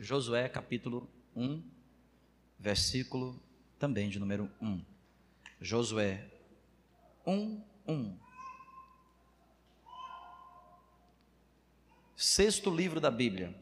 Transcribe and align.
Josué 0.00 0.48
capítulo 0.48 1.10
1, 1.34 1.60
versículo 2.56 3.42
também 3.80 4.08
de 4.08 4.20
número 4.20 4.48
1. 4.62 4.84
Josué 5.60 6.30
1, 7.26 7.64
1. 7.86 8.18
Sexto 12.14 12.70
livro 12.70 13.00
da 13.00 13.10
Bíblia. 13.10 13.52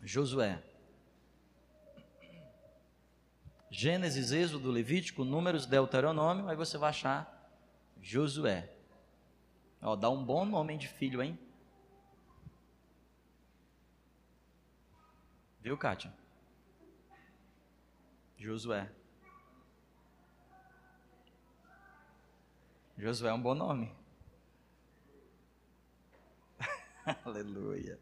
Josué. 0.00 0.62
Gênesis, 3.68 4.30
Êxodo, 4.30 4.70
Levítico, 4.70 5.24
Números, 5.24 5.66
Deuteronômio, 5.66 6.48
aí 6.48 6.56
você 6.56 6.78
vai 6.78 6.90
achar 6.90 7.50
Josué. 8.00 8.72
Ó, 9.82 9.96
dá 9.96 10.08
um 10.08 10.24
bom 10.24 10.44
nome 10.44 10.76
de 10.76 10.86
filho, 10.86 11.20
hein? 11.20 11.36
Viu, 15.62 15.76
Kátia? 15.76 16.12
Josué. 18.38 18.90
Josué 22.96 23.30
é 23.30 23.34
um 23.34 23.40
bom 23.40 23.54
nome. 23.54 23.92
Aleluia. 27.24 27.98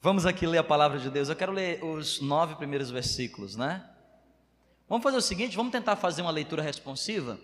Vamos 0.00 0.26
aqui 0.26 0.46
ler 0.46 0.58
a 0.58 0.64
palavra 0.64 0.98
de 0.98 1.10
Deus. 1.10 1.28
Eu 1.28 1.36
quero 1.36 1.52
ler 1.52 1.82
os 1.84 2.20
nove 2.20 2.56
primeiros 2.56 2.90
versículos, 2.90 3.54
né? 3.54 3.88
Vamos 4.88 5.04
fazer 5.04 5.16
o 5.18 5.22
seguinte: 5.22 5.56
vamos 5.56 5.72
tentar 5.72 5.94
fazer 5.94 6.22
uma 6.22 6.30
leitura 6.32 6.62
responsiva. 6.62 7.38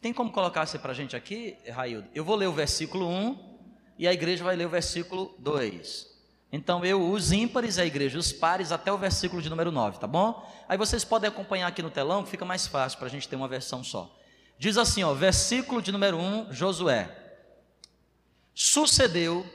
Tem 0.00 0.14
como 0.14 0.32
colocar 0.32 0.64
isso 0.64 0.78
para 0.78 0.92
a 0.92 0.94
gente 0.94 1.14
aqui, 1.14 1.56
Raildo? 1.70 2.08
Eu 2.14 2.24
vou 2.24 2.36
ler 2.36 2.46
o 2.46 2.52
versículo 2.52 3.06
1 3.06 3.58
e 3.98 4.08
a 4.08 4.12
igreja 4.12 4.42
vai 4.42 4.56
ler 4.56 4.66
o 4.66 4.70
versículo 4.70 5.34
2. 5.38 6.17
Então 6.50 6.84
eu, 6.84 7.10
os 7.10 7.30
ímpares, 7.30 7.78
a 7.78 7.84
igreja, 7.84 8.18
os 8.18 8.32
pares, 8.32 8.72
até 8.72 8.90
o 8.90 8.96
versículo 8.96 9.42
de 9.42 9.50
número 9.50 9.70
9, 9.70 9.98
tá 9.98 10.06
bom? 10.06 10.46
Aí 10.68 10.78
vocês 10.78 11.04
podem 11.04 11.28
acompanhar 11.28 11.66
aqui 11.66 11.82
no 11.82 11.90
telão, 11.90 12.24
fica 12.24 12.44
mais 12.44 12.66
fácil 12.66 12.98
para 12.98 13.06
a 13.06 13.10
gente 13.10 13.28
ter 13.28 13.36
uma 13.36 13.48
versão 13.48 13.84
só. 13.84 14.14
Diz 14.58 14.78
assim, 14.78 15.04
ó, 15.04 15.12
versículo 15.12 15.82
de 15.82 15.92
número 15.92 16.16
1, 16.16 16.52
Josué. 16.52 17.14
Sucedeu, 18.54 19.46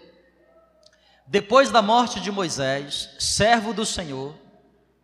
depois 1.26 1.72
da 1.72 1.82
morte 1.82 2.20
de 2.20 2.32
Moisés, 2.32 3.10
servo 3.20 3.74
do 3.74 3.86
Senhor, 3.86 4.36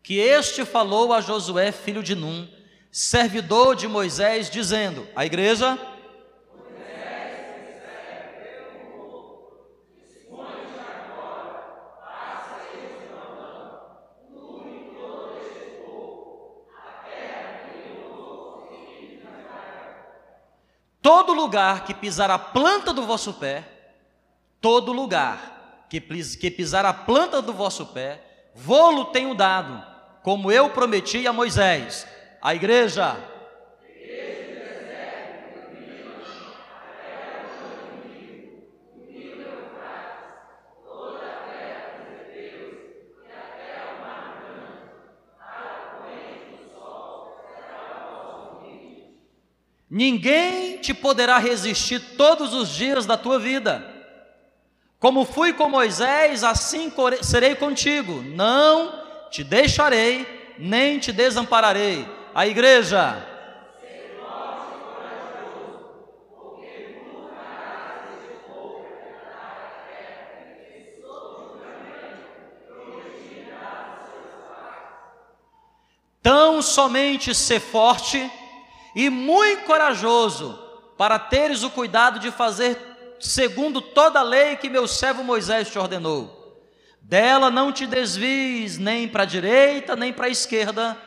que 0.03 0.17
este 0.17 0.64
falou 0.64 1.11
a 1.11 1.21
Josué, 1.21 1.71
filho 1.71 2.03
de 2.03 2.16
Num, 2.16 2.47
servidor 2.92 3.75
de 3.75 3.88
Moisés, 3.88 4.49
dizendo: 4.49 5.08
A 5.16 5.25
igreja 5.25 5.77
todo 21.02 21.33
lugar 21.33 21.86
que 21.86 21.94
pisar 21.94 22.30
a 22.30 22.38
planta 22.38 22.94
do 22.94 23.05
vosso 23.05 23.33
pé, 23.33 23.64
todo 24.61 24.92
lugar 24.92 25.86
que, 25.89 26.00
pisar 26.02 26.86
a 26.86 26.94
planta 26.94 27.42
do 27.42 27.53
vosso 27.53 27.88
pé, 27.88 28.22
vou-lo 28.53 29.05
tenho 29.05 29.33
dado, 29.33 29.83
como 30.22 30.52
eu 30.52 30.70
prometi 30.70 31.25
a 31.25 31.33
Moisés. 31.33 32.08
A 32.42 32.53
igreja. 32.53 33.17
Ninguém 49.90 50.78
te 50.78 50.94
poderá 50.94 51.39
resistir 51.39 52.00
todos 52.16 52.54
os 52.54 52.70
dias 52.70 53.08
da 53.08 53.17
tua 53.17 53.39
vida. 53.39 53.83
Como 55.00 55.26
fui 55.26 55.52
com 55.54 55.67
Moisés, 55.67 56.44
assim 56.44 56.92
serei 57.23 57.55
contigo. 57.55 58.22
Não 58.22 59.02
te 59.32 59.44
deixarei, 59.44 60.55
nem 60.60 60.99
te 60.99 61.11
desampararei. 61.11 62.05
A 62.36 62.45
igreja. 62.45 63.26
Tão 76.22 76.61
somente 76.61 77.33
ser 77.33 77.60
forte 77.60 78.30
e 78.95 79.10
muito 79.10 79.64
corajoso, 79.66 80.60
para 80.98 81.17
teres 81.17 81.64
o 81.64 81.70
cuidado 81.70 82.20
de 82.20 82.32
fazer 82.32 82.77
segundo 83.20 83.82
toda 83.82 84.20
a 84.20 84.23
lei 84.23 84.55
que 84.55 84.70
meu 84.70 84.88
servo 84.88 85.23
Moisés 85.23 85.70
te 85.70 85.77
ordenou. 85.77 86.38
Dela 87.02 87.49
não 87.49 87.72
te 87.72 87.88
desvies 87.88 88.78
nem 88.78 89.08
para 89.08 89.23
a 89.23 89.26
direita, 89.26 89.95
nem 89.95 90.14
para 90.14 90.28
a 90.28 90.30
esquerda, 90.30 90.98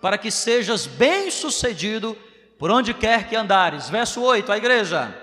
para 0.00 0.18
que 0.18 0.30
sejas 0.30 0.86
bem-sucedido 0.86 2.16
por 2.58 2.70
onde 2.70 2.92
quer 2.92 3.28
que 3.28 3.36
andares. 3.36 3.88
Verso 3.88 4.20
8, 4.22 4.50
a 4.50 4.56
igreja. 4.56 5.21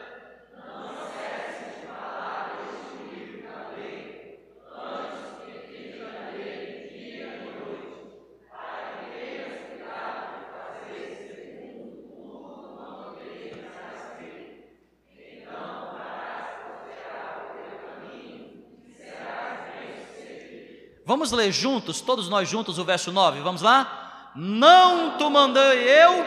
Vamos 21.10 21.32
ler 21.32 21.52
juntos, 21.52 22.02
todos 22.02 22.30
nós 22.30 22.48
juntos, 22.48 22.78
o 22.78 22.86
verso 22.86 23.12
9, 23.12 23.40
vamos 23.40 23.64
lá? 23.64 24.32
Não 24.36 25.18
te 25.18 25.28
mandei 25.28 25.80
eu 26.04 26.24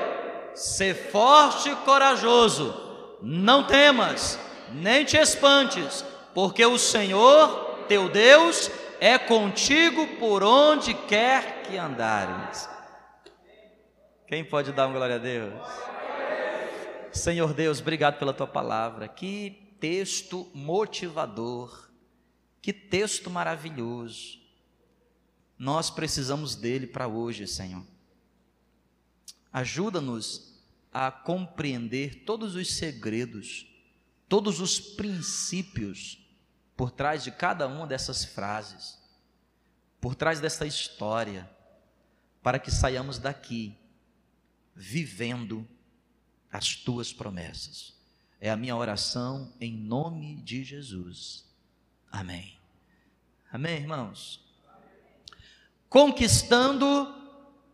ser 0.57 1.13
forte 1.13 1.71
e 1.71 1.77
corajoso, 1.77 2.75
não 3.23 3.63
temas, 3.63 4.41
nem 4.73 5.05
te 5.05 5.17
espantes, 5.17 6.05
porque 6.35 6.67
o 6.67 6.77
Senhor 6.79 7.85
teu 7.87 8.09
Deus 8.09 8.73
é 8.99 9.17
contigo 9.19 10.05
por 10.19 10.43
onde 10.43 10.95
quer 10.95 11.63
que 11.63 11.79
andares. 11.79 12.69
Quem 14.27 14.45
pode 14.45 14.73
dar 14.73 14.89
uma 14.89 14.97
glória 14.97 15.15
a 15.15 15.19
Deus? 15.19 15.63
Senhor 17.13 17.55
Deus, 17.55 17.81
obrigado 17.81 18.19
pela 18.19 18.33
tua 18.33 18.49
palavra. 18.49 19.07
Que 19.07 19.77
texto 19.79 20.51
motivador, 20.53 21.89
que 22.61 22.73
texto 22.73 23.31
maravilhoso. 23.31 24.42
Nós 25.63 25.91
precisamos 25.91 26.57
dele 26.57 26.89
para 26.89 27.07
hoje, 27.07 27.47
Senhor. 27.47 27.87
Ajuda-nos 29.53 30.61
a 30.93 31.09
compreender 31.09 32.25
todos 32.25 32.57
os 32.57 32.75
segredos, 32.75 33.65
todos 34.29 34.59
os 34.59 34.81
princípios 34.81 36.19
por 36.77 36.91
trás 36.91 37.23
de 37.23 37.31
cada 37.31 37.69
uma 37.69 37.87
dessas 37.87 38.25
frases, 38.25 38.99
por 40.01 40.17
trás 40.17 40.41
dessa 40.41 40.67
história, 40.67 41.49
para 42.43 42.59
que 42.59 42.73
saiamos 42.73 43.21
daqui 43.21 43.79
vivendo 44.75 45.65
as 46.51 46.75
tuas 46.75 47.13
promessas. 47.13 47.95
É 48.41 48.51
a 48.51 48.57
minha 48.57 48.75
oração 48.75 49.55
em 49.61 49.73
nome 49.73 50.43
de 50.43 50.65
Jesus. 50.65 51.47
Amém. 52.11 52.59
Amém, 53.53 53.77
irmãos 53.77 54.43
conquistando 55.93 57.15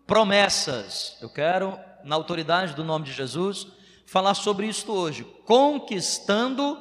promessas. 0.04 1.16
Eu 1.20 1.30
quero, 1.30 1.78
na 2.02 2.16
autoridade 2.16 2.74
do 2.74 2.82
nome 2.82 3.04
de 3.04 3.12
Jesus, 3.12 3.68
falar 4.04 4.34
sobre 4.34 4.66
isso 4.66 4.90
hoje. 4.90 5.22
Conquistando 5.44 6.76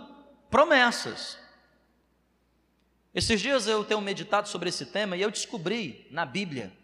promessas. 0.50 1.38
Esses 3.13 3.39
dias 3.39 3.67
eu 3.67 3.83
tenho 3.83 4.01
meditado 4.01 4.50
sobre 4.50 4.69
esse 4.69 4.88
tema 4.88 5.15
e 5.15 5.21
eu 5.21 5.29
descobri 5.29 6.07
na 6.09 6.25
Bíblia 6.25 6.75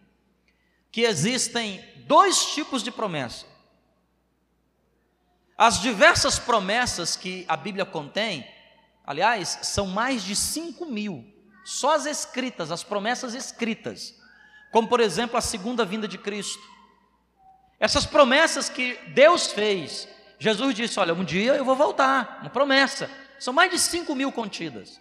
que 0.91 1.01
existem 1.01 1.83
dois 2.05 2.53
tipos 2.53 2.83
de 2.83 2.91
promessa. 2.91 3.47
As 5.57 5.81
diversas 5.81 6.37
promessas 6.37 7.15
que 7.15 7.43
a 7.47 7.57
Bíblia 7.57 7.85
contém, 7.85 8.47
aliás, 9.03 9.59
são 9.63 9.87
mais 9.87 10.23
de 10.23 10.35
5 10.35 10.85
mil, 10.85 11.25
só 11.65 11.95
as 11.95 12.05
escritas, 12.05 12.71
as 12.71 12.83
promessas 12.83 13.33
escritas 13.33 14.21
como 14.73 14.87
por 14.87 14.99
exemplo 14.99 15.37
a 15.37 15.41
segunda 15.41 15.85
vinda 15.85 16.07
de 16.07 16.17
Cristo. 16.17 16.63
Essas 17.79 18.07
promessas 18.07 18.69
que 18.69 18.95
Deus 19.09 19.51
fez, 19.51 20.07
Jesus 20.39 20.73
disse: 20.73 20.99
Olha, 20.99 21.13
um 21.13 21.23
dia 21.23 21.53
eu 21.53 21.63
vou 21.63 21.75
voltar, 21.75 22.39
uma 22.41 22.49
promessa. 22.49 23.09
São 23.39 23.53
mais 23.53 23.69
de 23.69 23.77
5 23.77 24.15
mil 24.15 24.31
contidas. 24.31 24.99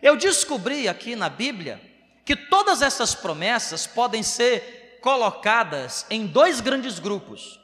Eu 0.00 0.16
descobri 0.16 0.88
aqui 0.88 1.14
na 1.14 1.28
Bíblia 1.28 1.80
que 2.24 2.34
todas 2.34 2.80
essas 2.80 3.14
promessas 3.14 3.86
podem 3.86 4.22
ser 4.22 4.98
colocadas 5.02 6.06
em 6.08 6.26
dois 6.26 6.62
grandes 6.62 6.98
grupos. 6.98 7.60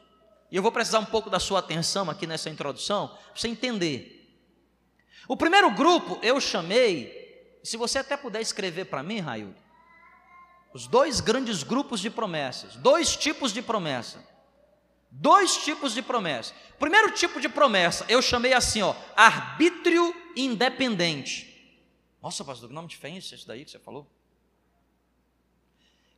E 0.52 0.56
eu 0.56 0.62
vou 0.62 0.70
precisar 0.70 0.98
um 0.98 1.06
pouco 1.06 1.30
da 1.30 1.40
sua 1.40 1.60
atenção 1.60 2.10
aqui 2.10 2.26
nessa 2.26 2.50
introdução, 2.50 3.08
para 3.08 3.18
você 3.34 3.48
entender. 3.48 4.12
O 5.26 5.36
primeiro 5.36 5.70
grupo 5.70 6.18
eu 6.22 6.38
chamei, 6.38 7.58
se 7.64 7.78
você 7.78 8.00
até 8.00 8.16
puder 8.16 8.42
escrever 8.42 8.84
para 8.86 9.02
mim, 9.02 9.20
Raio, 9.20 9.54
os 10.76 10.86
dois 10.86 11.20
grandes 11.20 11.62
grupos 11.62 12.00
de 12.00 12.10
promessas, 12.10 12.76
dois 12.76 13.16
tipos 13.16 13.50
de 13.50 13.62
promessa. 13.62 14.22
Dois 15.10 15.56
tipos 15.56 15.94
de 15.94 16.02
promessa. 16.02 16.52
Primeiro 16.78 17.10
tipo 17.12 17.40
de 17.40 17.48
promessa, 17.48 18.04
eu 18.10 18.20
chamei 18.20 18.52
assim, 18.52 18.82
ó, 18.82 18.94
arbítrio 19.16 20.14
independente. 20.36 21.80
Nossa, 22.22 22.44
pastor, 22.44 22.68
que 22.68 22.74
nome 22.74 22.88
diferente 22.88 23.34
isso 23.34 23.46
daí 23.46 23.64
que 23.64 23.70
você 23.70 23.78
falou? 23.78 24.06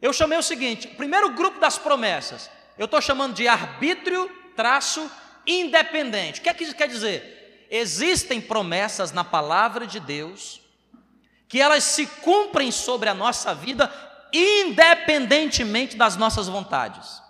Eu 0.03 0.13
chamei 0.13 0.37
o 0.37 0.43
seguinte: 0.43 0.89
primeiro 0.89 1.31
grupo 1.31 1.61
das 1.61 1.79
promessas, 1.79 2.51
eu 2.77 2.87
estou 2.87 3.01
chamando 3.01 3.35
de 3.35 3.47
arbítrio 3.47 4.29
traço 4.57 5.09
independente. 5.47 6.41
O 6.41 6.43
que 6.43 6.49
é 6.49 6.55
que 6.55 6.65
isso 6.65 6.75
quer 6.75 6.89
dizer? 6.89 7.69
Existem 7.71 8.41
promessas 8.41 9.13
na 9.13 9.23
palavra 9.23 9.87
de 9.87 10.01
Deus 10.01 10.61
que 11.47 11.61
elas 11.61 11.85
se 11.85 12.07
cumprem 12.07 12.73
sobre 12.73 13.09
a 13.09 13.15
nossa 13.15 13.55
vida 13.55 13.87
independentemente 14.33 15.97
das 15.97 16.17
nossas 16.17 16.49
vontades, 16.49 17.23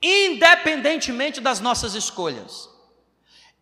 independentemente 0.00 1.40
das 1.40 1.60
nossas 1.60 1.94
escolhas, 1.94 2.68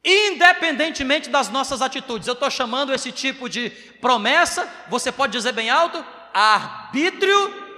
independentemente 0.05 1.29
das 1.29 1.49
nossas 1.49 1.82
atitudes. 1.82 2.27
Eu 2.27 2.35
estou 2.35 2.50
chamando 2.50 2.93
esse 2.93 3.12
tipo 3.12 3.49
de 3.49 3.71
promessa, 4.00 4.69
você 4.88 5.11
pode 5.12 5.32
dizer 5.32 5.53
bem 5.53 5.71
alto, 5.71 6.05
arbítrio 6.32 7.71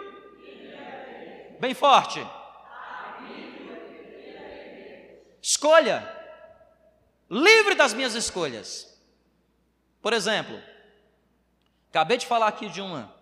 bem 1.62 1.74
forte. 1.74 2.26
Escolha. 5.40 5.96
Livre 7.30 7.76
das 7.76 7.94
minhas 7.94 8.14
escolhas. 8.14 9.00
Por 10.00 10.12
exemplo, 10.12 10.60
acabei 11.88 12.16
de 12.16 12.26
falar 12.26 12.48
aqui 12.48 12.68
de 12.68 12.80
uma. 12.80 13.14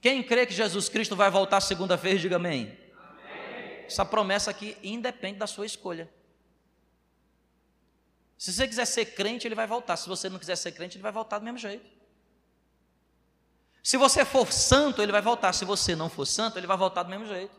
Quem 0.00 0.22
crê 0.22 0.46
que 0.46 0.54
Jesus 0.54 0.88
Cristo 0.88 1.16
vai 1.16 1.30
voltar 1.30 1.60
segunda 1.60 1.96
vez, 1.96 2.20
diga 2.20 2.36
amém. 2.36 2.78
amém. 2.92 3.84
Essa 3.86 4.04
promessa 4.04 4.50
aqui 4.50 4.76
independe 4.82 5.38
da 5.38 5.46
sua 5.46 5.66
escolha. 5.66 6.08
Se 8.38 8.52
você 8.52 8.68
quiser 8.68 8.84
ser 8.84 9.06
crente, 9.06 9.48
ele 9.48 9.56
vai 9.56 9.66
voltar. 9.66 9.96
Se 9.96 10.08
você 10.08 10.28
não 10.28 10.38
quiser 10.38 10.56
ser 10.56 10.70
crente, 10.72 10.96
ele 10.96 11.02
vai 11.02 11.10
voltar 11.10 11.40
do 11.40 11.44
mesmo 11.44 11.58
jeito. 11.58 11.90
Se 13.82 13.96
você 13.96 14.24
for 14.24 14.52
santo, 14.52 15.02
ele 15.02 15.10
vai 15.10 15.20
voltar. 15.20 15.52
Se 15.52 15.64
você 15.64 15.96
não 15.96 16.08
for 16.08 16.24
santo, 16.24 16.56
ele 16.56 16.66
vai 16.66 16.76
voltar 16.76 17.02
do 17.02 17.10
mesmo 17.10 17.26
jeito. 17.26 17.56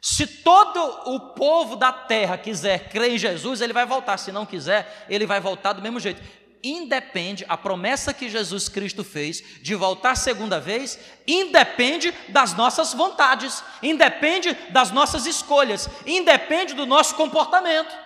Se 0.00 0.26
todo 0.26 0.78
o 1.14 1.34
povo 1.34 1.76
da 1.76 1.92
terra 1.92 2.38
quiser 2.38 2.88
crer 2.88 3.12
em 3.12 3.18
Jesus, 3.18 3.60
ele 3.60 3.72
vai 3.72 3.84
voltar. 3.84 4.16
Se 4.16 4.30
não 4.30 4.46
quiser, 4.46 5.06
ele 5.08 5.26
vai 5.26 5.40
voltar 5.40 5.72
do 5.72 5.82
mesmo 5.82 5.98
jeito. 5.98 6.22
Independe, 6.62 7.46
a 7.48 7.56
promessa 7.56 8.12
que 8.12 8.28
Jesus 8.28 8.68
Cristo 8.68 9.02
fez 9.02 9.42
de 9.62 9.74
voltar 9.74 10.14
segunda 10.14 10.60
vez, 10.60 10.98
independe 11.26 12.12
das 12.28 12.54
nossas 12.54 12.92
vontades, 12.92 13.64
independe 13.82 14.52
das 14.70 14.90
nossas 14.90 15.24
escolhas, 15.24 15.88
independe 16.04 16.74
do 16.74 16.84
nosso 16.84 17.14
comportamento. 17.14 17.96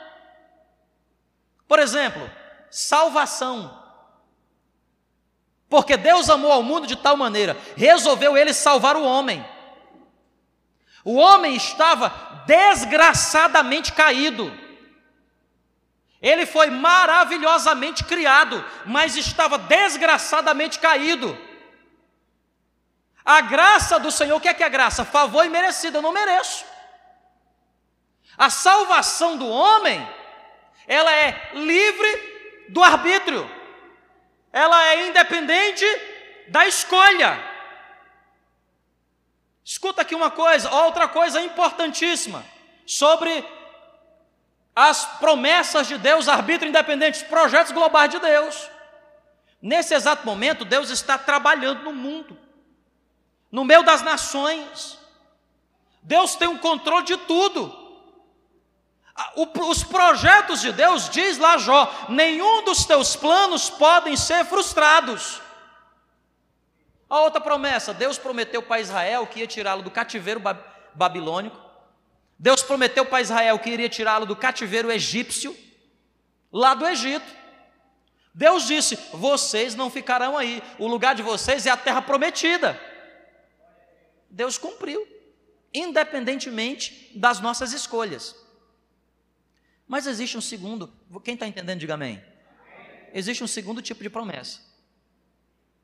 Por 1.66 1.80
exemplo, 1.80 2.30
salvação. 2.70 3.82
Porque 5.68 5.96
Deus 5.96 6.30
amou 6.30 6.52
ao 6.52 6.62
mundo 6.62 6.86
de 6.86 6.94
tal 6.94 7.16
maneira, 7.16 7.56
resolveu 7.76 8.36
ele 8.36 8.54
salvar 8.54 8.96
o 8.96 9.04
homem. 9.04 9.44
O 11.04 11.16
homem 11.16 11.56
estava 11.56 12.44
desgraçadamente 12.46 13.92
caído. 13.92 14.63
Ele 16.24 16.46
foi 16.46 16.70
maravilhosamente 16.70 18.02
criado, 18.02 18.64
mas 18.86 19.14
estava 19.14 19.58
desgraçadamente 19.58 20.78
caído. 20.78 21.36
A 23.22 23.42
graça 23.42 24.00
do 24.00 24.10
Senhor, 24.10 24.34
o 24.34 24.40
que 24.40 24.48
é 24.48 24.54
que 24.54 24.64
é 24.64 24.68
graça? 24.70 25.04
Favor 25.04 25.44
imerecido, 25.44 25.98
eu 25.98 26.02
não 26.02 26.12
mereço. 26.12 26.64
A 28.38 28.48
salvação 28.48 29.36
do 29.36 29.46
homem, 29.46 30.00
ela 30.86 31.12
é 31.12 31.50
livre 31.52 32.66
do 32.70 32.82
arbítrio, 32.82 33.50
ela 34.50 34.82
é 34.82 35.06
independente 35.06 35.84
da 36.48 36.66
escolha. 36.66 37.38
Escuta 39.62 40.00
aqui 40.00 40.14
uma 40.14 40.30
coisa, 40.30 40.70
outra 40.70 41.06
coisa 41.06 41.38
importantíssima 41.42 42.42
sobre 42.86 43.44
as 44.74 45.04
promessas 45.18 45.86
de 45.86 45.96
Deus, 45.98 46.28
arbítrio 46.28 46.68
independente, 46.68 47.22
os 47.22 47.28
projetos 47.28 47.72
globais 47.72 48.10
de 48.10 48.18
Deus. 48.18 48.68
Nesse 49.62 49.94
exato 49.94 50.26
momento, 50.26 50.64
Deus 50.64 50.90
está 50.90 51.16
trabalhando 51.16 51.84
no 51.84 51.92
mundo, 51.92 52.36
no 53.50 53.64
meio 53.64 53.82
das 53.82 54.02
nações. 54.02 54.98
Deus 56.02 56.34
tem 56.34 56.48
o 56.48 56.52
um 56.52 56.58
controle 56.58 57.06
de 57.06 57.16
tudo. 57.16 57.82
Os 59.36 59.84
projetos 59.84 60.60
de 60.60 60.72
Deus, 60.72 61.08
diz 61.08 61.38
lá 61.38 61.56
Jó, 61.56 61.90
nenhum 62.08 62.64
dos 62.64 62.84
teus 62.84 63.14
planos 63.14 63.70
podem 63.70 64.16
ser 64.16 64.44
frustrados. 64.44 65.40
A 67.08 67.20
outra 67.20 67.40
promessa, 67.40 67.94
Deus 67.94 68.18
prometeu 68.18 68.60
para 68.60 68.80
Israel 68.80 69.26
que 69.26 69.38
ia 69.38 69.46
tirá-lo 69.46 69.82
do 69.82 69.90
cativeiro 69.90 70.42
babilônico. 70.94 71.63
Deus 72.38 72.62
prometeu 72.62 73.04
para 73.06 73.20
Israel 73.20 73.58
que 73.58 73.70
iria 73.70 73.88
tirá-lo 73.88 74.26
do 74.26 74.36
cativeiro 74.36 74.90
egípcio, 74.90 75.56
lá 76.52 76.74
do 76.74 76.86
Egito. 76.86 77.26
Deus 78.34 78.66
disse: 78.66 78.96
Vocês 79.12 79.74
não 79.74 79.90
ficarão 79.90 80.36
aí, 80.36 80.62
o 80.78 80.86
lugar 80.86 81.14
de 81.14 81.22
vocês 81.22 81.66
é 81.66 81.70
a 81.70 81.76
terra 81.76 82.02
prometida. 82.02 82.80
Deus 84.28 84.58
cumpriu, 84.58 85.06
independentemente 85.72 87.12
das 87.14 87.40
nossas 87.40 87.72
escolhas. 87.72 88.34
Mas 89.86 90.06
existe 90.06 90.36
um 90.36 90.40
segundo, 90.40 90.92
quem 91.22 91.34
está 91.34 91.46
entendendo, 91.46 91.78
diga 91.78 91.94
amém. 91.94 92.22
Existe 93.12 93.44
um 93.44 93.46
segundo 93.46 93.80
tipo 93.80 94.02
de 94.02 94.10
promessa. 94.10 94.60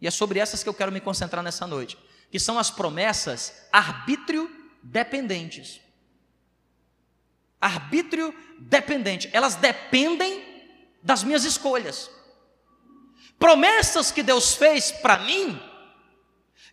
E 0.00 0.06
é 0.06 0.10
sobre 0.10 0.40
essas 0.40 0.62
que 0.62 0.68
eu 0.68 0.74
quero 0.74 0.90
me 0.90 1.00
concentrar 1.00 1.44
nessa 1.44 1.66
noite, 1.66 1.96
que 2.30 2.40
são 2.40 2.58
as 2.58 2.70
promessas 2.70 3.68
arbítrio 3.70 4.50
dependentes. 4.82 5.80
Arbítrio 7.60 8.34
dependente, 8.58 9.28
elas 9.32 9.54
dependem 9.54 10.42
das 11.02 11.22
minhas 11.22 11.44
escolhas. 11.44 12.10
Promessas 13.38 14.10
que 14.10 14.22
Deus 14.22 14.54
fez 14.54 14.90
para 14.90 15.18
mim, 15.18 15.60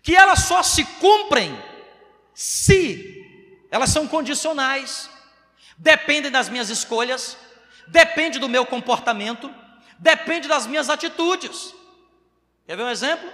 que 0.01 0.15
elas 0.15 0.44
só 0.44 0.63
se 0.63 0.86
cumprem 0.86 1.58
se 2.34 3.25
elas 3.70 3.89
são 3.89 4.08
condicionais, 4.08 5.10
dependem 5.77 6.32
das 6.32 6.50
minhas 6.50 6.70
escolhas, 6.70 7.38
depende 7.88 8.39
do 8.39 8.48
meu 8.48 8.65
comportamento, 8.65 9.53
depende 9.98 10.48
das 10.48 10.65
minhas 10.65 10.89
atitudes. 10.89 11.74
Quer 12.65 12.77
ver 12.77 12.84
um 12.84 12.89
exemplo? 12.89 13.29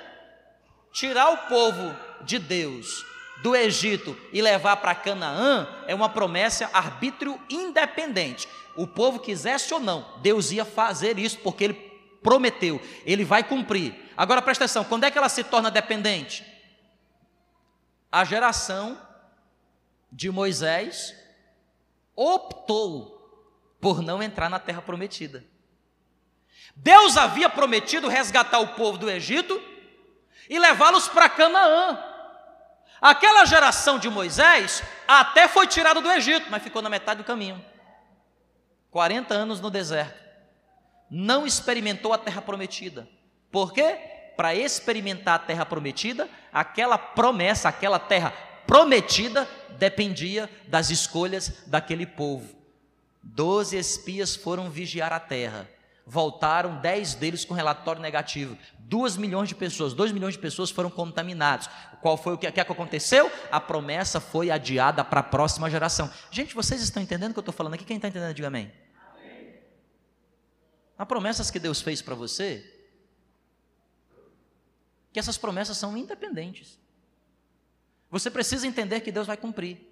Tirar 0.91 1.29
o 1.29 1.37
povo 1.49 1.95
de 2.23 2.39
Deus 2.39 3.12
do 3.43 3.53
Egito 3.53 4.17
e 4.31 4.41
levar 4.41 4.77
para 4.77 4.95
Canaã 4.95 5.67
é 5.85 5.93
uma 5.93 6.07
promessa 6.07 6.69
arbítrio 6.71 7.37
independente. 7.49 8.47
O 8.73 8.87
povo 8.87 9.19
quisesse 9.19 9.73
ou 9.73 9.81
não, 9.81 10.17
Deus 10.21 10.49
ia 10.53 10.63
fazer 10.63 11.19
isso 11.19 11.37
porque 11.39 11.65
ele 11.65 11.73
prometeu, 12.23 12.81
ele 13.05 13.25
vai 13.25 13.43
cumprir. 13.43 13.93
Agora 14.15 14.41
presta 14.41 14.63
atenção, 14.63 14.85
quando 14.85 15.03
é 15.03 15.11
que 15.11 15.17
ela 15.17 15.27
se 15.27 15.43
torna 15.43 15.69
dependente? 15.69 16.45
A 18.09 18.23
geração 18.23 18.97
de 20.09 20.31
Moisés 20.31 21.13
optou 22.15 23.11
por 23.81 24.01
não 24.01 24.23
entrar 24.23 24.49
na 24.49 24.57
terra 24.57 24.81
prometida. 24.81 25.43
Deus 26.73 27.17
havia 27.17 27.49
prometido 27.49 28.07
resgatar 28.07 28.59
o 28.59 28.69
povo 28.69 28.97
do 28.97 29.11
Egito 29.11 29.61
e 30.49 30.57
levá-los 30.57 31.09
para 31.09 31.27
Canaã. 31.27 32.12
Aquela 33.03 33.43
geração 33.43 33.99
de 33.99 34.09
Moisés 34.09 34.81
até 35.05 35.45
foi 35.45 35.67
tirada 35.67 35.99
do 35.99 36.09
Egito, 36.09 36.49
mas 36.49 36.63
ficou 36.63 36.81
na 36.81 36.89
metade 36.89 37.17
do 37.17 37.25
caminho 37.25 37.61
40 38.91 39.33
anos 39.33 39.59
no 39.59 39.69
deserto. 39.69 40.23
Não 41.11 41.45
experimentou 41.45 42.13
a 42.13 42.17
terra 42.17 42.41
prometida. 42.41 43.05
Por 43.51 43.73
quê? 43.73 43.97
Para 44.37 44.55
experimentar 44.55 45.35
a 45.35 45.39
terra 45.39 45.65
prometida, 45.65 46.29
aquela 46.53 46.97
promessa, 46.97 47.67
aquela 47.67 47.99
terra 47.99 48.31
prometida, 48.65 49.49
dependia 49.71 50.49
das 50.69 50.89
escolhas 50.89 51.61
daquele 51.67 52.05
povo. 52.05 52.55
Doze 53.21 53.77
espias 53.77 54.33
foram 54.33 54.69
vigiar 54.69 55.11
a 55.11 55.19
terra 55.19 55.67
voltaram 56.05 56.79
dez 56.79 57.13
deles 57.13 57.45
com 57.45 57.53
relatório 57.53 58.01
negativo. 58.01 58.57
Duas 58.93 59.17
milhões 59.17 59.49
de 59.49 59.55
pessoas, 59.55 59.91
dois 59.91 60.11
milhões 60.11 60.35
de 60.35 60.39
pessoas 60.39 60.69
foram 60.69 60.87
contaminados. 60.87 61.67
Qual 61.99 62.15
foi 62.15 62.35
o 62.35 62.37
que, 62.37 62.51
que 62.51 62.59
aconteceu? 62.59 63.27
A 63.51 63.59
promessa 63.59 64.19
foi 64.19 64.51
adiada 64.51 65.03
para 65.03 65.21
a 65.21 65.23
próxima 65.23 65.67
geração. 65.67 66.13
Gente, 66.29 66.53
vocês 66.53 66.79
estão 66.79 67.01
entendendo 67.01 67.31
o 67.31 67.33
que 67.33 67.39
eu 67.39 67.41
estou 67.41 67.55
falando 67.55 67.73
aqui? 67.73 67.85
Quem 67.85 67.95
está 67.95 68.07
entendendo, 68.07 68.35
diga 68.35 68.49
amém. 68.49 68.71
Há 70.95 71.07
promessas 71.07 71.49
que 71.49 71.57
Deus 71.57 71.81
fez 71.81 72.03
para 72.03 72.13
você, 72.13 72.71
que 75.11 75.17
essas 75.17 75.39
promessas 75.39 75.75
são 75.75 75.97
independentes. 75.97 76.79
Você 78.11 78.29
precisa 78.29 78.67
entender 78.67 79.01
que 79.01 79.11
Deus 79.11 79.25
vai 79.25 79.37
cumprir. 79.37 79.91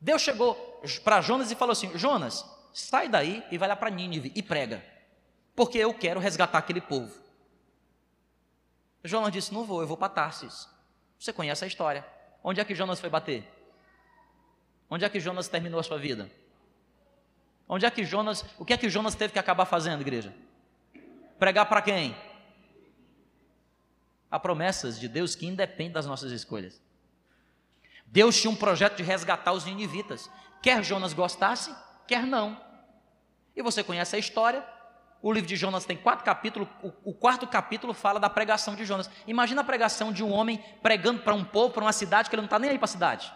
Deus 0.00 0.22
chegou 0.22 0.54
para 1.02 1.20
Jonas 1.20 1.50
e 1.50 1.56
falou 1.56 1.72
assim: 1.72 1.90
Jonas, 1.98 2.44
sai 2.72 3.08
daí 3.08 3.42
e 3.50 3.58
vai 3.58 3.68
lá 3.68 3.74
para 3.74 3.90
Nínive 3.90 4.30
e 4.36 4.40
prega, 4.40 4.84
porque 5.54 5.78
eu 5.78 5.92
quero 5.92 6.20
resgatar 6.20 6.58
aquele 6.58 6.80
povo. 6.80 7.12
Jonas 9.04 9.32
disse: 9.32 9.52
Não 9.52 9.64
vou, 9.64 9.80
eu 9.80 9.86
vou 9.86 9.96
para 9.96 10.08
Tarsis. 10.08 10.68
Você 11.18 11.32
conhece 11.32 11.64
a 11.64 11.66
história. 11.66 12.06
Onde 12.42 12.60
é 12.60 12.64
que 12.64 12.74
Jonas 12.74 13.00
foi 13.00 13.08
bater? 13.08 13.48
Onde 14.90 15.04
é 15.04 15.08
que 15.08 15.20
Jonas 15.20 15.48
terminou 15.48 15.80
a 15.80 15.82
sua 15.82 15.98
vida? 15.98 16.30
Onde 17.68 17.86
é 17.86 17.90
que 17.90 18.04
Jonas, 18.04 18.44
o 18.58 18.64
que 18.64 18.72
é 18.72 18.76
que 18.76 18.90
Jonas 18.90 19.14
teve 19.14 19.32
que 19.32 19.38
acabar 19.38 19.64
fazendo, 19.64 20.00
igreja? 20.00 20.34
Pregar 21.38 21.66
para 21.66 21.80
quem? 21.80 22.14
Há 24.30 24.38
promessas 24.38 24.98
de 24.98 25.08
Deus 25.08 25.34
que 25.34 25.46
independem 25.46 25.92
das 25.92 26.06
nossas 26.06 26.32
escolhas. 26.32 26.80
Deus 28.06 28.38
tinha 28.40 28.50
um 28.50 28.56
projeto 28.56 28.96
de 28.96 29.02
resgatar 29.02 29.52
os 29.52 29.64
ninivitas. 29.64 30.30
Quer 30.60 30.84
Jonas 30.84 31.12
gostasse, 31.14 31.74
quer 32.06 32.26
não. 32.26 32.60
E 33.56 33.62
você 33.62 33.82
conhece 33.82 34.16
a 34.16 34.18
história. 34.18 34.62
O 35.22 35.32
livro 35.32 35.48
de 35.48 35.54
Jonas 35.54 35.84
tem 35.84 35.96
quatro 35.96 36.24
capítulos. 36.24 36.68
O, 37.04 37.14
quarto 37.14 37.46
capítulo 37.46 37.94
fala 37.94 38.18
da 38.18 38.28
pregação 38.28 38.74
de 38.74 38.84
Jonas. 38.84 39.08
Imagina 39.24 39.60
a 39.60 39.64
pregação 39.64 40.12
de 40.12 40.24
um 40.24 40.32
homem 40.32 40.62
pregando 40.82 41.20
para 41.20 41.32
um 41.32 41.44
povo, 41.44 41.72
para 41.72 41.84
uma 41.84 41.92
cidade, 41.92 42.28
que 42.28 42.34
ele 42.34 42.42
não 42.42 42.46
está 42.46 42.58
nem 42.58 42.70
aí 42.70 42.78
para 42.78 42.86
a 42.86 42.88
cidade. 42.88 43.32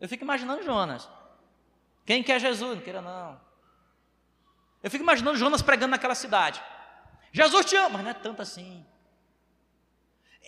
Eu 0.00 0.08
fico 0.08 0.24
imaginando 0.24 0.64
Jonas. 0.64 1.08
Quem 2.04 2.22
quer 2.22 2.40
Jesus? 2.40 2.76
Não 2.76 2.82
queira 2.82 3.00
não. 3.00 3.40
Eu 4.82 4.90
fico 4.90 5.04
imaginando 5.04 5.38
Jonas 5.38 5.62
pregando 5.62 5.92
naquela 5.92 6.16
cidade. 6.16 6.60
Jesus 7.32 7.66
te 7.66 7.76
ama, 7.76 7.90
mas 7.90 8.02
não 8.02 8.10
é 8.10 8.14
tanto 8.14 8.42
assim. 8.42 8.84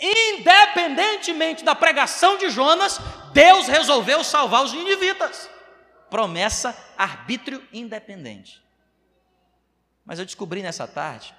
Independentemente 0.01 1.63
da 1.63 1.75
pregação 1.77 2.39
de 2.39 2.51
Jonas, 2.51 2.99
Deus 3.33 3.69
resolveu 3.69 4.25
salvar 4.25 4.65
os 4.65 4.73
ninivitas. 4.73 5.49
Promessa, 6.11 6.77
arbítrio 6.99 7.67
independente. 7.73 8.62
Mas 10.05 10.19
eu 10.19 10.25
descobri 10.25 10.63
nessa 10.63 10.87
tarde 10.87 11.35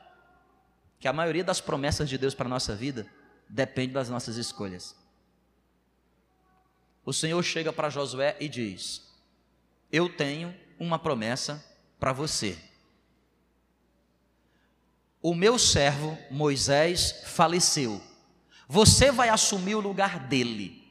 que 1.00 1.08
a 1.08 1.14
maioria 1.14 1.44
das 1.44 1.60
promessas 1.60 2.08
de 2.08 2.18
Deus 2.18 2.34
para 2.34 2.46
a 2.46 2.50
nossa 2.50 2.76
vida 2.76 3.06
depende 3.48 3.94
das 3.94 4.10
nossas 4.10 4.38
escolhas. 4.38 4.96
O 7.06 7.12
Senhor 7.12 7.42
chega 7.44 7.74
para 7.74 7.90
Josué 7.90 8.38
e 8.40 8.48
diz: 8.48 9.14
Eu 9.92 10.10
tenho 10.10 10.56
uma 10.80 10.98
promessa 10.98 11.64
para 12.00 12.14
você. 12.14 12.58
O 15.22 15.36
meu 15.36 15.58
servo 15.58 16.18
Moisés 16.30 17.24
faleceu 17.26 18.02
você 18.74 19.12
vai 19.12 19.30
assumir 19.30 19.76
o 19.76 19.80
lugar 19.80 20.20
dele. 20.20 20.82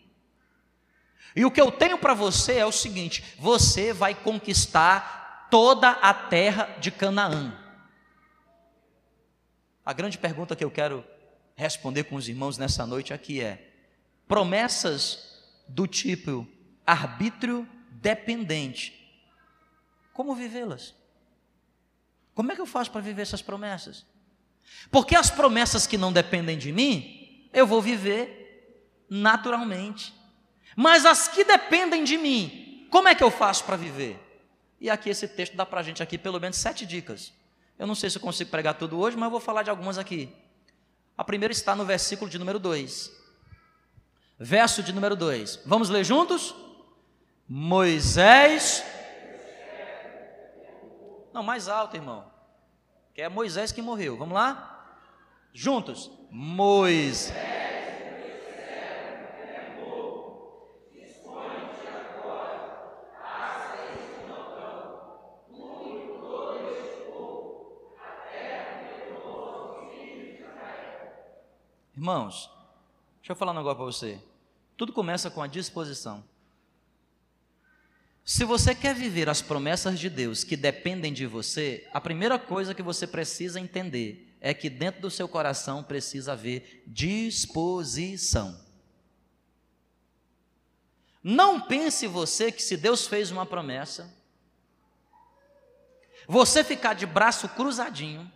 E 1.35 1.45
o 1.45 1.50
que 1.50 1.61
eu 1.61 1.73
tenho 1.73 1.99
para 1.99 2.14
você 2.14 2.59
é 2.59 2.67
o 2.67 2.71
seguinte: 2.71 3.35
você 3.38 3.93
vai 3.93 4.14
conquistar 4.14 5.49
toda 5.50 5.91
a 5.91 6.12
terra 6.12 6.76
de 6.79 6.91
Canaã. 6.91 7.59
A 9.84 9.92
grande 9.92 10.18
pergunta 10.18 10.54
que 10.54 10.64
eu 10.64 10.70
quero 10.70 11.04
responder 11.56 12.04
com 12.04 12.16
os 12.16 12.28
irmãos 12.28 12.56
nessa 12.56 12.86
noite 12.86 13.12
aqui 13.12 13.40
é: 13.40 13.72
promessas 14.28 15.44
do 15.68 15.86
tipo 15.86 16.46
arbítrio 16.86 17.68
dependente, 17.90 19.02
como 20.12 20.34
vivê-las? 20.34 20.94
Como 22.34 22.50
é 22.50 22.54
que 22.54 22.60
eu 22.60 22.66
faço 22.66 22.90
para 22.90 23.00
viver 23.00 23.22
essas 23.22 23.42
promessas? 23.42 24.06
Porque 24.90 25.14
as 25.14 25.30
promessas 25.30 25.86
que 25.86 25.98
não 25.98 26.12
dependem 26.12 26.56
de 26.56 26.72
mim, 26.72 27.48
eu 27.52 27.66
vou 27.66 27.82
viver 27.82 29.04
naturalmente. 29.08 30.14
Mas 30.74 31.04
as 31.04 31.28
que 31.28 31.44
dependem 31.44 32.04
de 32.04 32.16
mim, 32.16 32.86
como 32.90 33.08
é 33.08 33.14
que 33.14 33.22
eu 33.22 33.30
faço 33.30 33.64
para 33.64 33.76
viver? 33.76 34.18
E 34.80 34.88
aqui 34.88 35.10
esse 35.10 35.28
texto 35.28 35.54
dá 35.54 35.66
para 35.66 35.80
a 35.80 35.82
gente 35.82 36.02
aqui 36.02 36.16
pelo 36.16 36.40
menos 36.40 36.56
sete 36.56 36.86
dicas. 36.86 37.32
Eu 37.79 37.87
não 37.87 37.95
sei 37.95 38.11
se 38.11 38.19
eu 38.19 38.23
consigo 38.23 38.50
pregar 38.50 38.75
tudo 38.75 38.99
hoje, 38.99 39.17
mas 39.17 39.26
eu 39.26 39.31
vou 39.31 39.41
falar 39.41 39.62
de 39.62 39.71
algumas 39.71 39.99
aqui. 39.99 40.35
A 41.17 41.25
primeira 41.25 41.52
está 41.52 41.75
no 41.75 41.85
versículo 41.85 42.31
de 42.31 42.38
número 42.38 42.59
2. 42.59 43.12
Verso 44.38 44.83
de 44.83 44.93
número 44.93 45.14
2. 45.14 45.61
Vamos 45.67 45.88
ler 45.88 46.05
juntos? 46.05 46.55
Moisés. 47.49 48.85
Não, 51.33 51.43
mais 51.43 51.69
alto, 51.69 51.97
irmão. 51.97 52.31
Que 53.14 53.23
é 53.23 53.29
Moisés 53.29 53.73
que 53.73 53.83
morreu. 53.83 54.17
Vamos 54.17 54.35
lá? 54.35 54.97
Juntos. 55.52 56.11
Moisés. 56.31 57.62
Irmãos, 72.02 72.50
deixa 73.21 73.30
eu 73.30 73.37
falar 73.37 73.52
um 73.52 73.59
negócio 73.59 73.76
para 73.76 73.85
você. 73.85 74.21
Tudo 74.76 74.92
começa 74.92 75.30
com 75.30 75.40
a 75.40 75.47
disposição. 75.47 76.25
Se 78.25 78.44
você 78.44 78.75
quer 78.75 78.92
viver 78.92 79.28
as 79.28 79.40
promessas 79.40 80.00
de 80.00 80.11
Deus 80.11 80.42
que 80.42 80.56
dependem 80.56 81.12
de 81.12 81.26
você, 81.26 81.88
a 81.94 82.00
primeira 82.00 82.40
coisa 82.40 82.75
que 82.75 82.82
você 82.82 83.06
precisa 83.06 83.61
entender 83.61 84.37
é 84.40 84.52
que 84.52 84.68
dentro 84.68 85.00
do 85.00 85.12
seu 85.12 85.28
coração 85.28 85.80
precisa 85.85 86.32
haver 86.32 86.82
disposição. 86.88 88.61
Não 91.23 91.61
pense 91.61 92.09
você 92.09 92.50
que 92.50 92.64
se 92.64 92.76
Deus 92.76 93.06
fez 93.06 93.30
uma 93.30 93.47
promessa, 93.47 94.12
você 96.26 96.64
ficar 96.64 96.94
de 96.94 97.06
braço 97.06 97.49
cruzadinho, 97.50 98.28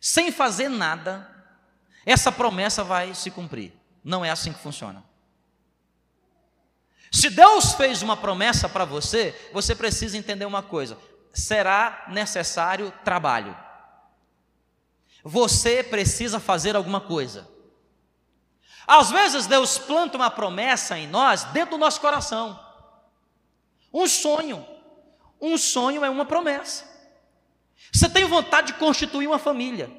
sem 0.00 0.32
fazer 0.32 0.70
nada, 0.70 1.33
essa 2.04 2.30
promessa 2.30 2.84
vai 2.84 3.14
se 3.14 3.30
cumprir. 3.30 3.72
Não 4.02 4.24
é 4.24 4.30
assim 4.30 4.52
que 4.52 4.58
funciona. 4.58 5.02
Se 7.10 7.30
Deus 7.30 7.74
fez 7.74 8.02
uma 8.02 8.16
promessa 8.16 8.68
para 8.68 8.84
você, 8.84 9.34
você 9.52 9.74
precisa 9.74 10.18
entender 10.18 10.44
uma 10.44 10.62
coisa: 10.62 10.98
será 11.32 12.06
necessário 12.08 12.92
trabalho 13.04 13.56
você 15.24 15.82
precisa 15.82 16.38
fazer 16.38 16.76
alguma 16.76 17.00
coisa. 17.00 17.48
Às 18.86 19.10
vezes 19.10 19.46
Deus 19.46 19.78
planta 19.78 20.18
uma 20.18 20.30
promessa 20.30 20.98
em 20.98 21.08
nós 21.08 21.44
dentro 21.44 21.72
do 21.72 21.78
nosso 21.78 21.98
coração. 21.98 22.60
Um 23.90 24.06
sonho. 24.06 24.66
Um 25.40 25.56
sonho 25.56 26.04
é 26.04 26.10
uma 26.10 26.26
promessa. 26.26 26.84
Você 27.90 28.08
tem 28.10 28.26
vontade 28.26 28.68
de 28.68 28.78
constituir 28.78 29.26
uma 29.26 29.38
família. 29.38 29.90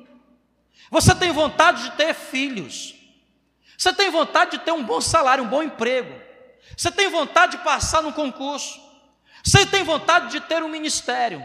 Você 0.90 1.14
tem 1.16 1.32
vontade 1.32 1.84
de 1.84 1.92
ter 1.92 2.14
filhos. 2.14 2.96
Você 3.78 3.92
tem 3.94 4.10
vontade 4.10 4.52
de 4.52 4.60
ter 4.60 4.72
um 4.72 4.84
bom 4.84 5.02
salário, 5.02 5.44
um 5.44 5.48
bom 5.48 5.64
emprego. 5.64 6.14
Você 6.76 6.92
tem 6.92 7.10
vontade 7.10 7.58
de 7.58 7.64
passar 7.64 8.02
no 8.02 8.14
concurso. 8.14 8.80
Você 9.44 9.66
tem 9.66 9.84
vontade 9.84 10.32
de 10.32 10.40
ter 10.40 10.64
um 10.64 10.70
ministério. 10.70 11.44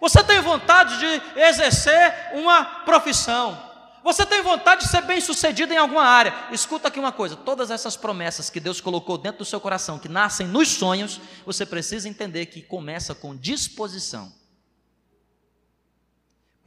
Você 0.00 0.22
tem 0.22 0.40
vontade 0.40 0.98
de 0.98 1.40
exercer 1.40 2.30
uma 2.34 2.64
profissão. 2.64 3.70
Você 4.02 4.24
tem 4.24 4.40
vontade 4.42 4.84
de 4.84 4.88
ser 4.88 5.02
bem-sucedido 5.02 5.72
em 5.72 5.76
alguma 5.76 6.04
área. 6.04 6.34
Escuta 6.50 6.88
aqui 6.88 6.98
uma 6.98 7.12
coisa: 7.12 7.36
todas 7.36 7.70
essas 7.70 7.96
promessas 7.96 8.48
que 8.48 8.60
Deus 8.60 8.80
colocou 8.80 9.18
dentro 9.18 9.40
do 9.40 9.44
seu 9.44 9.60
coração, 9.60 9.98
que 9.98 10.08
nascem 10.08 10.46
nos 10.46 10.68
sonhos, 10.68 11.20
você 11.44 11.66
precisa 11.66 12.08
entender 12.08 12.46
que 12.46 12.62
começa 12.62 13.14
com 13.14 13.36
disposição. 13.36 14.39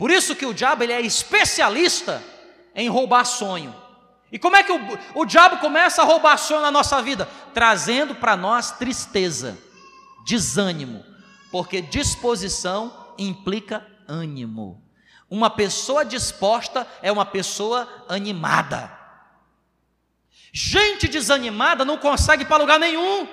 Por 0.03 0.11
isso 0.11 0.35
que 0.35 0.45
o 0.45 0.53
diabo 0.53 0.83
ele 0.83 0.91
é 0.91 0.99
especialista 0.99 2.21
em 2.75 2.89
roubar 2.89 3.23
sonho. 3.23 3.73
E 4.29 4.37
como 4.37 4.57
é 4.57 4.61
que 4.61 4.73
o, 4.73 4.77
o 5.15 5.23
diabo 5.23 5.59
começa 5.59 6.01
a 6.01 6.05
roubar 6.05 6.35
sonho 6.35 6.61
na 6.61 6.69
nossa 6.69 7.01
vida? 7.01 7.25
Trazendo 7.53 8.13
para 8.13 8.35
nós 8.35 8.71
tristeza, 8.71 9.57
desânimo, 10.25 11.05
porque 11.49 11.81
disposição 11.81 13.13
implica 13.17 13.87
ânimo. 14.05 14.83
Uma 15.29 15.49
pessoa 15.49 16.03
disposta 16.03 16.85
é 17.01 17.09
uma 17.09 17.25
pessoa 17.25 17.87
animada. 18.09 18.91
Gente 20.51 21.07
desanimada 21.07 21.85
não 21.85 21.97
consegue 21.97 22.43
para 22.43 22.57
lugar 22.57 22.77
nenhum. 22.77 23.25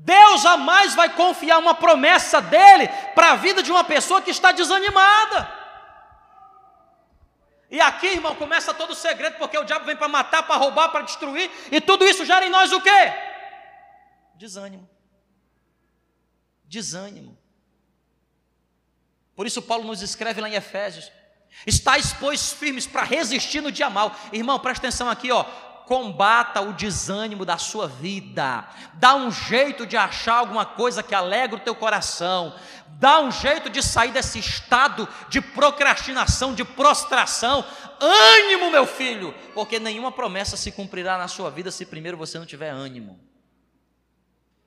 Deus 0.00 0.42
jamais 0.42 0.94
vai 0.94 1.12
confiar 1.12 1.58
uma 1.58 1.74
promessa 1.74 2.40
dele 2.40 2.86
para 3.16 3.32
a 3.32 3.36
vida 3.36 3.62
de 3.64 3.70
uma 3.70 3.82
pessoa 3.82 4.22
que 4.22 4.30
está 4.30 4.52
desanimada. 4.52 5.52
E 7.68 7.80
aqui, 7.80 8.06
irmão, 8.06 8.36
começa 8.36 8.72
todo 8.72 8.92
o 8.92 8.94
segredo, 8.94 9.36
porque 9.38 9.58
o 9.58 9.64
diabo 9.64 9.84
vem 9.84 9.96
para 9.96 10.08
matar, 10.08 10.44
para 10.44 10.56
roubar, 10.56 10.90
para 10.90 11.02
destruir, 11.02 11.50
e 11.70 11.80
tudo 11.80 12.06
isso 12.06 12.24
gera 12.24 12.46
em 12.46 12.48
nós 12.48 12.72
o 12.72 12.80
quê? 12.80 13.12
Desânimo. 14.36 14.88
Desânimo. 16.64 17.36
Por 19.34 19.48
isso 19.48 19.60
Paulo 19.60 19.84
nos 19.84 20.00
escreve 20.00 20.40
lá 20.40 20.48
em 20.48 20.54
Efésios: 20.54 21.10
Estais, 21.66 22.12
pois, 22.12 22.52
firmes 22.52 22.86
para 22.86 23.02
resistir 23.02 23.60
no 23.60 23.72
dia 23.72 23.90
mal. 23.90 24.14
Irmão, 24.32 24.60
presta 24.60 24.86
atenção 24.86 25.10
aqui, 25.10 25.32
ó. 25.32 25.44
Combata 25.88 26.60
o 26.60 26.74
desânimo 26.74 27.46
da 27.46 27.56
sua 27.56 27.88
vida. 27.88 28.68
Dá 28.92 29.14
um 29.14 29.30
jeito 29.30 29.86
de 29.86 29.96
achar 29.96 30.34
alguma 30.34 30.66
coisa 30.66 31.02
que 31.02 31.14
alegra 31.14 31.56
o 31.56 31.60
teu 31.60 31.74
coração. 31.74 32.54
Dá 32.88 33.20
um 33.20 33.32
jeito 33.32 33.70
de 33.70 33.82
sair 33.82 34.12
desse 34.12 34.38
estado 34.38 35.08
de 35.30 35.40
procrastinação, 35.40 36.54
de 36.54 36.62
prostração. 36.62 37.64
Ânimo, 37.98 38.70
meu 38.70 38.86
filho, 38.86 39.34
porque 39.54 39.78
nenhuma 39.78 40.12
promessa 40.12 40.58
se 40.58 40.70
cumprirá 40.70 41.16
na 41.16 41.26
sua 41.26 41.50
vida 41.50 41.70
se 41.70 41.86
primeiro 41.86 42.18
você 42.18 42.38
não 42.38 42.44
tiver 42.44 42.68
ânimo. 42.68 43.18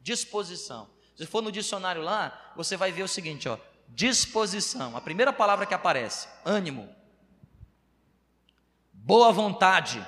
Disposição. 0.01 0.89
Se 1.15 1.27
for 1.27 1.43
no 1.43 1.51
dicionário 1.51 2.01
lá, 2.01 2.51
você 2.55 2.75
vai 2.75 2.91
ver 2.91 3.03
o 3.03 3.07
seguinte, 3.07 3.47
ó: 3.47 3.59
disposição. 3.89 4.97
A 4.97 5.01
primeira 5.01 5.31
palavra 5.31 5.67
que 5.67 5.73
aparece, 5.75 6.27
ânimo. 6.43 6.89
Boa 8.91 9.31
vontade. 9.31 10.03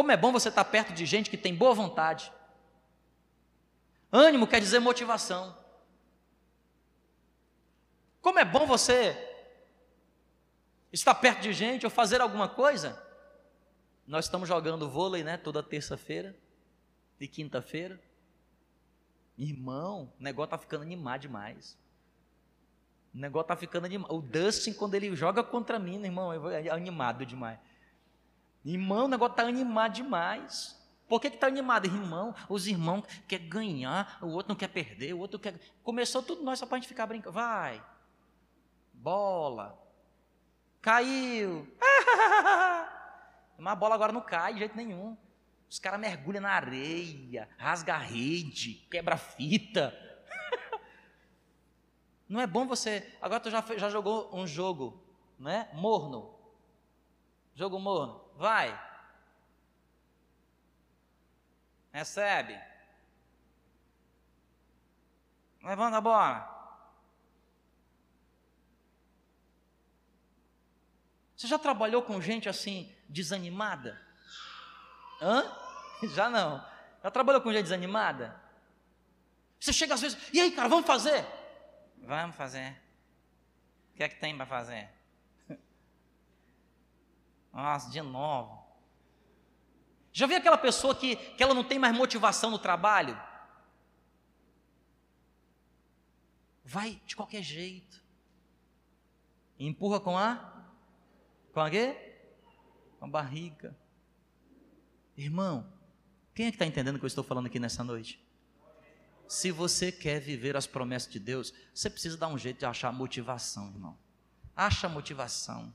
Como 0.00 0.12
é 0.12 0.16
bom 0.16 0.32
você 0.32 0.48
estar 0.48 0.64
perto 0.64 0.94
de 0.94 1.04
gente 1.04 1.28
que 1.28 1.36
tem 1.36 1.54
boa 1.54 1.74
vontade. 1.74 2.32
Ânimo 4.10 4.46
quer 4.46 4.58
dizer 4.58 4.78
motivação. 4.78 5.54
Como 8.22 8.38
é 8.38 8.44
bom 8.46 8.66
você 8.66 9.14
estar 10.90 11.14
perto 11.16 11.42
de 11.42 11.52
gente 11.52 11.84
ou 11.84 11.90
fazer 11.90 12.18
alguma 12.22 12.48
coisa. 12.48 12.98
Nós 14.06 14.24
estamos 14.24 14.48
jogando 14.48 14.88
vôlei, 14.88 15.22
né, 15.22 15.36
toda 15.36 15.62
terça-feira 15.62 16.34
e 17.20 17.28
quinta-feira. 17.28 18.00
Irmão, 19.36 20.10
o 20.18 20.22
negócio 20.22 20.52
tá 20.52 20.56
ficando 20.56 20.80
animado 20.80 21.20
demais. 21.20 21.76
O 23.14 23.18
negócio 23.18 23.48
tá 23.48 23.54
ficando 23.54 23.84
animado. 23.84 24.14
O 24.14 24.22
Dustin, 24.22 24.72
quando 24.72 24.94
ele 24.94 25.14
joga 25.14 25.44
contra 25.44 25.78
mim, 25.78 26.02
irmão, 26.02 26.32
é 26.50 26.70
animado 26.70 27.26
demais. 27.26 27.58
Irmão, 28.64 29.06
o 29.06 29.08
negócio 29.08 29.36
tá 29.36 29.42
animado 29.42 29.94
demais. 29.94 30.78
Por 31.08 31.20
que 31.20 31.26
está 31.28 31.48
animado? 31.48 31.86
Irmão, 31.86 32.34
os 32.48 32.66
irmãos 32.66 33.04
querem 33.26 33.48
ganhar, 33.48 34.18
o 34.22 34.28
outro 34.28 34.50
não 34.50 34.56
quer 34.56 34.68
perder, 34.68 35.12
o 35.12 35.18
outro 35.18 35.40
quer. 35.40 35.58
Começou 35.82 36.22
tudo 36.22 36.42
nós 36.42 36.58
só 36.58 36.66
para 36.66 36.76
a 36.76 36.78
gente 36.80 36.88
ficar 36.88 37.06
brincando. 37.06 37.32
Vai, 37.32 37.82
bola, 38.92 39.76
caiu. 40.80 41.66
Mas 43.58 43.72
a 43.72 43.76
bola 43.76 43.94
agora 43.94 44.12
não 44.12 44.20
cai 44.20 44.52
de 44.52 44.60
jeito 44.60 44.76
nenhum. 44.76 45.16
Os 45.68 45.78
caras 45.78 46.00
mergulham 46.00 46.42
na 46.42 46.50
areia, 46.50 47.48
rasga 47.56 47.94
a 47.94 47.98
rede, 47.98 48.74
quebra 48.90 49.16
fita. 49.16 49.94
Não 52.28 52.40
é 52.40 52.46
bom 52.46 52.66
você. 52.66 53.08
Agora 53.22 53.38
tu 53.38 53.50
já, 53.50 53.60
já 53.76 53.88
jogou 53.88 54.34
um 54.34 54.46
jogo, 54.48 55.00
né? 55.38 55.68
Morno. 55.72 56.34
Jogo 57.54 57.78
morno. 57.78 58.20
Vai. 58.40 58.72
Recebe. 61.92 62.58
Levanta 65.62 65.98
a 65.98 66.00
bola. 66.00 66.58
Você 71.36 71.46
já 71.48 71.58
trabalhou 71.58 72.02
com 72.02 72.18
gente 72.18 72.48
assim, 72.48 72.90
desanimada? 73.06 74.00
Hã? 75.20 75.44
Já 76.14 76.30
não. 76.30 76.66
Já 77.02 77.10
trabalhou 77.10 77.42
com 77.42 77.52
gente 77.52 77.64
desanimada? 77.64 78.40
Você 79.58 79.70
chega 79.70 79.92
às 79.92 80.00
vezes, 80.00 80.18
e 80.32 80.40
aí, 80.40 80.50
cara, 80.52 80.66
vamos 80.66 80.86
fazer? 80.86 81.26
Vamos 81.98 82.34
fazer. 82.36 82.74
O 83.92 83.96
que 83.96 84.02
é 84.02 84.08
que 84.08 84.18
tem 84.18 84.34
para 84.34 84.46
fazer? 84.46 84.88
Nossa, 87.52 87.90
de 87.90 88.00
novo. 88.00 88.60
Já 90.12 90.26
viu 90.26 90.36
aquela 90.36 90.58
pessoa 90.58 90.94
que, 90.94 91.16
que 91.16 91.42
ela 91.42 91.54
não 91.54 91.64
tem 91.64 91.78
mais 91.78 91.96
motivação 91.96 92.50
no 92.50 92.58
trabalho? 92.58 93.20
Vai 96.64 97.00
de 97.04 97.16
qualquer 97.16 97.42
jeito. 97.42 98.02
empurra 99.58 100.00
com 100.00 100.16
a? 100.16 100.64
Com 101.52 101.60
a 101.60 101.70
quê? 101.70 102.16
Com 102.98 103.06
a 103.06 103.08
barriga. 103.08 103.76
Irmão, 105.16 105.70
quem 106.34 106.46
é 106.46 106.50
que 106.50 106.56
está 106.56 106.66
entendendo 106.66 106.96
o 106.96 106.98
que 106.98 107.04
eu 107.04 107.08
estou 107.08 107.24
falando 107.24 107.46
aqui 107.46 107.58
nessa 107.58 107.82
noite? 107.84 108.24
Se 109.28 109.50
você 109.50 109.92
quer 109.92 110.20
viver 110.20 110.56
as 110.56 110.66
promessas 110.66 111.12
de 111.12 111.20
Deus, 111.20 111.52
você 111.72 111.88
precisa 111.88 112.16
dar 112.16 112.28
um 112.28 112.38
jeito 112.38 112.58
de 112.58 112.66
achar 112.66 112.92
motivação, 112.92 113.68
irmão. 113.68 113.96
Acha 114.56 114.88
motivação. 114.88 115.72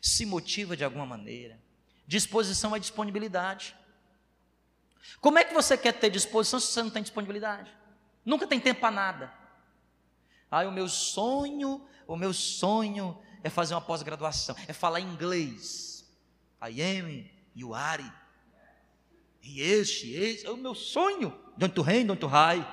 Se 0.00 0.24
motiva 0.26 0.76
de 0.76 0.84
alguma 0.84 1.06
maneira. 1.06 1.60
Disposição 2.06 2.74
é 2.74 2.78
disponibilidade. 2.78 3.76
Como 5.20 5.38
é 5.38 5.44
que 5.44 5.54
você 5.54 5.76
quer 5.76 5.92
ter 5.92 6.10
disposição 6.10 6.60
se 6.60 6.66
você 6.66 6.82
não 6.82 6.90
tem 6.90 7.02
disponibilidade? 7.02 7.70
Nunca 8.24 8.46
tem 8.46 8.60
tempo 8.60 8.80
para 8.80 8.90
nada. 8.90 9.32
Ah, 10.50 10.66
o 10.66 10.72
meu 10.72 10.88
sonho, 10.88 11.86
o 12.06 12.16
meu 12.16 12.32
sonho 12.32 13.18
é 13.42 13.50
fazer 13.50 13.74
uma 13.74 13.80
pós-graduação, 13.80 14.54
é 14.68 14.72
falar 14.72 15.00
inglês. 15.00 16.06
I 16.62 16.80
am, 16.82 17.30
you 17.54 17.74
are. 17.74 18.12
E 19.42 19.60
este, 19.60 20.12
este 20.12 20.46
é 20.46 20.50
o 20.50 20.56
meu 20.56 20.74
sonho. 20.74 21.36
Don't 21.56 21.74
to 21.74 21.82
rain, 21.82 22.06
don't 22.06 22.20
to 22.20 22.28
high. 22.28 22.64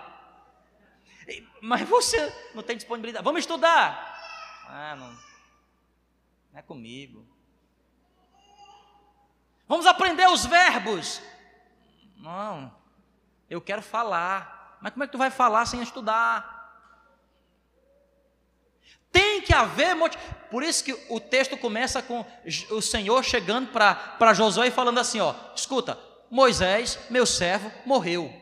Mas 1.62 1.88
você 1.88 2.32
não 2.54 2.64
tem 2.64 2.76
disponibilidade. 2.76 3.24
Vamos 3.24 3.42
estudar. 3.42 4.18
Ah, 4.68 4.96
não. 4.96 5.29
Não 6.52 6.60
é 6.60 6.62
comigo. 6.62 7.26
Vamos 9.68 9.86
aprender 9.86 10.28
os 10.28 10.46
verbos. 10.46 11.22
Não. 12.18 12.74
Eu 13.50 13.62
quero 13.62 13.82
falar. 13.82 14.78
Mas 14.82 14.94
como 14.94 15.04
é 15.04 15.08
que 15.08 15.12
tu 15.12 15.18
vai 15.18 15.30
falar 15.30 15.66
sem 15.66 15.82
estudar? 15.82 16.58
Tem 19.12 19.42
que 19.42 19.54
haver. 19.54 19.96
Por 20.50 20.64
isso 20.64 20.84
que 20.84 20.94
o 21.10 21.20
texto 21.20 21.58
começa 21.58 22.02
com 22.02 22.26
o 22.72 22.82
Senhor 22.82 23.24
chegando 23.24 23.72
para 23.72 24.34
Josué 24.34 24.68
e 24.68 24.72
falando 24.72 25.00
assim: 25.00 25.20
ó, 25.20 25.34
escuta, 25.56 26.00
Moisés, 26.30 27.00
meu 27.10 27.26
servo, 27.26 27.72
morreu. 27.86 28.34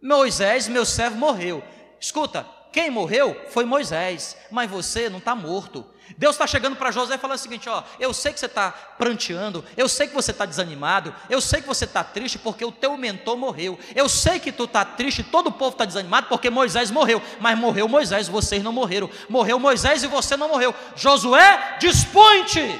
Moisés, 0.00 0.68
meu 0.68 0.84
servo, 0.84 1.16
morreu. 1.16 1.64
Escuta, 1.98 2.46
quem 2.72 2.90
morreu 2.90 3.48
foi 3.48 3.64
Moisés, 3.64 4.36
mas 4.50 4.70
você 4.70 5.08
não 5.08 5.18
está 5.18 5.34
morto. 5.34 5.93
Deus 6.16 6.34
está 6.34 6.46
chegando 6.46 6.76
para 6.76 6.90
José 6.90 7.14
e 7.14 7.18
falando 7.18 7.38
o 7.38 7.40
seguinte: 7.40 7.68
ó, 7.68 7.82
eu 7.98 8.12
sei 8.12 8.32
que 8.32 8.40
você 8.40 8.46
está 8.46 8.70
pranteando, 8.70 9.64
eu 9.76 9.88
sei 9.88 10.06
que 10.06 10.14
você 10.14 10.30
está 10.30 10.44
desanimado, 10.44 11.14
eu 11.30 11.40
sei 11.40 11.60
que 11.60 11.66
você 11.66 11.84
está 11.84 12.04
triste 12.04 12.38
porque 12.38 12.64
o 12.64 12.70
teu 12.70 12.96
mentor 12.96 13.36
morreu, 13.36 13.78
eu 13.94 14.08
sei 14.08 14.38
que 14.38 14.52
tu 14.52 14.64
está 14.64 14.84
triste, 14.84 15.22
todo 15.22 15.48
o 15.48 15.52
povo 15.52 15.72
está 15.72 15.84
desanimado 15.84 16.28
porque 16.28 16.50
Moisés 16.50 16.90
morreu, 16.90 17.22
mas 17.40 17.58
morreu 17.58 17.88
Moisés, 17.88 18.28
vocês 18.28 18.62
não 18.62 18.72
morreram, 18.72 19.10
morreu 19.28 19.58
Moisés 19.58 20.02
e 20.02 20.06
você 20.06 20.36
não 20.36 20.48
morreu. 20.48 20.74
Josué, 20.94 21.78
dispõe-te. 21.80 22.78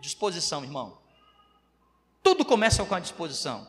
Disposição, 0.00 0.62
irmão. 0.62 0.98
Tudo 2.22 2.44
começa 2.44 2.84
com 2.84 2.94
a 2.94 3.00
disposição. 3.00 3.66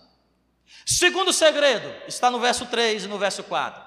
Segundo 0.85 1.31
segredo, 1.31 1.93
está 2.07 2.29
no 2.29 2.39
verso 2.39 2.65
3 2.65 3.05
e 3.05 3.07
no 3.07 3.17
verso 3.17 3.43
4. 3.43 3.81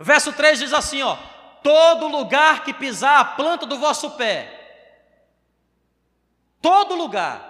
Verso 0.00 0.32
3 0.32 0.58
diz 0.58 0.72
assim: 0.72 1.02
ó, 1.02 1.16
todo 1.62 2.08
lugar 2.08 2.64
que 2.64 2.72
pisar 2.72 3.20
a 3.20 3.24
planta 3.24 3.66
do 3.66 3.78
vosso 3.78 4.10
pé, 4.12 4.56
todo 6.60 6.94
lugar, 6.94 7.40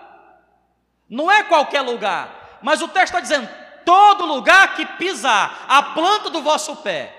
não 1.09 1.31
é 1.31 1.43
qualquer 1.43 1.81
lugar, 1.81 2.59
mas 2.63 2.81
o 2.83 2.89
texto 2.89 3.15
está 3.15 3.21
dizendo: 3.21 3.49
todo 3.85 4.25
lugar 4.25 4.75
que 4.75 4.87
pisar 4.87 5.67
a 5.69 5.83
planta 5.83 6.31
do 6.31 6.43
vosso 6.43 6.77
pé. 6.77 7.17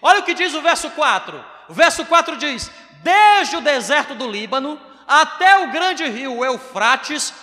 Olha 0.00 0.20
o 0.20 0.22
que 0.22 0.34
diz 0.34 0.54
o 0.54 0.62
verso 0.62 0.90
4. 0.90 1.44
O 1.68 1.74
verso 1.74 2.04
4 2.06 2.36
diz: 2.36 2.70
Desde 3.02 3.56
o 3.56 3.60
deserto 3.60 4.14
do 4.14 4.30
Líbano 4.30 4.80
até 5.06 5.58
o 5.58 5.70
grande 5.70 6.06
rio 6.06 6.44
Eufrates, 6.44 7.34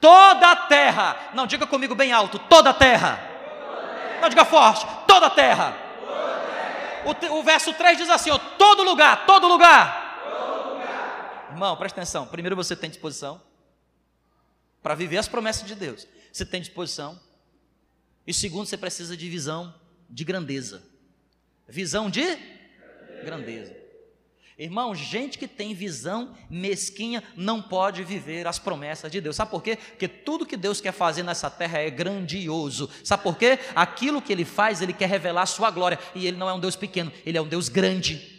toda 0.00 0.50
a 0.50 0.56
terra, 0.56 1.16
não 1.34 1.46
diga 1.46 1.66
comigo 1.66 1.94
bem 1.94 2.12
alto, 2.12 2.38
toda 2.38 2.70
a 2.70 2.74
terra, 2.74 3.20
não 4.20 4.28
diga 4.28 4.44
forte, 4.44 4.86
toda 5.06 5.26
a 5.26 5.30
terra. 5.30 5.85
O, 7.06 7.38
o, 7.38 7.42
verso 7.42 7.72
3 7.72 7.98
diz 7.98 8.10
assim: 8.10 8.30
ó, 8.30 8.38
todo 8.38 8.82
lugar, 8.82 9.26
todo 9.26 9.46
lugar. 9.46 10.20
todo 10.24 10.70
lugar. 10.72 11.48
Irmão, 11.50 11.76
presta 11.76 12.00
atenção. 12.00 12.26
Primeiro 12.26 12.56
você 12.56 12.74
tem 12.74 12.90
disposição 12.90 13.40
para 14.82 14.94
viver 14.94 15.18
as 15.18 15.28
promessas 15.28 15.66
de 15.66 15.74
Deus. 15.74 16.06
Você 16.32 16.44
tem 16.44 16.60
disposição. 16.60 17.18
E 18.26 18.34
segundo, 18.34 18.66
você 18.66 18.76
precisa 18.76 19.16
de 19.16 19.28
visão 19.30 19.72
de 20.10 20.24
grandeza. 20.24 20.82
Visão 21.68 22.10
de 22.10 22.24
grandeza. 23.24 23.85
Irmão, 24.58 24.94
gente 24.94 25.36
que 25.36 25.46
tem 25.46 25.74
visão 25.74 26.34
mesquinha 26.48 27.22
não 27.36 27.60
pode 27.60 28.02
viver 28.02 28.46
as 28.46 28.58
promessas 28.58 29.12
de 29.12 29.20
Deus. 29.20 29.36
Sabe 29.36 29.50
por 29.50 29.62
quê? 29.62 29.76
Porque 29.76 30.08
tudo 30.08 30.46
que 30.46 30.56
Deus 30.56 30.80
quer 30.80 30.92
fazer 30.92 31.22
nessa 31.22 31.50
terra 31.50 31.78
é 31.78 31.90
grandioso. 31.90 32.88
Sabe 33.04 33.22
por 33.22 33.36
quê? 33.36 33.58
Aquilo 33.74 34.22
que 34.22 34.32
ele 34.32 34.46
faz, 34.46 34.80
ele 34.80 34.94
quer 34.94 35.10
revelar 35.10 35.42
a 35.42 35.46
sua 35.46 35.70
glória. 35.70 35.98
E 36.14 36.26
ele 36.26 36.38
não 36.38 36.48
é 36.48 36.54
um 36.54 36.60
Deus 36.60 36.74
pequeno, 36.74 37.12
ele 37.26 37.36
é 37.36 37.42
um 37.42 37.46
Deus 37.46 37.68
grande. 37.68 38.34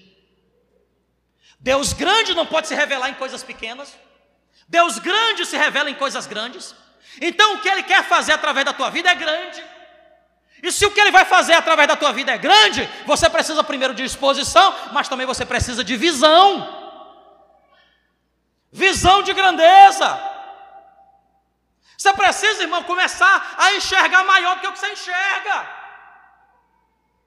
Deus 1.60 1.93
grande 1.93 2.34
não 2.34 2.47
pode 2.47 2.67
se 2.67 2.73
revelar 2.73 3.10
em 3.10 3.15
coisas 3.15 3.43
pequenas. 3.43 3.95
Deus 4.67 4.97
grande 4.97 5.45
se 5.45 5.56
revela 5.56 5.89
em 5.89 5.95
coisas 5.95 6.25
grandes. 6.25 6.73
Então 7.21 7.56
o 7.56 7.62
que 7.62 7.69
ele 7.69 7.84
quer 7.84 8.03
fazer 8.03 8.32
através 8.32 8.65
da 8.65 8.73
tua 8.73 8.89
vida 8.89 9.10
é 9.10 9.15
grande. 9.15 9.63
E 10.61 10.71
se 10.71 10.85
o 10.85 10.91
que 10.91 10.99
ele 10.99 11.11
vai 11.11 11.25
fazer 11.25 11.53
através 11.53 11.87
da 11.87 11.95
tua 11.95 12.11
vida 12.11 12.31
é 12.31 12.37
grande, 12.37 12.87
você 13.05 13.29
precisa 13.29 13.63
primeiro 13.63 13.93
de 13.93 14.03
disposição, 14.03 14.73
mas 14.91 15.07
também 15.07 15.25
você 15.25 15.45
precisa 15.45 15.83
de 15.83 15.95
visão. 15.95 16.75
Visão 18.71 19.21
de 19.21 19.33
grandeza. 19.33 20.19
Você 21.97 22.13
precisa, 22.13 22.63
irmão, 22.63 22.83
começar 22.83 23.55
a 23.57 23.73
enxergar 23.73 24.23
maior 24.23 24.55
do 24.55 24.61
que 24.61 24.67
o 24.67 24.73
que 24.73 24.79
você 24.79 24.91
enxerga. 24.91 25.61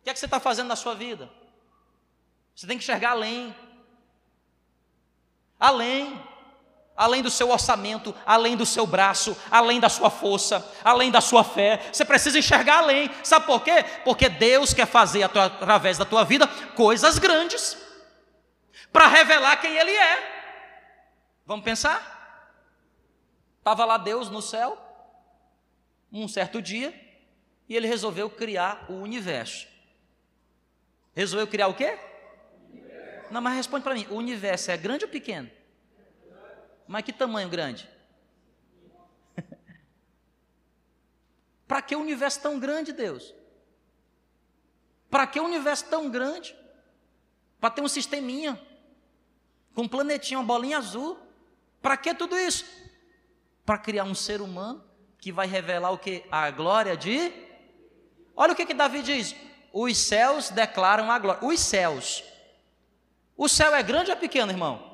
O 0.01 0.05
que 0.05 0.11
é 0.11 0.13
que 0.13 0.19
você 0.19 0.27
está 0.27 0.41
fazendo 0.41 0.69
na 0.69 0.77
sua 0.77 0.95
vida? 0.95 1.31
Você 2.55 2.67
tem 2.67 2.77
que 2.77 2.85
enxergar 2.85 3.11
além. 3.11 3.55
Além 5.59 6.31
além 7.01 7.23
do 7.23 7.31
seu 7.31 7.49
orçamento, 7.49 8.15
além 8.27 8.55
do 8.55 8.67
seu 8.67 8.87
braço, 8.87 9.35
além 9.51 9.81
da 9.81 9.89
sua 9.89 10.11
força, 10.11 10.71
além 10.85 11.11
da 11.11 11.23
sua 11.23 11.43
fé. 11.43 11.81
Você 11.91 12.05
precisa 12.05 12.39
enxergar 12.39 12.81
além. 12.81 13.11
Sabe 13.25 13.47
por 13.47 13.65
quê? 13.65 13.83
Porque 14.05 14.29
Deus 14.29 14.75
quer 14.75 14.87
fazer 14.87 15.23
através 15.23 15.97
da 15.97 16.05
tua 16.05 16.25
vida 16.25 16.47
coisas 16.77 17.19
grandes 17.19 17.75
para 18.93 19.07
revelar 19.07 19.57
quem 19.63 19.79
Ele 19.79 19.93
é. 19.93 20.41
Vamos 21.47 21.65
pensar? 21.65 22.19
Estava 23.57 23.87
lá 23.87 23.97
Deus 23.97 24.29
no 24.29 24.43
céu, 24.43 24.77
um 26.13 26.29
certo 26.29 26.61
dia, 26.61 26.93
e 27.67 27.75
Ele 27.75 27.87
resolveu 27.87 28.29
criar 28.29 28.85
o 28.91 28.97
universo. 28.97 29.67
Resolveu 31.15 31.47
criar 31.47 31.69
o 31.69 31.75
quê? 31.75 31.99
Não, 33.31 33.41
mas 33.41 33.57
responde 33.57 33.85
para 33.85 33.95
mim: 33.95 34.07
o 34.11 34.17
universo 34.17 34.71
é 34.71 34.77
grande 34.77 35.07
ou 35.07 35.11
pequeno? 35.11 35.51
Mas 36.91 37.05
que 37.05 37.13
tamanho 37.13 37.49
grande? 37.49 37.89
Para 41.69 41.81
que 41.81 41.95
o 41.95 42.01
universo 42.01 42.41
tão 42.41 42.59
grande, 42.59 42.93
Deus? 42.93 43.33
Para 45.09 45.25
que 45.25 45.39
o 45.39 45.45
universo 45.45 45.85
tão 45.85 46.11
grande? 46.11 46.53
Para 47.61 47.71
ter 47.71 47.81
um 47.81 47.87
sisteminha, 47.87 48.61
com 49.73 49.83
um 49.83 49.89
planetinha, 49.89 50.41
uma 50.41 50.45
bolinha 50.45 50.79
azul. 50.79 51.17
Para 51.81 51.97
que 51.97 52.13
tudo 52.13 52.37
isso? 52.37 52.65
Para 53.65 53.79
criar 53.79 54.03
um 54.03 54.15
ser 54.15 54.41
humano 54.41 54.85
que 55.17 55.31
vai 55.31 55.47
revelar 55.47 55.93
o 55.93 55.99
que? 55.99 56.25
A 56.29 56.51
glória 56.51 56.97
de. 56.97 57.33
Olha 58.35 58.53
o 58.53 58.57
que, 58.57 58.67
que 58.67 58.75
Davi 58.75 59.01
diz: 59.01 59.37
os 59.73 59.97
céus 59.97 60.51
declaram 60.51 61.09
a 61.09 61.21
glória. 61.21 61.47
Os 61.47 61.61
céus. 61.61 62.25
O 63.37 63.49
céu 63.49 63.73
é 63.77 63.81
grande 63.81 64.11
ou 64.11 64.17
é 64.17 64.21
pequeno, 64.21 64.51
irmão? 64.51 64.90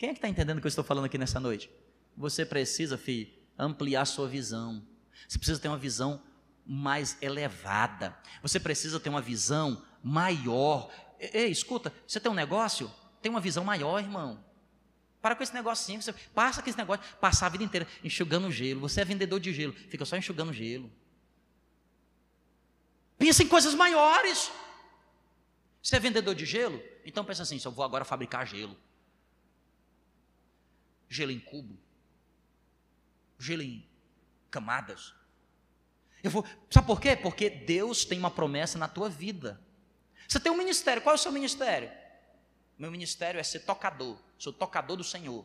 Quem 0.00 0.08
é 0.08 0.12
que 0.14 0.18
está 0.18 0.30
entendendo 0.30 0.56
o 0.56 0.60
que 0.62 0.66
eu 0.66 0.70
estou 0.70 0.82
falando 0.82 1.04
aqui 1.04 1.18
nessa 1.18 1.38
noite? 1.38 1.70
Você 2.16 2.46
precisa, 2.46 2.96
filho, 2.96 3.30
ampliar 3.58 4.06
sua 4.06 4.26
visão. 4.26 4.82
Você 5.28 5.36
precisa 5.36 5.60
ter 5.60 5.68
uma 5.68 5.76
visão 5.76 6.22
mais 6.64 7.18
elevada. 7.20 8.16
Você 8.40 8.58
precisa 8.58 8.98
ter 8.98 9.10
uma 9.10 9.20
visão 9.20 9.84
maior. 10.02 10.90
Ei, 11.18 11.50
escuta, 11.50 11.92
você 12.06 12.18
tem 12.18 12.32
um 12.32 12.34
negócio? 12.34 12.90
Tem 13.20 13.28
uma 13.28 13.42
visão 13.42 13.62
maior, 13.62 14.00
irmão. 14.00 14.42
Para 15.20 15.36
com 15.36 15.42
esse 15.42 15.52
negocinho, 15.52 16.00
você 16.00 16.14
passa 16.34 16.62
com 16.62 16.70
esse 16.70 16.78
negócio, 16.78 17.04
passar 17.20 17.44
a 17.44 17.50
vida 17.50 17.64
inteira 17.64 17.86
enxugando 18.02 18.50
gelo. 18.50 18.80
Você 18.80 19.02
é 19.02 19.04
vendedor 19.04 19.38
de 19.38 19.52
gelo, 19.52 19.74
fica 19.74 20.06
só 20.06 20.16
enxugando 20.16 20.50
gelo. 20.50 20.90
Pensa 23.18 23.42
em 23.42 23.48
coisas 23.48 23.74
maiores. 23.74 24.50
Você 25.82 25.96
é 25.96 26.00
vendedor 26.00 26.34
de 26.34 26.46
gelo? 26.46 26.82
Então 27.04 27.22
pensa 27.22 27.42
assim: 27.42 27.60
eu 27.62 27.70
vou 27.70 27.84
agora 27.84 28.02
fabricar 28.02 28.46
gelo 28.46 28.74
gelo 31.10 31.32
em 31.32 31.40
cubo, 31.40 31.76
gelo 33.38 33.62
em 33.62 33.86
camadas. 34.50 35.12
Eu 36.22 36.30
vou, 36.30 36.46
sabe 36.70 36.86
por 36.86 37.00
quê? 37.00 37.16
Porque 37.16 37.50
Deus 37.50 38.04
tem 38.04 38.18
uma 38.18 38.30
promessa 38.30 38.78
na 38.78 38.86
tua 38.86 39.08
vida. 39.08 39.60
Você 40.28 40.38
tem 40.38 40.52
um 40.52 40.56
ministério, 40.56 41.02
qual 41.02 41.14
é 41.14 41.18
o 41.18 41.20
seu 41.20 41.32
ministério? 41.32 41.90
Meu 42.78 42.90
ministério 42.90 43.40
é 43.40 43.42
ser 43.42 43.60
tocador, 43.60 44.16
sou 44.38 44.52
tocador 44.52 44.96
do 44.96 45.04
Senhor. 45.04 45.44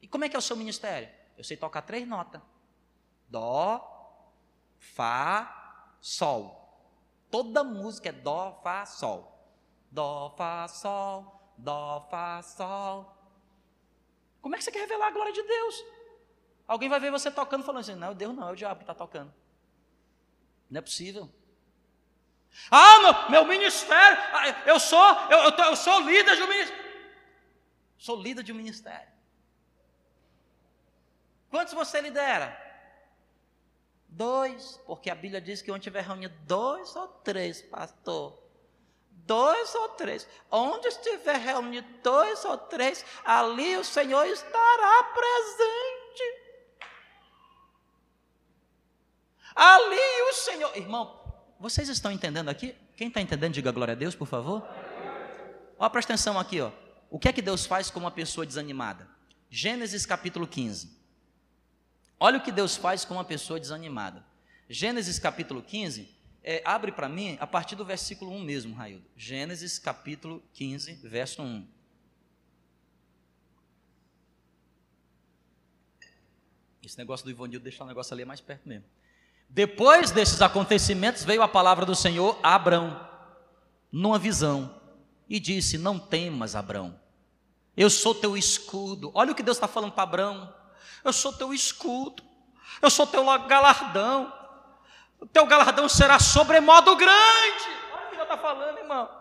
E 0.00 0.06
como 0.06 0.24
é 0.24 0.28
que 0.28 0.36
é 0.36 0.38
o 0.38 0.42
seu 0.42 0.56
ministério? 0.56 1.08
Eu 1.36 1.42
sei 1.42 1.56
tocar 1.56 1.82
três 1.82 2.06
notas: 2.06 2.40
Dó, 3.28 4.32
Fá, 4.78 5.96
Sol. 6.00 6.58
Toda 7.30 7.64
música 7.64 8.10
é 8.10 8.12
Dó, 8.12 8.60
Fá, 8.62 8.86
Sol. 8.86 9.38
Dó, 9.90 10.34
Fá, 10.36 10.68
Sol, 10.68 11.52
Dó, 11.58 12.06
Fá, 12.10 12.40
Sol. 12.42 13.19
Como 14.40 14.54
é 14.54 14.58
que 14.58 14.64
você 14.64 14.72
quer 14.72 14.80
revelar 14.80 15.08
a 15.08 15.10
glória 15.10 15.32
de 15.32 15.42
Deus? 15.42 15.84
Alguém 16.66 16.88
vai 16.88 17.00
ver 17.00 17.10
você 17.10 17.30
tocando 17.30 17.64
falando 17.64 17.80
assim: 17.80 17.94
não, 17.94 18.14
Deus 18.14 18.34
não, 18.34 18.48
é 18.48 18.52
o 18.52 18.56
diabo 18.56 18.76
que 18.76 18.84
está 18.84 18.94
tocando. 18.94 19.32
Não 20.70 20.78
é 20.78 20.82
possível. 20.82 21.28
Ah, 22.70 23.00
meu, 23.00 23.30
meu 23.30 23.44
ministério, 23.46 24.18
ah, 24.32 24.62
eu 24.66 24.80
sou, 24.80 25.12
eu, 25.30 25.38
eu, 25.38 25.50
eu 25.50 25.76
sou 25.76 26.00
líder 26.00 26.36
de 26.36 26.42
um 26.42 26.48
ministério. 26.48 26.84
Sou 27.98 28.16
líder 28.20 28.42
de 28.42 28.52
um 28.52 28.56
ministério. 28.56 29.10
Quantos 31.50 31.74
você 31.74 32.00
lidera? 32.00 32.56
Dois, 34.08 34.80
porque 34.86 35.10
a 35.10 35.14
Bíblia 35.14 35.40
diz 35.40 35.62
que 35.62 35.70
onde 35.70 35.84
tiver 35.84 36.02
reunido 36.02 36.34
dois 36.46 36.96
ou 36.96 37.08
três, 37.08 37.62
pastor, 37.62 38.39
dois 39.26 39.74
ou 39.74 39.88
três. 39.90 40.26
Onde 40.50 40.88
estiver 40.88 41.36
reunido 41.36 41.86
dois 42.02 42.44
ou 42.44 42.56
três, 42.56 43.04
ali 43.24 43.76
o 43.76 43.84
Senhor 43.84 44.26
estará 44.26 45.02
presente. 45.14 46.50
Ali 49.54 50.22
o 50.30 50.32
Senhor. 50.32 50.76
Irmão, 50.76 51.20
vocês 51.58 51.88
estão 51.88 52.10
entendendo 52.10 52.48
aqui? 52.48 52.74
Quem 52.96 53.08
está 53.08 53.20
entendendo, 53.20 53.54
diga 53.54 53.72
glória 53.72 53.92
a 53.92 53.96
Deus, 53.96 54.14
por 54.14 54.26
favor. 54.26 54.66
Ó, 55.78 55.88
presta 55.88 56.12
atenção 56.12 56.38
aqui, 56.38 56.60
ó. 56.60 56.70
O 57.10 57.18
que 57.18 57.28
é 57.28 57.32
que 57.32 57.42
Deus 57.42 57.66
faz 57.66 57.90
com 57.90 57.98
uma 57.98 58.10
pessoa 58.10 58.46
desanimada? 58.46 59.08
Gênesis 59.48 60.06
capítulo 60.06 60.46
15. 60.46 61.00
Olha 62.18 62.38
o 62.38 62.42
que 62.42 62.52
Deus 62.52 62.76
faz 62.76 63.04
com 63.04 63.14
uma 63.14 63.24
pessoa 63.24 63.58
desanimada. 63.58 64.24
Gênesis 64.68 65.18
capítulo 65.18 65.62
15, 65.62 66.14
é, 66.42 66.62
abre 66.64 66.90
para 66.92 67.08
mim 67.08 67.36
a 67.40 67.46
partir 67.46 67.76
do 67.76 67.84
versículo 67.84 68.32
1 68.32 68.40
mesmo, 68.40 68.74
Raildo. 68.74 69.04
Gênesis 69.16 69.78
capítulo 69.78 70.42
15, 70.54 70.94
verso 71.02 71.42
1. 71.42 71.66
Esse 76.82 76.98
negócio 76.98 77.24
do 77.24 77.30
Ivonildo 77.30 77.62
deixa 77.62 77.84
o 77.84 77.86
negócio 77.86 78.14
ali 78.14 78.24
mais 78.24 78.40
perto 78.40 78.68
mesmo. 78.68 78.84
Depois 79.48 80.10
desses 80.10 80.40
acontecimentos, 80.40 81.24
veio 81.24 81.42
a 81.42 81.48
palavra 81.48 81.84
do 81.84 81.94
Senhor 81.94 82.38
a 82.42 82.54
Abrão, 82.54 83.08
numa 83.92 84.18
visão, 84.18 84.80
e 85.28 85.38
disse: 85.38 85.76
Não 85.76 85.98
temas, 85.98 86.56
Abrão, 86.56 86.98
eu 87.76 87.90
sou 87.90 88.14
teu 88.14 88.36
escudo. 88.36 89.10
Olha 89.14 89.32
o 89.32 89.34
que 89.34 89.42
Deus 89.42 89.56
está 89.56 89.68
falando 89.68 89.92
para 89.92 90.04
Abrão: 90.04 90.54
Eu 91.04 91.12
sou 91.12 91.32
teu 91.32 91.52
escudo, 91.52 92.22
eu 92.80 92.88
sou 92.88 93.06
teu 93.06 93.24
galardão, 93.46 94.32
o 95.20 95.26
teu 95.26 95.44
galardão 95.46 95.88
será 95.88 96.18
sobremodo 96.18 96.96
grande. 96.96 97.68
Olha 97.92 98.06
o 98.06 98.08
que 98.08 98.16
Deus 98.16 98.22
está 98.22 98.38
falando, 98.38 98.78
irmão. 98.78 99.20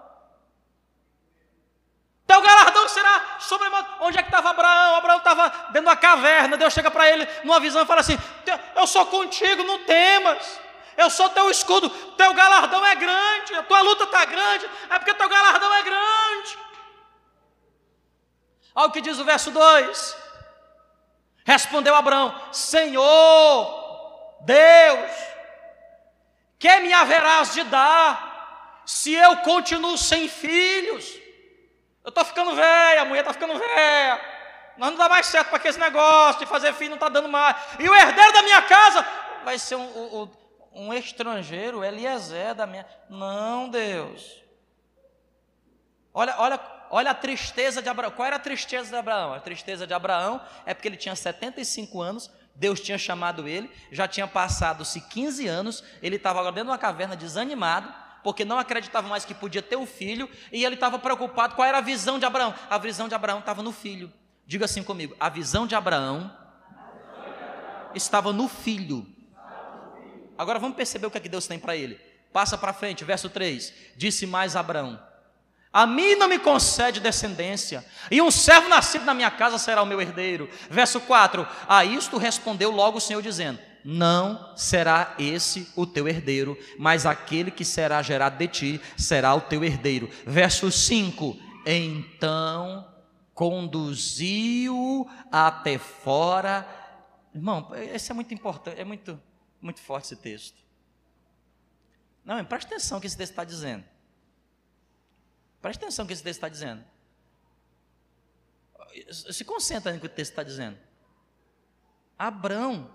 Teu 2.26 2.42
galardão 2.42 2.88
será 2.88 3.38
sobremodo. 3.40 3.88
Onde 4.02 4.18
é 4.18 4.22
que 4.22 4.30
estava 4.30 4.52
Abraão? 4.52 4.96
Abraão 4.96 5.18
estava 5.18 5.50
dentro 5.72 5.90
da 5.90 5.96
caverna. 5.96 6.58
Deus 6.58 6.74
chega 6.74 6.90
para 6.90 7.10
ele 7.10 7.28
numa 7.44 7.60
visão 7.60 7.82
e 7.82 7.86
fala 7.86 8.02
assim: 8.02 8.18
Eu 8.76 8.88
sou 8.88 9.06
contigo, 9.08 9.64
não 9.64 9.80
temas. 9.80 10.60
Eu 10.96 11.10
sou 11.10 11.30
teu 11.30 11.50
escudo. 11.50 11.90
Teu 11.90 12.34
galardão 12.34 12.86
é 12.86 12.96
grande. 12.96 13.56
A 13.56 13.64
tua 13.64 13.82
luta 13.82 14.04
está 14.04 14.26
grande. 14.26 14.70
É 14.90 15.00
porque 15.00 15.14
teu 15.14 15.28
galardão 15.28 15.74
é 15.74 15.84
grande. 15.84 16.60
Olha 18.76 18.88
o 18.88 18.92
que 18.92 19.02
diz 19.02 19.18
o 19.20 19.26
verso 19.26 19.52
2. 19.52 20.16
Respondeu 21.46 21.96
Abraão: 21.96 22.34
Senhor, 22.52 23.80
Deus, 24.42 25.12
que 26.60 26.80
me 26.82 26.94
haverás 26.94 27.54
de 27.54 27.64
dar 27.64 28.84
se 28.86 29.14
eu 29.14 29.38
continuo 29.38 29.98
sem 29.98 30.28
filhos? 30.28 31.18
Eu 32.04 32.10
estou 32.10 32.26
ficando 32.26 32.54
velha, 32.54 33.02
a 33.02 33.06
mulher 33.06 33.22
está 33.22 33.34
ficando 33.34 33.58
velha. 33.58 34.22
Nós 34.78 34.92
não 34.92 34.98
dá 34.98 35.10
mais 35.10 35.26
certo 35.26 35.48
para 35.48 35.58
aquele 35.58 35.78
negócio 35.78 36.40
de 36.40 36.46
fazer 36.46 36.74
filho, 36.74 36.92
não 36.92 36.96
está 36.96 37.10
dando 37.10 37.30
mais. 37.30 37.56
E 37.80 37.90
o 37.90 37.96
herdeiro 37.96 38.34
da 38.34 38.44
minha 38.44 38.62
casa 38.62 39.06
vai 39.44 39.58
ser 39.58 39.76
um, 39.76 39.84
um, 39.84 40.32
um 40.74 40.94
estrangeiro, 40.94 41.84
Eliezer 41.84 42.56
da 42.56 42.66
minha. 42.66 42.86
Não, 43.10 43.70
Deus. 43.70 44.42
Olha, 46.14 46.36
olha, 46.38 46.60
olha 46.90 47.12
a 47.12 47.14
tristeza 47.14 47.82
de 47.82 47.90
Abraão. 47.90 48.12
Qual 48.12 48.26
era 48.26 48.38
a 48.38 48.40
tristeza 48.40 48.90
de 48.90 48.96
Abraão? 48.96 49.34
A 49.34 49.40
tristeza 49.40 49.86
de 49.86 49.94
Abraão 49.94 50.42
é 50.66 50.74
porque 50.74 50.88
ele 50.88 50.98
tinha 50.98 51.16
75 51.16 52.02
anos, 52.02 52.32
Deus 52.60 52.82
tinha 52.82 52.98
chamado 52.98 53.48
ele, 53.48 53.72
já 53.90 54.06
tinha 54.06 54.28
passado-se 54.28 55.00
15 55.00 55.48
anos, 55.48 55.84
ele 56.02 56.18
estava 56.18 56.40
agora 56.40 56.54
dentro 56.54 56.68
de 56.68 56.72
uma 56.72 56.78
caverna 56.78 57.16
desanimado, 57.16 57.92
porque 58.22 58.44
não 58.44 58.60
acreditava 58.60 59.08
mais 59.08 59.24
que 59.24 59.34
podia 59.34 59.62
ter 59.62 59.78
o 59.78 59.82
um 59.82 59.86
filho, 59.86 60.30
e 60.52 60.66
ele 60.66 60.76
estava 60.76 61.00
preocupado. 61.00 61.56
Qual 61.56 61.66
era 61.66 61.78
a 61.78 61.82
visão 61.82 62.20
de 62.20 62.26
Abraão? 62.26 62.54
A 62.70 62.78
visão 62.78 63.08
de 63.08 63.16
Abraão 63.16 63.40
estava 63.40 63.64
no 63.64 63.72
filho. 63.72 64.12
Diga 64.46 64.66
assim 64.66 64.84
comigo: 64.84 65.16
a 65.18 65.30
visão 65.30 65.66
de 65.66 65.74
Abraão 65.74 66.36
estava 67.96 68.34
no 68.34 68.50
filho. 68.50 69.08
Agora 70.38 70.60
vamos 70.60 70.76
perceber 70.76 71.08
o 71.08 71.12
que, 71.12 71.18
é 71.18 71.22
que 71.22 71.30
Deus 71.30 71.48
tem 71.48 71.58
para 71.58 71.78
ele. 71.78 71.96
Passa 72.34 72.58
para 72.58 72.74
frente, 72.74 73.06
verso 73.06 73.30
3: 73.30 73.74
Disse 73.96 74.28
mais 74.28 74.58
Abraão: 74.58 75.02
A 75.72 75.86
mim 75.86 76.16
não 76.16 76.28
me 76.28 76.40
concede 76.40 77.00
descendência, 77.00 77.86
e 78.10 78.22
um 78.22 78.32
servo 78.32 78.68
nascido 78.68 79.06
na 79.06 79.14
minha 79.14 79.30
casa 79.30 79.58
será 79.60 79.84
o 79.84 79.86
meu 79.86 80.02
herdeiro. 80.02 80.50
Verso 80.70 81.00
4: 81.02 81.48
A 81.68 81.86
isto 81.86 82.18
respondeu 82.18 82.72
logo 82.72 82.98
o 82.98 83.02
Senhor, 83.02 83.22
dizendo: 83.22 83.60
não 83.84 84.56
será 84.58 85.16
esse 85.18 85.72
o 85.76 85.86
teu 85.86 86.08
herdeiro, 86.08 86.58
mas 86.78 87.06
aquele 87.06 87.50
que 87.50 87.64
será 87.64 88.02
gerado 88.02 88.38
de 88.38 88.48
ti 88.48 88.82
será 88.98 89.34
o 89.34 89.42
teu 89.42 89.64
herdeiro. 89.64 90.10
Verso 90.26 90.72
5: 90.72 91.38
Então 91.66 92.88
conduziu 93.34 95.10
até 95.32 95.78
fora. 95.78 96.68
Irmão, 97.34 97.70
esse 97.76 98.12
é 98.12 98.14
muito 98.14 98.34
importante, 98.34 98.80
é 98.80 98.84
muito, 98.84 99.22
muito 99.62 99.80
forte 99.80 100.06
esse 100.06 100.16
texto. 100.18 100.58
Não, 102.26 102.44
preste 102.44 102.68
atenção 102.68 102.98
no 102.98 103.02
que 103.02 103.08
esse 103.08 103.18
texto 103.18 103.32
está 103.32 103.44
dizendo. 103.44 103.86
Preste 105.62 105.80
atenção 105.80 106.04
no 106.04 106.08
que 106.08 106.14
esse 106.14 106.24
texto 106.24 106.38
está 106.38 106.50
dizendo. 106.50 106.84
Se 109.12 109.44
concentra 109.44 109.94
no 109.94 110.00
que 110.00 110.06
o 110.06 110.10
texto 110.10 110.32
está 110.32 110.44
dizendo. 110.44 110.78
Abraão 112.18 112.90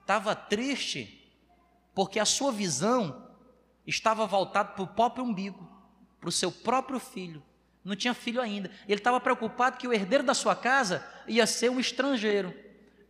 estava 0.00 0.34
triste 0.34 1.20
porque 1.94 2.18
a 2.18 2.24
sua 2.24 2.50
visão 2.50 3.30
estava 3.86 4.26
voltada 4.26 4.70
para 4.70 4.82
o 4.82 4.88
próprio 4.88 5.24
umbigo, 5.24 5.68
para 6.20 6.28
o 6.28 6.32
seu 6.32 6.50
próprio 6.50 6.98
filho. 6.98 7.42
Não 7.84 7.94
tinha 7.94 8.14
filho 8.14 8.40
ainda. 8.40 8.70
Ele 8.88 8.98
estava 8.98 9.20
preocupado 9.20 9.76
que 9.76 9.86
o 9.86 9.92
herdeiro 9.92 10.24
da 10.24 10.34
sua 10.34 10.56
casa 10.56 11.06
ia 11.28 11.46
ser 11.46 11.70
um 11.70 11.78
estrangeiro. 11.78 12.54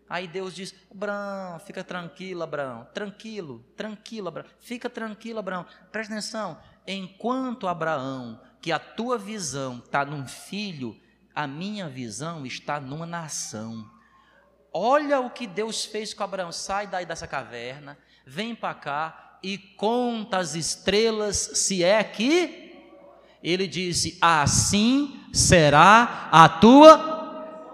Aí 0.08 0.28
Deus 0.28 0.54
diz: 0.54 0.74
Abraão, 0.90 1.58
fica 1.60 1.82
tranquilo, 1.82 2.42
Abraão, 2.42 2.86
tranquilo, 2.92 3.64
tranquilo, 3.76 4.28
Abraão, 4.28 4.46
fica 4.58 4.90
tranquilo, 4.90 5.38
Abraão, 5.38 5.64
presta 5.90 6.12
atenção. 6.12 6.60
Enquanto 6.86 7.66
Abraão, 7.66 8.40
que 8.64 8.72
a 8.72 8.79
tua 8.79 9.18
visão 9.18 9.77
está 9.77 10.07
num 10.07 10.27
filho, 10.27 10.98
a 11.35 11.46
minha 11.46 11.87
visão 11.87 12.46
está 12.46 12.81
numa 12.81 13.05
nação. 13.05 13.87
Olha 14.72 15.20
o 15.20 15.29
que 15.29 15.46
Deus 15.46 15.85
fez 15.85 16.14
com 16.14 16.24
Abraão. 16.24 16.50
Sai 16.50 16.87
daí 16.87 17.05
dessa 17.05 17.27
caverna, 17.27 17.98
vem 18.24 18.55
para 18.55 18.72
cá 18.72 19.38
e 19.42 19.59
conta 19.59 20.38
as 20.38 20.55
estrelas, 20.55 21.37
se 21.37 21.85
é 21.85 22.03
que. 22.03 22.81
Ele 23.42 23.68
disse: 23.68 24.16
Assim 24.18 25.22
será 25.31 26.31
a 26.33 26.48
tua. 26.48 27.68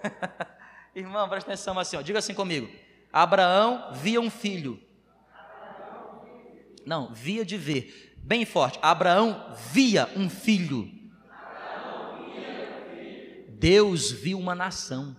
Irmão, 0.94 1.28
presta 1.28 1.50
atenção 1.50 1.76
assim, 1.76 1.96
ó. 1.96 2.02
diga 2.02 2.20
assim 2.20 2.34
comigo. 2.34 2.70
Abraão 3.12 3.92
via 3.94 4.20
um 4.20 4.30
filho. 4.30 4.80
Não, 6.86 7.12
via 7.12 7.44
de 7.44 7.56
ver. 7.56 8.13
Bem 8.24 8.46
forte. 8.46 8.78
Abraão 8.80 9.54
via 9.70 10.10
um 10.16 10.30
filho. 10.30 10.90
Deus 13.50 14.10
viu 14.10 14.38
uma 14.38 14.54
nação. 14.54 15.14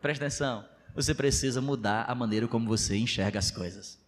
Presta 0.00 0.24
atenção. 0.24 0.64
Você 0.94 1.12
precisa 1.12 1.60
mudar 1.60 2.04
a 2.08 2.14
maneira 2.14 2.46
como 2.46 2.68
você 2.68 2.96
enxerga 2.96 3.38
as 3.38 3.50
coisas. 3.50 3.98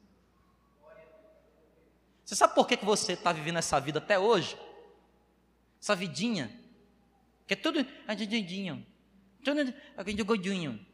Você 2.24 2.36
sabe 2.36 2.54
por 2.54 2.66
que, 2.68 2.76
que 2.76 2.84
você 2.84 3.14
está 3.14 3.32
vivendo 3.32 3.58
essa 3.58 3.80
vida 3.80 3.98
até 3.98 4.16
hoje? 4.16 4.56
Essa 5.80 5.96
vidinha. 5.96 6.50
Que 7.44 7.54
é 7.54 7.56
tudo. 7.56 7.84
Tudo 9.44 10.24
gordinho. 10.24 10.86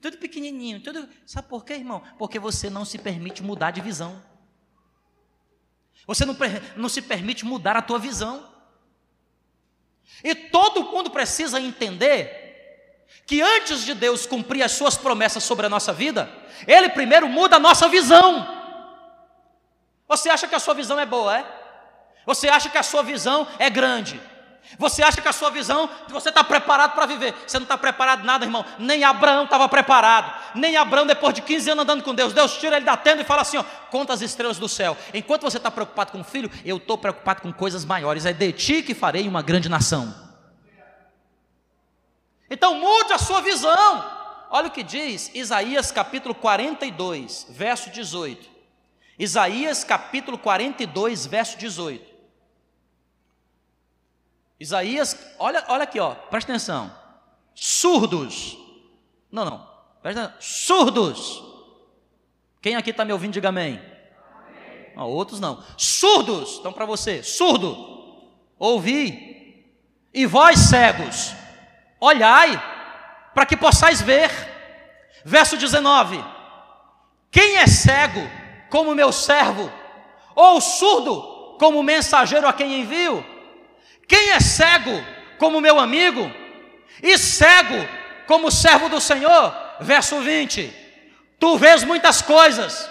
Tudo 0.00 0.16
pequenininho. 0.18 0.80
Tudo... 0.80 1.08
Sabe 1.26 1.48
por 1.48 1.64
quê, 1.64 1.74
irmão? 1.74 2.04
Porque 2.18 2.38
você 2.38 2.70
não 2.70 2.84
se 2.84 2.98
permite 2.98 3.42
mudar 3.42 3.72
de 3.72 3.80
visão. 3.80 4.30
Você 6.06 6.24
não, 6.24 6.36
não 6.76 6.88
se 6.88 7.02
permite 7.02 7.44
mudar 7.44 7.76
a 7.76 7.82
tua 7.82 7.98
visão. 7.98 8.48
E 10.22 10.34
todo 10.34 10.84
mundo 10.84 11.10
precisa 11.10 11.60
entender 11.60 13.06
que 13.26 13.40
antes 13.40 13.84
de 13.84 13.94
Deus 13.94 14.26
cumprir 14.26 14.62
as 14.62 14.72
suas 14.72 14.96
promessas 14.96 15.44
sobre 15.44 15.66
a 15.66 15.68
nossa 15.68 15.92
vida, 15.92 16.30
Ele 16.66 16.88
primeiro 16.88 17.28
muda 17.28 17.56
a 17.56 17.60
nossa 17.60 17.88
visão. 17.88 18.46
Você 20.08 20.28
acha 20.28 20.46
que 20.46 20.54
a 20.54 20.60
sua 20.60 20.74
visão 20.74 20.98
é 20.98 21.06
boa, 21.06 21.38
é? 21.38 21.62
Você 22.26 22.48
acha 22.48 22.68
que 22.68 22.78
a 22.78 22.82
sua 22.82 23.02
visão 23.02 23.46
é 23.58 23.70
grande? 23.70 24.20
Você 24.78 25.02
acha 25.02 25.20
que 25.20 25.28
a 25.28 25.32
sua 25.32 25.50
visão, 25.50 25.88
você 26.08 26.28
está 26.28 26.42
preparado 26.42 26.94
para 26.94 27.06
viver? 27.06 27.34
Você 27.46 27.58
não 27.58 27.64
está 27.64 27.76
preparado 27.76 28.24
nada, 28.24 28.44
irmão. 28.44 28.64
Nem 28.78 29.04
Abraão 29.04 29.44
estava 29.44 29.68
preparado. 29.68 30.32
Nem 30.54 30.76
Abraão, 30.76 31.06
depois 31.06 31.34
de 31.34 31.42
15 31.42 31.70
anos 31.70 31.82
andando 31.82 32.02
com 32.02 32.14
Deus, 32.14 32.32
Deus 32.32 32.56
tira 32.56 32.76
ele 32.76 32.84
da 32.84 32.96
tenda 32.96 33.22
e 33.22 33.24
fala 33.24 33.42
assim: 33.42 33.58
ó, 33.58 33.64
conta 33.90 34.12
as 34.12 34.22
estrelas 34.22 34.58
do 34.58 34.68
céu. 34.68 34.96
Enquanto 35.12 35.42
você 35.42 35.58
está 35.58 35.70
preocupado 35.70 36.12
com 36.12 36.20
o 36.20 36.24
filho, 36.24 36.50
eu 36.64 36.78
estou 36.78 36.96
preocupado 36.96 37.42
com 37.42 37.52
coisas 37.52 37.84
maiores. 37.84 38.24
É 38.24 38.32
de 38.32 38.52
ti 38.52 38.82
que 38.82 38.94
farei 38.94 39.28
uma 39.28 39.42
grande 39.42 39.68
nação. 39.68 40.14
Então 42.48 42.74
mude 42.74 43.12
a 43.12 43.18
sua 43.18 43.40
visão. 43.40 44.04
Olha 44.50 44.68
o 44.68 44.70
que 44.70 44.82
diz 44.82 45.30
Isaías 45.34 45.90
capítulo 45.90 46.34
42, 46.34 47.46
verso 47.50 47.90
18. 47.90 48.50
Isaías 49.18 49.84
capítulo 49.84 50.36
42, 50.36 51.26
verso 51.26 51.56
18. 51.58 52.11
Isaías, 54.62 55.18
olha, 55.40 55.64
olha 55.66 55.82
aqui, 55.82 55.98
ó, 55.98 56.14
presta 56.14 56.52
atenção. 56.52 56.94
Surdos. 57.52 58.56
Não, 59.28 59.44
não. 59.44 59.68
Presta 60.00 60.22
atenção. 60.22 60.40
Surdos. 60.40 61.42
Quem 62.60 62.76
aqui 62.76 62.90
está 62.90 63.04
me 63.04 63.12
ouvindo, 63.12 63.32
diga 63.32 63.48
amém. 63.48 63.82
amém. 64.94 65.04
Outros 65.04 65.40
não. 65.40 65.64
Surdos. 65.76 66.58
Então, 66.60 66.72
para 66.72 66.86
você, 66.86 67.24
surdo. 67.24 67.76
Ouvi. 68.56 69.66
E 70.14 70.26
vós 70.26 70.60
cegos 70.60 71.34
olhai, 71.98 72.50
para 73.34 73.44
que 73.44 73.56
possais 73.56 74.00
ver. 74.00 74.30
Verso 75.24 75.56
19: 75.56 76.24
Quem 77.32 77.56
é 77.56 77.66
cego 77.66 78.20
como 78.70 78.94
meu 78.94 79.10
servo, 79.10 79.72
ou 80.36 80.60
surdo 80.60 81.56
como 81.58 81.82
mensageiro 81.82 82.46
a 82.46 82.52
quem 82.52 82.80
envio? 82.82 83.31
Quem 84.06 84.30
é 84.30 84.40
cego 84.40 84.90
como 85.38 85.60
meu 85.60 85.78
amigo, 85.78 86.30
e 87.02 87.16
cego 87.18 87.74
como 88.26 88.50
servo 88.50 88.88
do 88.88 89.00
Senhor? 89.00 89.54
Verso 89.80 90.20
20: 90.20 90.72
Tu 91.38 91.58
vês 91.58 91.82
muitas 91.84 92.22
coisas, 92.22 92.88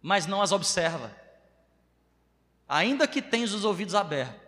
mas 0.00 0.26
não 0.26 0.40
as 0.40 0.52
observa, 0.52 1.14
ainda 2.68 3.06
que 3.06 3.20
tens 3.20 3.52
os 3.52 3.64
ouvidos 3.64 3.94
abertos. 3.94 4.40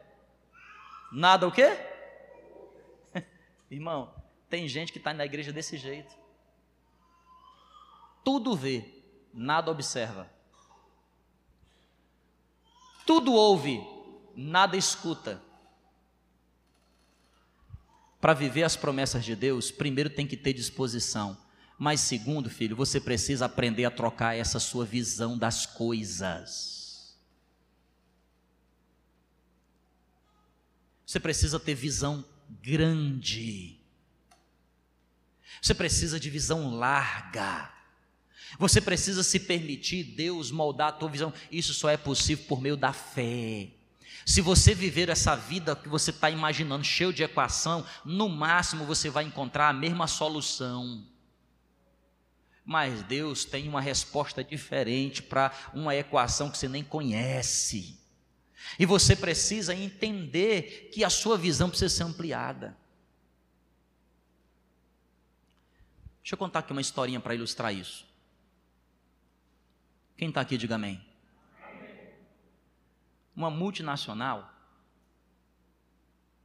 Nada 1.12 1.46
o 1.46 1.52
quê? 1.52 1.78
Irmão, 3.70 4.14
tem 4.48 4.66
gente 4.66 4.92
que 4.92 4.98
está 4.98 5.12
na 5.12 5.26
igreja 5.26 5.52
desse 5.52 5.76
jeito. 5.76 6.16
Tudo 8.24 8.56
vê, 8.56 8.84
nada 9.34 9.70
observa. 9.70 10.30
Tudo 13.04 13.34
ouve, 13.34 13.84
nada 14.36 14.76
escuta. 14.76 15.42
Para 18.20 18.34
viver 18.34 18.62
as 18.62 18.76
promessas 18.76 19.24
de 19.24 19.34
Deus, 19.34 19.70
primeiro 19.70 20.08
tem 20.08 20.26
que 20.26 20.36
ter 20.36 20.52
disposição. 20.52 21.36
Mas 21.76 22.00
segundo, 22.00 22.48
filho, 22.48 22.76
você 22.76 23.00
precisa 23.00 23.46
aprender 23.46 23.84
a 23.84 23.90
trocar 23.90 24.36
essa 24.36 24.60
sua 24.60 24.84
visão 24.84 25.36
das 25.36 25.66
coisas. 25.66 27.18
Você 31.04 31.18
precisa 31.18 31.58
ter 31.58 31.74
visão 31.74 32.24
grande. 32.62 33.80
Você 35.60 35.74
precisa 35.74 36.20
de 36.20 36.30
visão 36.30 36.74
larga. 36.74 37.72
Você 38.58 38.80
precisa 38.80 39.22
se 39.22 39.40
permitir 39.40 40.04
Deus 40.04 40.50
moldar 40.50 40.88
a 40.88 40.92
tua 40.92 41.08
visão. 41.08 41.32
Isso 41.50 41.74
só 41.74 41.90
é 41.90 41.96
possível 41.96 42.44
por 42.46 42.60
meio 42.60 42.76
da 42.76 42.92
fé. 42.92 43.70
Se 44.24 44.40
você 44.40 44.74
viver 44.74 45.08
essa 45.08 45.34
vida 45.34 45.74
que 45.74 45.88
você 45.88 46.10
está 46.10 46.30
imaginando, 46.30 46.84
cheio 46.84 47.12
de 47.12 47.22
equação, 47.22 47.84
no 48.04 48.28
máximo 48.28 48.84
você 48.84 49.10
vai 49.10 49.24
encontrar 49.24 49.68
a 49.68 49.72
mesma 49.72 50.06
solução. 50.06 51.06
Mas 52.64 53.02
Deus 53.02 53.44
tem 53.44 53.68
uma 53.68 53.80
resposta 53.80 54.44
diferente 54.44 55.22
para 55.22 55.52
uma 55.74 55.96
equação 55.96 56.50
que 56.50 56.56
você 56.56 56.68
nem 56.68 56.84
conhece. 56.84 57.98
E 58.78 58.86
você 58.86 59.16
precisa 59.16 59.74
entender 59.74 60.90
que 60.92 61.02
a 61.02 61.10
sua 61.10 61.36
visão 61.36 61.68
precisa 61.68 61.94
ser 61.94 62.04
ampliada. 62.04 62.76
Deixa 66.22 66.34
eu 66.34 66.38
contar 66.38 66.60
aqui 66.60 66.70
uma 66.70 66.80
historinha 66.80 67.18
para 67.18 67.34
ilustrar 67.34 67.74
isso. 67.74 68.06
Quem 70.16 70.28
está 70.28 70.40
aqui, 70.40 70.56
diga 70.56 70.76
amém. 70.76 71.04
Uma 73.34 73.50
multinacional, 73.50 74.52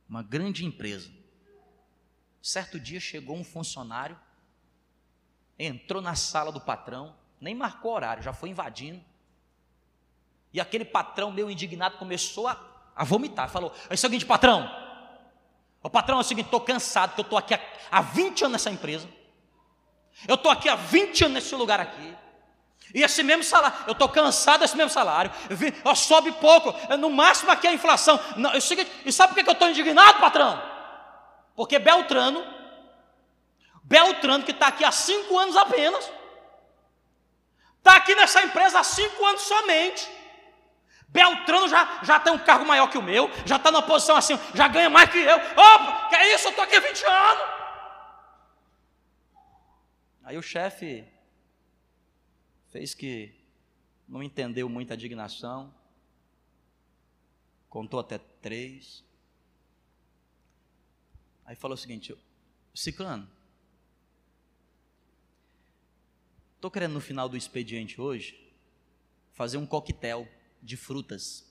uma 0.07 0.23
grande 0.23 0.65
empresa. 0.65 1.11
Certo 2.41 2.79
dia 2.79 2.99
chegou 2.99 3.35
um 3.35 3.43
funcionário, 3.43 4.17
entrou 5.59 6.01
na 6.01 6.15
sala 6.15 6.51
do 6.51 6.61
patrão, 6.61 7.15
nem 7.41 7.53
marcou 7.53 7.93
horário, 7.93 8.23
já 8.23 8.31
foi 8.31 8.49
invadindo. 8.49 9.03
E 10.53 10.61
aquele 10.61 10.85
patrão, 10.85 11.31
meio 11.31 11.51
indignado, 11.51 11.97
começou 11.97 12.47
a, 12.47 12.57
a 12.95 13.03
vomitar. 13.03 13.49
Falou: 13.49 13.73
É 13.89 13.93
o 13.93 13.97
seguinte, 13.97 14.25
patrão. 14.25 14.69
O 15.83 15.89
patrão 15.89 16.17
é 16.17 16.21
o 16.21 16.23
seguinte: 16.23 16.45
estou 16.45 16.61
cansado, 16.61 17.13
que 17.13 17.21
eu 17.21 17.23
estou 17.23 17.37
aqui 17.37 17.53
há, 17.53 17.61
há 17.91 18.01
20 18.01 18.45
anos 18.45 18.53
nessa 18.53 18.71
empresa. 18.71 19.07
Eu 20.27 20.35
estou 20.35 20.51
aqui 20.51 20.67
há 20.67 20.75
20 20.75 21.25
anos 21.25 21.35
nesse 21.35 21.55
lugar 21.55 21.79
aqui. 21.79 22.15
E 22.93 23.03
esse 23.03 23.21
mesmo 23.21 23.43
salário, 23.43 23.77
eu 23.85 23.91
estou 23.91 24.07
cansado 24.07 24.61
desse 24.61 24.75
mesmo 24.75 24.89
salário. 24.89 25.31
Eu, 25.83 25.95
sobe 25.95 26.31
pouco, 26.33 26.73
no 26.97 27.09
máximo 27.09 27.51
aqui 27.51 27.67
a 27.67 27.73
inflação. 27.73 28.19
Não, 28.37 28.53
eu 28.53 28.61
sei, 28.61 28.87
e 29.05 29.11
sabe 29.11 29.33
por 29.33 29.43
que 29.43 29.49
eu 29.49 29.53
estou 29.53 29.69
indignado, 29.69 30.19
patrão? 30.19 30.61
Porque 31.55 31.79
Beltrano, 31.79 32.45
Beltrano, 33.83 34.43
que 34.43 34.51
está 34.51 34.67
aqui 34.67 34.85
há 34.85 34.91
cinco 34.91 35.37
anos 35.37 35.57
apenas, 35.57 36.09
está 37.77 37.95
aqui 37.97 38.15
nessa 38.15 38.41
empresa 38.43 38.79
há 38.79 38.83
cinco 38.83 39.25
anos 39.25 39.41
somente. 39.41 40.09
Beltrano 41.09 41.67
já, 41.67 41.99
já 42.03 42.19
tem 42.19 42.31
um 42.31 42.39
cargo 42.39 42.65
maior 42.65 42.87
que 42.89 42.97
o 42.97 43.01
meu, 43.01 43.29
já 43.45 43.55
está 43.55 43.71
numa 43.71 43.81
posição 43.81 44.15
assim, 44.15 44.39
já 44.53 44.67
ganha 44.67 44.89
mais 44.89 45.09
que 45.09 45.17
eu. 45.17 45.35
Opa, 45.35 46.09
que 46.09 46.15
é 46.15 46.35
isso? 46.35 46.47
Eu 46.47 46.49
estou 46.51 46.63
aqui 46.63 46.75
há 46.75 46.79
20 46.79 47.03
anos. 47.05 47.43
Aí 50.25 50.37
o 50.37 50.41
chefe 50.41 51.05
fez 52.69 52.93
que 52.93 53.33
não 54.07 54.23
entendeu 54.23 54.69
muita 54.69 54.95
indignação, 54.95 55.73
contou 57.69 57.99
até 57.99 58.17
três. 58.17 59.03
Aí 61.45 61.55
falou 61.55 61.75
o 61.75 61.77
seguinte: 61.77 62.15
Ciclano, 62.73 63.29
estou 66.55 66.71
querendo 66.71 66.93
no 66.93 67.01
final 67.01 67.27
do 67.27 67.37
expediente 67.37 67.99
hoje 67.99 68.53
fazer 69.33 69.57
um 69.57 69.65
coquetel 69.65 70.27
de 70.61 70.75
frutas. 70.75 71.45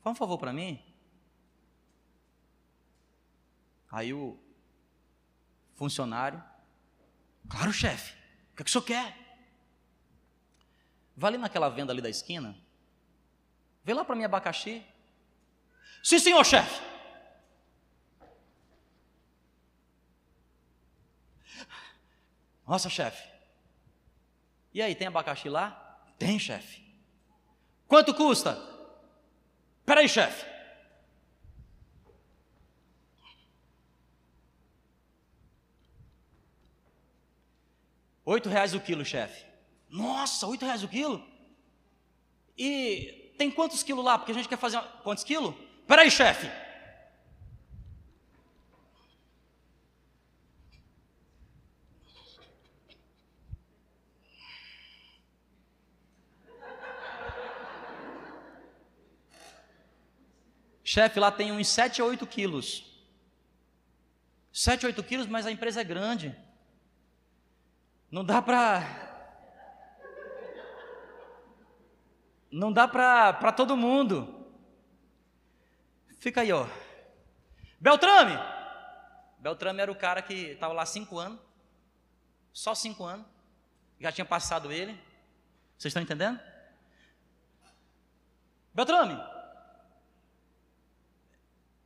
Faz 0.00 0.14
um 0.14 0.18
favor 0.18 0.38
para 0.38 0.52
mim. 0.52 0.82
Aí 3.90 4.12
o 4.12 4.38
funcionário, 5.74 6.42
claro, 7.48 7.72
chefe 7.72 8.18
que, 8.58 8.62
é 8.62 8.64
que 8.64 8.70
o 8.70 8.72
senhor 8.72 8.84
quer? 8.84 9.16
Vai 11.16 11.28
ali 11.28 11.38
naquela 11.38 11.68
venda 11.68 11.92
ali 11.92 12.02
da 12.02 12.10
esquina. 12.10 12.56
Vê 13.84 13.94
lá 13.94 14.04
para 14.04 14.16
mim 14.16 14.24
abacaxi. 14.24 14.84
Sim, 16.02 16.18
senhor 16.18 16.44
chefe. 16.44 16.80
Nossa, 22.66 22.90
chefe. 22.90 23.26
E 24.74 24.82
aí, 24.82 24.94
tem 24.94 25.06
abacaxi 25.06 25.48
lá? 25.48 26.02
Tem, 26.18 26.38
chefe. 26.38 26.82
Quanto 27.86 28.12
custa? 28.12 28.60
Peraí, 29.86 30.08
chefe. 30.08 30.44
Oito 38.34 38.50
reais 38.50 38.74
o 38.74 38.80
quilo, 38.80 39.06
chefe. 39.06 39.46
Nossa, 39.88 40.46
oito 40.46 40.62
reais 40.62 40.82
o 40.82 40.88
quilo? 40.88 41.26
E 42.58 43.32
tem 43.38 43.50
quantos 43.50 43.82
quilos 43.82 44.04
lá? 44.04 44.18
Porque 44.18 44.32
a 44.32 44.34
gente 44.34 44.46
quer 44.46 44.58
fazer. 44.58 44.78
Quantos 45.02 45.24
quilos? 45.24 45.54
Peraí, 45.86 46.10
chefe. 46.10 46.46
Chefe, 60.84 61.18
lá 61.18 61.32
tem 61.32 61.50
uns 61.50 61.68
7 61.68 62.02
a 62.02 62.04
8 62.04 62.26
quilos. 62.26 62.84
7 64.52 64.84
a 64.84 64.88
8 64.88 65.02
quilos, 65.02 65.26
mas 65.26 65.46
a 65.46 65.50
empresa 65.50 65.80
é 65.80 65.84
grande. 65.84 66.36
Não 68.10 68.24
dá 68.24 68.40
para. 68.40 68.82
Não 72.50 72.72
dá 72.72 72.88
para 72.88 73.52
todo 73.52 73.76
mundo. 73.76 74.46
Fica 76.18 76.40
aí, 76.40 76.52
ó. 76.52 76.66
Beltrame! 77.78 78.32
Beltrame 79.38 79.80
era 79.80 79.92
o 79.92 79.96
cara 79.96 80.22
que 80.22 80.34
estava 80.52 80.72
lá 80.72 80.84
cinco 80.86 81.18
anos. 81.18 81.38
Só 82.52 82.74
cinco 82.74 83.04
anos. 83.04 83.26
Já 84.00 84.10
tinha 84.10 84.24
passado 84.24 84.72
ele. 84.72 84.92
Vocês 85.76 85.90
estão 85.90 86.02
entendendo? 86.02 86.40
Beltrame! 88.74 89.16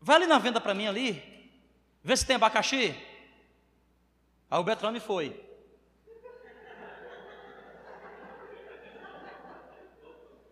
Vai 0.01 0.17
ali 0.17 0.27
na 0.27 0.39
venda 0.39 0.61
para 0.61 0.75
mim 0.75 0.87
ali. 0.87 1.21
Vê 2.03 2.17
se 2.17 2.27
tem 2.27 2.37
abacaxi. 2.37 2.95
Aí 4.51 4.59
o 4.59 4.65
Beltrame 4.65 5.01
foi. 5.01 5.52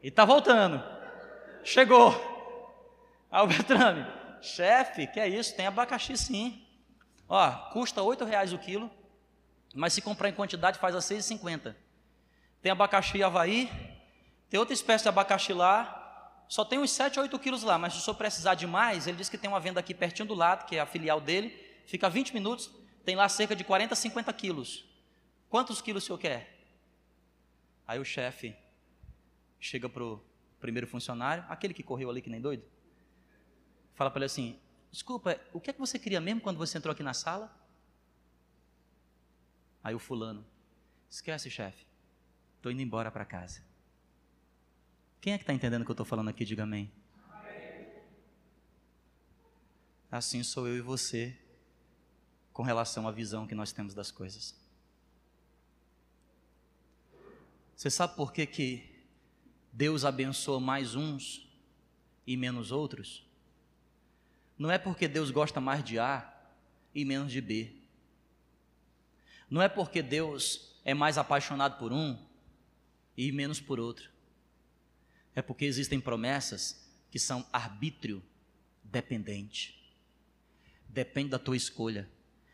E 0.02 0.08
está 0.08 0.24
voltando. 0.24 0.82
Chegou. 1.62 2.12
Aí 3.30 3.42
o 3.42 3.46
Beltrame, 3.46 4.06
chefe, 4.40 5.06
que 5.06 5.20
é 5.20 5.28
isso? 5.28 5.54
Tem 5.54 5.66
abacaxi 5.66 6.16
sim. 6.16 6.66
Ó, 7.28 7.50
custa 7.72 8.02
oito 8.02 8.24
reais 8.24 8.52
o 8.52 8.58
quilo, 8.58 8.90
mas 9.74 9.92
se 9.92 10.02
comprar 10.02 10.28
em 10.28 10.32
quantidade 10.32 10.78
faz 10.78 10.94
a 10.96 11.14
e 11.14 11.22
cinquenta. 11.22 11.76
Tem 12.60 12.72
abacaxi 12.72 13.22
Havaí, 13.22 13.70
tem 14.48 14.58
outra 14.58 14.74
espécie 14.74 15.04
de 15.04 15.08
abacaxi 15.08 15.52
lá, 15.52 16.00
só 16.48 16.64
tem 16.64 16.80
uns 16.80 16.90
7 16.90 17.16
a 17.20 17.22
8 17.22 17.38
quilos 17.38 17.62
lá, 17.62 17.78
mas 17.78 17.92
se 17.92 18.00
o 18.00 18.02
senhor 18.02 18.16
precisar 18.16 18.56
de 18.56 18.66
mais, 18.66 19.06
ele 19.06 19.16
disse 19.16 19.30
que 19.30 19.38
tem 19.38 19.48
uma 19.48 19.60
venda 19.60 19.78
aqui 19.78 19.94
pertinho 19.94 20.26
do 20.26 20.34
lado, 20.34 20.66
que 20.66 20.74
é 20.74 20.80
a 20.80 20.84
filial 20.84 21.20
dele, 21.20 21.56
fica 21.86 22.10
20 22.10 22.34
minutos, 22.34 22.68
tem 23.04 23.14
lá 23.14 23.28
cerca 23.28 23.54
de 23.54 23.62
40 23.62 23.94
a 23.94 23.96
50 23.96 24.32
quilos. 24.32 24.84
Quantos 25.48 25.80
quilos 25.80 26.02
o 26.02 26.06
senhor 26.06 26.18
quer? 26.18 26.58
Aí 27.86 28.00
o 28.00 28.04
chefe, 28.04 28.56
chega 29.61 29.88
para 29.88 30.03
o 30.03 30.25
primeiro 30.59 30.87
funcionário, 30.87 31.44
aquele 31.49 31.75
que 31.75 31.83
correu 31.83 32.11
ali 32.11 32.23
que 32.23 32.31
nem 32.31 32.40
doido, 32.40 32.64
fala 33.94 34.11
para 34.11 34.20
ele 34.20 34.27
assim: 34.27 34.59
Desculpa, 34.90 35.38
o 35.53 35.61
que 35.61 35.70
é 35.70 35.73
que 35.73 35.79
você 35.79 35.99
queria 35.99 36.20
mesmo 36.20 36.40
quando 36.40 36.57
você 36.57 36.79
entrou 36.79 36.92
aqui 36.92 37.03
na 37.03 37.14
sala? 37.14 37.55
Aí 39.85 39.94
o 39.94 39.99
fulano: 39.99 40.44
Esquece, 41.09 41.51
chefe, 41.51 41.87
estou 42.57 42.73
indo 42.73 42.83
embora 42.83 43.11
para 43.11 43.25
casa. 43.25 43.62
Quem 45.20 45.35
é 45.35 45.38
que 45.38 45.42
está 45.42 45.53
entendendo 45.53 45.83
o 45.83 45.85
que 45.85 45.90
eu 45.90 45.94
estou 45.94 46.07
falando 46.07 46.29
aqui? 46.29 46.44
Diga 46.44 46.62
amém. 46.62 46.90
Assim 50.11 50.42
sou 50.42 50.66
eu 50.66 50.77
e 50.77 50.81
você 50.81 51.38
com 52.53 52.62
relação 52.62 53.07
à 53.07 53.12
visão 53.12 53.46
que 53.46 53.55
nós 53.55 53.70
temos 53.70 53.94
das 53.94 54.11
coisas. 54.11 54.59
Você 57.77 57.88
sabe 57.88 58.17
por 58.17 58.33
que, 58.33 58.44
que 58.46 58.89
Deus 59.73 60.04
abençoa 60.04 60.60
mais 60.60 60.94
uns 60.94 61.48
e 62.27 62.37
menos 62.37 62.71
outros, 62.71 63.25
não 64.60 64.71
é 64.71 64.77
porque 64.77 65.08
Deus 65.08 65.31
gosta 65.31 65.58
mais 65.58 65.83
de 65.83 65.98
A 65.98 66.31
e 66.94 67.02
menos 67.02 67.33
de 67.33 67.40
B. 67.40 67.73
Não 69.48 69.62
é 69.62 69.71
porque 69.71 70.02
Deus 70.02 70.77
é 70.85 70.92
mais 70.92 71.16
apaixonado 71.16 71.79
por 71.79 71.94
um 71.94 72.18
e 73.16 73.33
menos 73.33 73.58
por 73.58 73.81
outro. 73.81 74.10
É 75.35 75.40
porque 75.40 75.64
existem 75.64 75.98
promessas 75.98 76.87
que 77.10 77.18
são 77.18 77.46
arbítrio 77.50 78.23
dependente. 78.85 79.94
Depende 80.87 81.31
da 81.31 81.38
tua 81.38 81.56
escolha, 81.56 82.06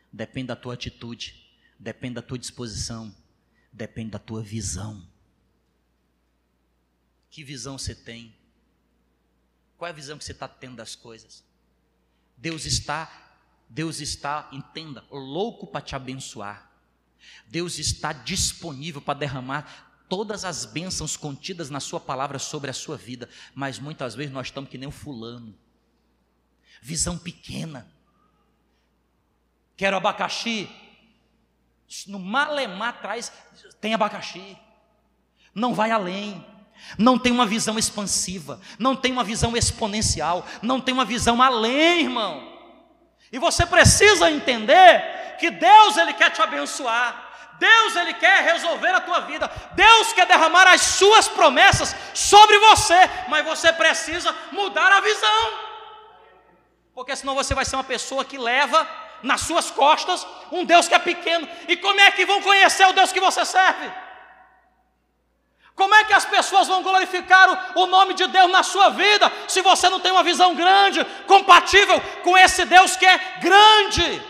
depende 0.09 0.47
da 0.47 0.55
tua 0.55 0.75
atitude, 0.75 1.45
depende 1.77 2.15
da 2.15 2.21
tua 2.21 2.39
disposição, 2.39 3.13
depende 3.69 4.11
da 4.11 4.19
tua 4.19 4.41
visão. 4.41 5.05
Que 7.37 7.43
visão 7.43 7.77
você 7.77 7.93
tem? 7.93 8.35
Qual 9.77 9.85
é 9.87 9.91
a 9.91 9.93
visão 9.93 10.17
que 10.17 10.23
você 10.23 10.31
está 10.31 10.47
tendo 10.47 10.77
das 10.77 10.95
coisas? 10.95 11.43
Deus 12.35 12.65
está, 12.65 13.37
Deus 13.69 13.99
está, 13.99 14.49
entenda, 14.51 15.05
louco 15.11 15.67
para 15.67 15.85
te 15.85 15.95
abençoar. 15.95 16.67
Deus 17.45 17.77
está 17.77 18.11
disponível 18.11 18.99
para 18.99 19.19
derramar 19.19 20.03
todas 20.09 20.43
as 20.43 20.65
bênçãos 20.65 21.15
contidas 21.15 21.69
na 21.69 21.79
Sua 21.79 21.99
palavra 21.99 22.39
sobre 22.39 22.71
a 22.71 22.73
sua 22.73 22.97
vida, 22.97 23.29
mas 23.53 23.77
muitas 23.77 24.15
vezes 24.15 24.33
nós 24.33 24.47
estamos 24.47 24.67
que 24.67 24.77
nem 24.79 24.89
um 24.89 24.91
fulano, 24.91 25.55
visão 26.81 27.19
pequena. 27.19 27.87
Quero 29.75 29.95
abacaxi, 29.95 30.67
no 32.07 32.17
malemar 32.17 32.95
atrás 32.95 33.31
tem 33.79 33.93
abacaxi, 33.93 34.57
não 35.53 35.75
vai 35.75 35.91
além, 35.91 36.43
não 36.97 37.17
tem 37.17 37.31
uma 37.31 37.45
visão 37.45 37.77
expansiva, 37.77 38.59
não 38.77 38.95
tem 38.95 39.11
uma 39.11 39.23
visão 39.23 39.55
exponencial, 39.55 40.45
não 40.61 40.79
tem 40.79 40.93
uma 40.93 41.05
visão 41.05 41.41
além, 41.41 42.01
irmão. 42.01 42.57
E 43.31 43.39
você 43.39 43.65
precisa 43.65 44.31
entender 44.31 45.35
que 45.39 45.49
Deus 45.49 45.97
ele 45.97 46.13
quer 46.13 46.31
te 46.31 46.41
abençoar. 46.41 47.25
Deus 47.59 47.95
ele 47.95 48.13
quer 48.13 48.43
resolver 48.43 48.89
a 48.89 49.01
tua 49.01 49.21
vida. 49.21 49.49
Deus 49.73 50.13
quer 50.13 50.25
derramar 50.27 50.67
as 50.67 50.81
suas 50.81 51.27
promessas 51.27 51.95
sobre 52.13 52.57
você, 52.59 53.09
mas 53.27 53.45
você 53.45 53.73
precisa 53.73 54.33
mudar 54.51 54.91
a 54.91 55.01
visão. 55.01 55.67
Porque 56.93 57.15
senão 57.15 57.35
você 57.35 57.53
vai 57.53 57.65
ser 57.65 57.75
uma 57.75 57.83
pessoa 57.83 58.23
que 58.23 58.37
leva 58.37 58.87
nas 59.23 59.41
suas 59.41 59.71
costas 59.71 60.25
um 60.51 60.63
Deus 60.63 60.87
que 60.87 60.93
é 60.93 60.99
pequeno. 60.99 61.47
E 61.67 61.75
como 61.77 61.99
é 61.99 62.11
que 62.11 62.25
vão 62.25 62.41
conhecer 62.41 62.85
o 62.87 62.93
Deus 62.93 63.11
que 63.11 63.19
você 63.19 63.43
serve? 63.43 63.91
Como 65.77 65.93
é 65.93 66.03
que 66.05 66.13
as 66.13 66.25
pessoas 66.25 66.67
vão 66.67 66.81
glorificar 66.81 67.71
o, 67.75 67.83
o, 67.83 67.85
nome 67.85 68.15
de 68.15 68.25
Deus 68.25 68.51
na 68.51 68.63
sua 68.63 68.89
vida 68.89 69.31
se 69.47 69.61
você 69.61 69.87
não 69.87 69.99
tem 69.99 70.11
uma 70.11 70.23
visão 70.23 70.55
grande, 70.55 71.05
compatível 71.27 72.01
com 72.23 72.35
esse 72.35 72.65
Deus 72.65 72.95
que 72.95 73.05
é 73.05 73.17
grande? 73.39 74.23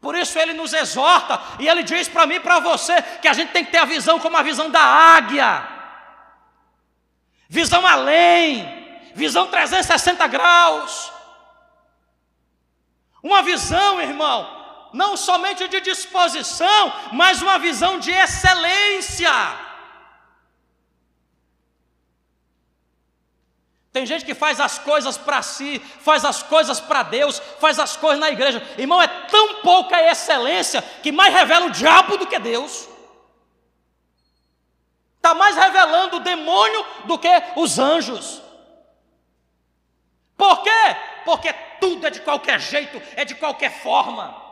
Por 0.00 0.16
isso 0.16 0.36
ele 0.36 0.54
nos 0.54 0.72
exorta 0.72 1.40
e 1.60 1.68
ele 1.68 1.84
diz 1.84 2.08
para 2.08 2.26
mim 2.26 2.34
e 2.34 2.40
para 2.40 2.58
você 2.58 3.00
que 3.22 3.28
a 3.28 3.32
gente 3.32 3.52
tem 3.52 3.64
que 3.64 3.70
ter 3.70 3.78
a 3.78 3.84
visão 3.84 4.18
como 4.18 4.36
a 4.36 4.42
visão 4.42 4.68
da 4.68 4.82
águia, 4.82 5.68
visão 7.48 7.86
além, 7.86 8.66
visão 9.14 9.46
360 9.46 10.26
graus. 10.26 11.12
Uma 13.22 13.40
visão, 13.40 14.00
irmão, 14.00 14.59
não 14.92 15.16
somente 15.16 15.66
de 15.68 15.80
disposição, 15.80 16.92
mas 17.12 17.42
uma 17.42 17.58
visão 17.58 17.98
de 17.98 18.10
excelência. 18.10 19.30
Tem 23.92 24.06
gente 24.06 24.24
que 24.24 24.34
faz 24.34 24.60
as 24.60 24.78
coisas 24.78 25.18
para 25.18 25.42
si, 25.42 25.80
faz 26.00 26.24
as 26.24 26.42
coisas 26.42 26.78
para 26.78 27.02
Deus, 27.02 27.40
faz 27.58 27.78
as 27.78 27.96
coisas 27.96 28.20
na 28.20 28.30
igreja. 28.30 28.62
Irmão, 28.78 29.02
é 29.02 29.08
tão 29.08 29.62
pouca 29.62 30.00
excelência 30.00 30.80
que 31.02 31.10
mais 31.10 31.34
revela 31.34 31.66
o 31.66 31.70
diabo 31.70 32.16
do 32.16 32.26
que 32.26 32.38
Deus. 32.38 32.88
Está 35.16 35.34
mais 35.34 35.56
revelando 35.56 36.16
o 36.16 36.20
demônio 36.20 36.86
do 37.04 37.18
que 37.18 37.28
os 37.56 37.78
anjos. 37.78 38.40
Por 40.36 40.62
quê? 40.62 40.96
Porque 41.24 41.52
tudo 41.80 42.06
é 42.06 42.10
de 42.10 42.20
qualquer 42.20 42.60
jeito, 42.60 43.02
é 43.16 43.24
de 43.24 43.34
qualquer 43.34 43.82
forma. 43.82 44.49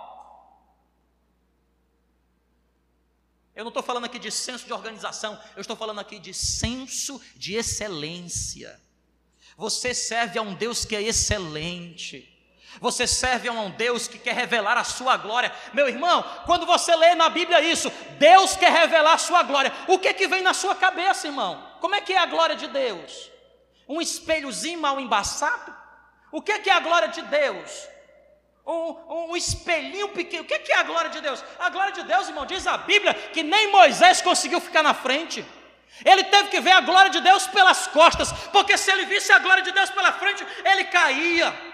Eu 3.58 3.64
não 3.64 3.70
estou 3.70 3.82
falando 3.82 4.04
aqui 4.04 4.20
de 4.20 4.30
senso 4.30 4.66
de 4.66 4.72
organização, 4.72 5.36
eu 5.56 5.60
estou 5.60 5.74
falando 5.74 5.98
aqui 5.98 6.20
de 6.20 6.32
senso 6.32 7.20
de 7.34 7.56
excelência. 7.56 8.80
Você 9.56 9.92
serve 9.92 10.38
a 10.38 10.42
um 10.42 10.54
Deus 10.54 10.84
que 10.84 10.94
é 10.94 11.02
excelente. 11.02 12.32
Você 12.80 13.04
serve 13.04 13.48
a 13.48 13.52
um 13.52 13.68
Deus 13.72 14.06
que 14.06 14.16
quer 14.16 14.36
revelar 14.36 14.78
a 14.78 14.84
sua 14.84 15.16
glória. 15.16 15.52
Meu 15.74 15.88
irmão, 15.88 16.22
quando 16.46 16.66
você 16.66 16.94
lê 16.94 17.16
na 17.16 17.28
Bíblia 17.28 17.60
isso, 17.60 17.90
Deus 18.16 18.54
quer 18.54 18.70
revelar 18.70 19.14
a 19.14 19.18
sua 19.18 19.42
glória. 19.42 19.72
O 19.88 19.98
que 19.98 20.14
que 20.14 20.28
vem 20.28 20.40
na 20.40 20.54
sua 20.54 20.76
cabeça, 20.76 21.26
irmão? 21.26 21.60
Como 21.80 21.96
é 21.96 22.00
que 22.00 22.12
é 22.12 22.18
a 22.18 22.26
glória 22.26 22.54
de 22.54 22.68
Deus? 22.68 23.28
Um 23.88 24.00
espelhozinho 24.00 24.80
mal 24.80 25.00
embaçado? 25.00 25.74
O 26.30 26.40
que 26.40 26.60
que 26.60 26.70
é 26.70 26.74
a 26.74 26.78
glória 26.78 27.08
de 27.08 27.22
Deus? 27.22 27.88
Um, 28.68 29.30
um 29.30 29.36
espelhinho 29.36 30.08
pequeno. 30.10 30.42
O 30.42 30.46
que 30.46 30.72
é 30.72 30.76
a 30.76 30.82
glória 30.82 31.10
de 31.10 31.20
Deus? 31.22 31.42
A 31.58 31.70
glória 31.70 31.92
de 31.92 32.02
Deus, 32.02 32.28
irmão, 32.28 32.44
diz 32.44 32.66
a 32.66 32.76
Bíblia 32.76 33.14
que 33.14 33.42
nem 33.42 33.72
Moisés 33.72 34.20
conseguiu 34.20 34.60
ficar 34.60 34.82
na 34.82 34.92
frente. 34.92 35.44
Ele 36.04 36.22
teve 36.24 36.50
que 36.50 36.60
ver 36.60 36.72
a 36.72 36.82
glória 36.82 37.10
de 37.10 37.20
Deus 37.20 37.46
pelas 37.46 37.86
costas, 37.88 38.30
porque 38.52 38.76
se 38.76 38.90
ele 38.90 39.06
visse 39.06 39.32
a 39.32 39.38
glória 39.38 39.62
de 39.62 39.72
Deus 39.72 39.88
pela 39.90 40.12
frente, 40.12 40.46
ele 40.64 40.84
caía. 40.84 41.68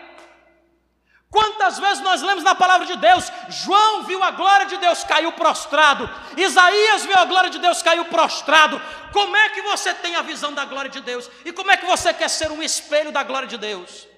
Quantas 1.28 1.80
vezes 1.80 1.98
nós 1.98 2.22
lemos 2.22 2.44
na 2.44 2.54
palavra 2.54 2.86
de 2.86 2.96
Deus? 2.96 3.30
João 3.48 4.04
viu 4.04 4.22
a 4.22 4.30
glória 4.30 4.66
de 4.66 4.76
Deus, 4.76 5.02
caiu 5.02 5.32
prostrado. 5.32 6.08
Isaías 6.36 7.04
viu 7.04 7.18
a 7.18 7.24
glória 7.24 7.50
de 7.50 7.58
Deus, 7.58 7.82
caiu 7.82 8.04
prostrado. 8.04 8.80
Como 9.12 9.36
é 9.36 9.48
que 9.48 9.60
você 9.62 9.92
tem 9.94 10.14
a 10.14 10.22
visão 10.22 10.54
da 10.54 10.64
glória 10.64 10.88
de 10.90 11.00
Deus? 11.00 11.28
E 11.44 11.52
como 11.52 11.72
é 11.72 11.76
que 11.76 11.86
você 11.86 12.14
quer 12.14 12.30
ser 12.30 12.52
um 12.52 12.62
espelho 12.62 13.10
da 13.10 13.24
glória 13.24 13.48
de 13.48 13.58
Deus? 13.58 14.13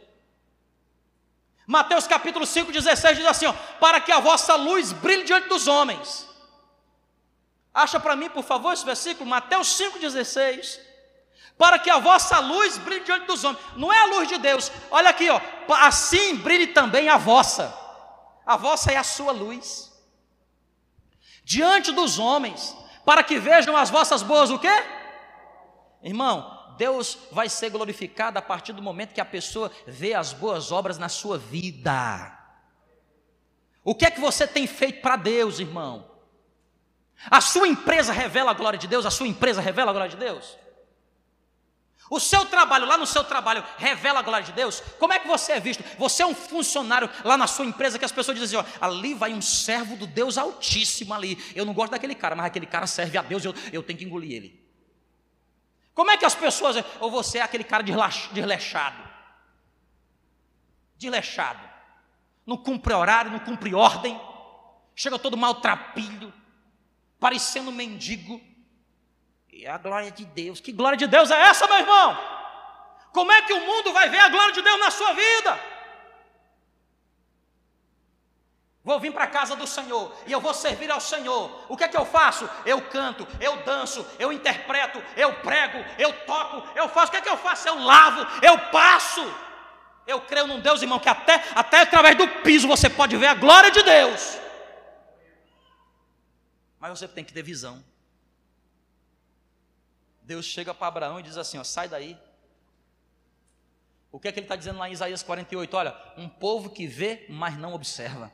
Mateus 1.66 2.06
capítulo 2.06 2.46
5, 2.46 2.70
16 2.70 3.18
diz 3.18 3.26
assim: 3.26 3.46
ó, 3.46 3.52
para 3.80 4.00
que 4.00 4.12
a 4.12 4.20
vossa 4.20 4.54
luz 4.54 4.92
brilhe 4.92 5.24
diante 5.24 5.48
dos 5.48 5.66
homens. 5.66 6.28
Acha 7.74 8.00
para 8.00 8.16
mim, 8.16 8.30
por 8.30 8.42
favor, 8.44 8.72
esse 8.72 8.84
versículo, 8.86 9.28
Mateus 9.28 9.78
5,16. 9.78 10.80
Para 11.58 11.78
que 11.78 11.90
a 11.90 11.98
vossa 11.98 12.38
luz 12.38 12.78
brilhe 12.78 13.04
diante 13.04 13.26
dos 13.26 13.44
homens. 13.44 13.62
Não 13.76 13.92
é 13.92 13.98
a 13.98 14.06
luz 14.06 14.28
de 14.28 14.38
Deus. 14.38 14.70
Olha 14.90 15.10
aqui, 15.10 15.28
ó. 15.28 15.40
Assim 15.68 16.36
brilhe 16.36 16.68
também 16.68 17.08
a 17.08 17.16
vossa. 17.16 17.74
A 18.46 18.56
vossa 18.56 18.92
é 18.92 18.96
a 18.96 19.04
sua 19.04 19.32
luz. 19.32 19.92
Diante 21.44 21.92
dos 21.92 22.18
homens, 22.18 22.76
para 23.04 23.22
que 23.22 23.38
vejam 23.38 23.76
as 23.76 23.90
vossas 23.90 24.22
boas 24.22 24.50
o 24.50 24.58
quê? 24.58 24.72
Irmão, 26.02 26.55
Deus 26.76 27.18
vai 27.30 27.48
ser 27.48 27.70
glorificado 27.70 28.38
a 28.38 28.42
partir 28.42 28.72
do 28.72 28.82
momento 28.82 29.14
que 29.14 29.20
a 29.20 29.24
pessoa 29.24 29.70
vê 29.86 30.14
as 30.14 30.32
boas 30.32 30.72
obras 30.72 30.98
na 30.98 31.08
sua 31.08 31.38
vida. 31.38 32.36
O 33.84 33.94
que 33.94 34.04
é 34.04 34.10
que 34.10 34.20
você 34.20 34.46
tem 34.46 34.66
feito 34.66 35.00
para 35.00 35.16
Deus, 35.16 35.60
irmão? 35.60 36.10
A 37.30 37.40
sua 37.40 37.66
empresa 37.66 38.12
revela 38.12 38.50
a 38.50 38.54
glória 38.54 38.78
de 38.78 38.86
Deus? 38.86 39.06
A 39.06 39.10
sua 39.10 39.28
empresa 39.28 39.60
revela 39.60 39.90
a 39.90 39.94
glória 39.94 40.10
de 40.10 40.16
Deus? 40.16 40.56
O 42.08 42.20
seu 42.20 42.44
trabalho, 42.46 42.86
lá 42.86 42.96
no 42.96 43.06
seu 43.06 43.24
trabalho, 43.24 43.64
revela 43.78 44.20
a 44.20 44.22
glória 44.22 44.46
de 44.46 44.52
Deus? 44.52 44.80
Como 44.98 45.12
é 45.12 45.18
que 45.18 45.26
você 45.26 45.52
é 45.52 45.60
visto? 45.60 45.82
Você 45.98 46.22
é 46.22 46.26
um 46.26 46.34
funcionário 46.34 47.10
lá 47.24 47.36
na 47.36 47.46
sua 47.46 47.64
empresa 47.64 47.98
que 47.98 48.04
as 48.04 48.12
pessoas 48.12 48.38
dizem 48.38 48.58
ó, 48.58 48.64
ali 48.80 49.14
vai 49.14 49.32
um 49.32 49.42
servo 49.42 49.96
do 49.96 50.06
Deus 50.06 50.38
Altíssimo 50.38 51.12
ali. 51.12 51.36
Eu 51.54 51.64
não 51.64 51.74
gosto 51.74 51.92
daquele 51.92 52.14
cara, 52.14 52.36
mas 52.36 52.46
aquele 52.46 52.66
cara 52.66 52.86
serve 52.86 53.18
a 53.18 53.22
Deus, 53.22 53.44
eu, 53.44 53.54
eu 53.72 53.82
tenho 53.82 53.98
que 53.98 54.04
engolir 54.04 54.32
ele. 54.32 54.65
Como 55.96 56.10
é 56.10 56.16
que 56.18 56.26
as 56.26 56.34
pessoas. 56.34 56.76
Ou 57.00 57.10
você 57.10 57.38
é 57.38 57.42
aquele 57.42 57.64
cara 57.64 57.82
desleixado. 57.82 59.02
Desleixado. 60.98 61.66
Não 62.44 62.58
cumpre 62.58 62.92
horário, 62.92 63.30
não 63.30 63.38
cumpre 63.38 63.74
ordem. 63.74 64.20
Chega 64.94 65.18
todo 65.18 65.38
maltrapilho. 65.38 66.32
Parecendo 67.18 67.70
um 67.70 67.74
mendigo. 67.74 68.38
E 69.50 69.66
a 69.66 69.78
glória 69.78 70.10
de 70.10 70.26
Deus. 70.26 70.60
Que 70.60 70.70
glória 70.70 70.98
de 70.98 71.06
Deus 71.06 71.30
é 71.30 71.40
essa, 71.44 71.66
meu 71.66 71.78
irmão? 71.78 72.14
Como 73.10 73.32
é 73.32 73.40
que 73.40 73.54
o 73.54 73.66
mundo 73.66 73.90
vai 73.94 74.10
ver 74.10 74.20
a 74.20 74.28
glória 74.28 74.52
de 74.52 74.60
Deus 74.60 74.78
na 74.78 74.90
sua 74.90 75.14
vida? 75.14 75.58
Vou 78.86 79.00
vir 79.00 79.12
para 79.12 79.24
a 79.24 79.26
casa 79.26 79.56
do 79.56 79.66
Senhor 79.66 80.14
e 80.28 80.30
eu 80.30 80.40
vou 80.40 80.54
servir 80.54 80.88
ao 80.92 81.00
Senhor. 81.00 81.66
O 81.68 81.76
que 81.76 81.82
é 81.82 81.88
que 81.88 81.96
eu 81.96 82.06
faço? 82.06 82.48
Eu 82.64 82.80
canto, 82.82 83.26
eu 83.40 83.64
danço, 83.64 84.06
eu 84.16 84.32
interpreto, 84.32 85.02
eu 85.16 85.34
prego, 85.40 85.78
eu 85.98 86.12
toco, 86.24 86.64
eu 86.78 86.88
faço. 86.88 87.08
O 87.08 87.10
que 87.10 87.16
é 87.16 87.20
que 87.20 87.28
eu 87.28 87.36
faço? 87.36 87.66
Eu 87.66 87.82
lavo, 87.82 88.24
eu 88.40 88.56
passo. 88.70 89.22
Eu 90.06 90.20
creio 90.20 90.46
num 90.46 90.60
Deus, 90.60 90.82
irmão, 90.82 91.00
que 91.00 91.08
até, 91.08 91.42
até 91.56 91.80
através 91.80 92.16
do 92.16 92.28
piso 92.44 92.68
você 92.68 92.88
pode 92.88 93.16
ver 93.16 93.26
a 93.26 93.34
glória 93.34 93.72
de 93.72 93.82
Deus. 93.82 94.38
Mas 96.78 96.96
você 96.96 97.08
tem 97.08 97.24
que 97.24 97.32
ter 97.32 97.42
visão. 97.42 97.84
Deus 100.22 100.44
chega 100.44 100.72
para 100.72 100.86
Abraão 100.86 101.18
e 101.18 101.24
diz 101.24 101.36
assim: 101.36 101.58
ó, 101.58 101.64
sai 101.64 101.88
daí. 101.88 102.16
O 104.12 104.20
que 104.20 104.28
é 104.28 104.32
que 104.32 104.38
ele 104.38 104.44
está 104.44 104.54
dizendo 104.54 104.78
lá 104.78 104.88
em 104.88 104.92
Isaías 104.92 105.24
48? 105.24 105.76
Olha, 105.76 105.96
um 106.16 106.28
povo 106.28 106.70
que 106.70 106.86
vê, 106.86 107.26
mas 107.28 107.58
não 107.58 107.74
observa. 107.74 108.30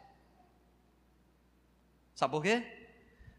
Sabe 2.15 2.31
por 2.31 2.43
quê? 2.43 2.63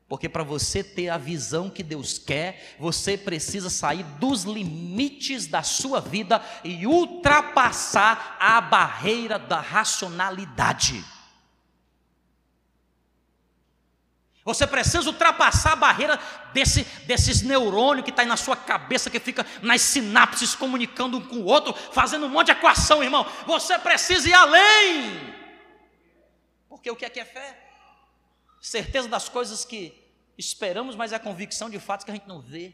Porque 0.08 0.30
para 0.30 0.44
você 0.44 0.84
ter 0.84 1.10
a 1.10 1.18
visão 1.18 1.70
que 1.70 1.82
Deus 1.82 2.20
quer, 2.20 2.76
você 2.80 3.18
precisa 3.18 3.70
sair 3.70 4.04
dos 4.20 4.44
limites 4.44 5.48
da 5.48 5.64
sua 5.64 6.00
vida 6.00 6.44
e 6.64 6.86
ultrapassar 6.86 8.38
a 8.40 8.62
barreira 8.62 9.40
da 9.40 9.60
racionalidade. 9.60 11.04
Você 14.46 14.68
precisa 14.68 15.10
ultrapassar 15.10 15.72
a 15.72 15.78
barreira 15.78 16.20
desse, 16.54 16.84
desses 17.08 17.42
neurônios 17.42 18.04
que 18.04 18.10
está 18.10 18.24
aí 18.24 18.28
na 18.28 18.36
sua 18.36 18.58
cabeça, 18.58 19.10
que 19.10 19.20
fica 19.20 19.46
nas 19.62 19.82
sinapses 19.82 20.54
comunicando 20.54 21.18
um 21.18 21.22
com 21.22 21.38
o 21.38 21.46
outro, 21.46 21.74
fazendo 21.74 22.26
um 22.26 22.30
monte 22.30 22.48
de 22.48 22.52
equação, 22.52 23.02
irmão. 23.02 23.26
Você 23.48 23.80
precisa 23.80 24.28
ir 24.28 24.34
além. 24.34 25.34
Porque 26.68 26.92
o 26.92 26.96
que 26.96 27.06
é 27.06 27.10
que 27.10 27.22
é 27.22 27.26
fé? 27.26 27.73
Certeza 28.68 29.08
das 29.08 29.30
coisas 29.30 29.64
que 29.64 30.04
Esperamos, 30.38 30.96
mas 30.96 31.12
é 31.12 31.16
a 31.16 31.20
convicção 31.20 31.70
de 31.70 31.80
fatos 31.80 32.04
que 32.04 32.12
a 32.12 32.14
gente 32.14 32.28
não 32.28 32.42
vê. 32.42 32.74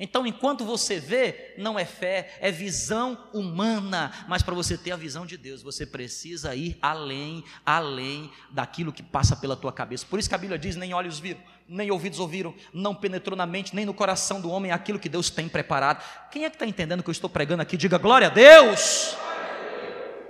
Então, 0.00 0.24
enquanto 0.26 0.64
você 0.64 1.00
vê, 1.00 1.54
não 1.58 1.76
é 1.76 1.84
fé, 1.84 2.38
é 2.40 2.52
visão 2.52 3.18
humana. 3.32 4.12
Mas 4.28 4.42
para 4.42 4.54
você 4.54 4.78
ter 4.78 4.92
a 4.92 4.96
visão 4.96 5.26
de 5.26 5.36
Deus, 5.36 5.60
você 5.60 5.84
precisa 5.84 6.54
ir 6.54 6.78
além, 6.80 7.44
além 7.66 8.30
daquilo 8.50 8.92
que 8.92 9.02
passa 9.02 9.34
pela 9.34 9.56
tua 9.56 9.72
cabeça. 9.72 10.06
Por 10.08 10.18
isso 10.18 10.28
que 10.28 10.34
a 10.34 10.38
Bíblia 10.38 10.58
diz: 10.58 10.76
nem 10.76 10.94
olhos 10.94 11.18
viram, 11.18 11.42
nem 11.66 11.90
ouvidos 11.90 12.20
ouviram, 12.20 12.54
não 12.72 12.94
penetrou 12.94 13.36
na 13.36 13.44
mente, 13.44 13.74
nem 13.74 13.84
no 13.84 13.92
coração 13.92 14.40
do 14.40 14.50
homem 14.50 14.70
aquilo 14.70 15.00
que 15.00 15.08
Deus 15.08 15.30
tem 15.30 15.48
preparado. 15.48 16.02
Quem 16.30 16.44
é 16.44 16.50
que 16.50 16.56
está 16.56 16.66
entendendo 16.66 17.00
o 17.00 17.02
que 17.02 17.10
eu 17.10 17.12
estou 17.12 17.28
pregando 17.28 17.62
aqui? 17.62 17.76
Diga 17.76 17.98
glória 17.98 18.28
a 18.28 18.30
Deus. 18.30 19.16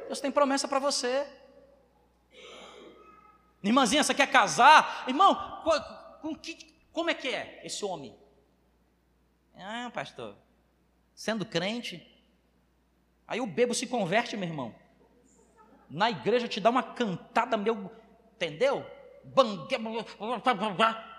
Deus 0.06 0.18
tem 0.18 0.30
promessa 0.30 0.66
para 0.66 0.78
você. 0.78 1.26
Irmãzinha, 3.62 4.04
você 4.04 4.14
quer 4.14 4.30
casar? 4.30 5.04
Irmão, 5.08 5.62
com 6.20 6.34
que, 6.34 6.74
como 6.92 7.10
é 7.10 7.14
que 7.14 7.28
é 7.28 7.60
esse 7.64 7.84
homem? 7.84 8.16
Ah, 9.56 9.90
pastor, 9.92 10.36
sendo 11.14 11.44
crente, 11.44 12.06
aí 13.26 13.40
o 13.40 13.46
bebo 13.46 13.74
se 13.74 13.86
converte, 13.86 14.36
meu 14.36 14.48
irmão. 14.48 14.74
Na 15.90 16.10
igreja 16.10 16.46
te 16.46 16.60
dá 16.60 16.70
uma 16.70 16.82
cantada, 16.82 17.56
meu, 17.56 17.90
entendeu? 18.34 18.86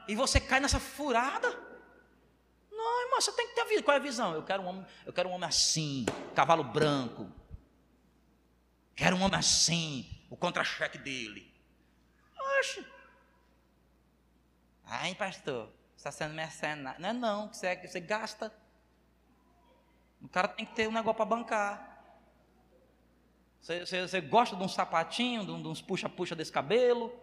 E 0.08 0.16
você 0.16 0.40
cai 0.40 0.60
nessa 0.60 0.80
furada. 0.80 1.50
Não, 2.72 3.04
irmão, 3.04 3.20
você 3.20 3.32
tem 3.34 3.48
que 3.48 3.56
ter 3.56 3.66
visão. 3.66 3.84
Qual 3.84 3.96
é 3.96 4.00
a 4.00 4.04
visão? 4.04 4.34
Eu 4.34 4.44
quero 4.44 4.64
um 4.64 4.68
homem, 4.68 4.86
eu 5.06 5.12
quero 5.12 5.28
um 5.28 5.34
homem 5.34 5.50
assim, 5.50 6.06
cavalo 6.34 6.64
branco. 6.64 7.30
Quero 8.96 9.18
um 9.18 9.22
homem 9.22 9.38
assim, 9.38 10.10
o 10.30 10.38
contra-cheque 10.38 10.98
dele. 10.98 11.49
Oxe. 12.60 12.86
Ai, 14.86 15.16
pastor, 15.16 15.70
está 15.96 16.12
sendo 16.12 16.34
mercenário. 16.34 17.00
Não 17.00 17.10
é 17.10 17.14
não, 17.14 17.54
você, 17.54 17.76
que 17.76 17.88
você 17.88 18.00
gasta. 18.00 18.54
O 20.22 20.28
cara 20.28 20.48
tem 20.48 20.66
que 20.66 20.74
ter 20.74 20.88
um 20.88 20.92
negócio 20.92 21.16
para 21.16 21.26
bancar. 21.26 21.90
Você, 23.62 23.86
você, 23.86 24.02
você, 24.02 24.22
gosta 24.22 24.56
de 24.56 24.64
um 24.64 24.68
sapatinho, 24.68 25.46
de, 25.46 25.52
uns 25.52 25.82
puxa-puxa 25.82 26.36
desse 26.36 26.52
cabelo? 26.52 27.14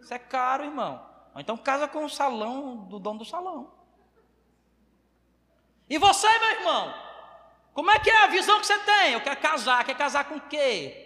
Isso 0.00 0.12
é 0.12 0.18
caro, 0.18 0.64
irmão. 0.64 1.08
Ou 1.34 1.40
então 1.40 1.56
casa 1.56 1.88
com 1.88 2.04
o 2.04 2.10
salão 2.10 2.76
do 2.88 2.98
dono 2.98 3.20
do 3.20 3.24
salão. 3.24 3.72
E 5.88 5.98
você, 5.98 6.26
meu 6.38 6.50
irmão? 6.50 6.94
Como 7.72 7.90
é 7.90 7.98
que 7.98 8.10
é 8.10 8.24
a 8.24 8.28
visão 8.28 8.60
que 8.60 8.66
você 8.66 8.78
tem? 8.80 9.12
Eu 9.12 9.20
quero 9.20 9.40
casar. 9.40 9.84
Quer 9.84 9.96
casar 9.96 10.24
com 10.24 10.36
o 10.36 10.40
quê? 10.40 11.05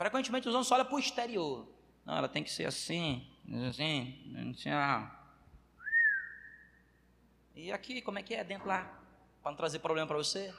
Frequentemente 0.00 0.48
os 0.48 0.54
homens 0.54 0.66
só 0.66 0.76
olham 0.76 0.86
para 0.86 0.94
o 0.94 0.98
exterior. 0.98 1.68
Não, 2.06 2.16
ela 2.16 2.26
tem 2.26 2.42
que 2.42 2.50
ser 2.50 2.64
assim, 2.64 3.30
assim, 3.68 4.34
assim. 4.50 4.70
Ah. 4.70 5.14
E 7.54 7.70
aqui, 7.70 8.00
como 8.00 8.18
é 8.18 8.22
que 8.22 8.34
é 8.34 8.42
dentro 8.42 8.66
lá? 8.66 8.98
Para 9.42 9.50
não 9.50 9.58
trazer 9.58 9.78
problema 9.80 10.06
para 10.06 10.16
você? 10.16 10.54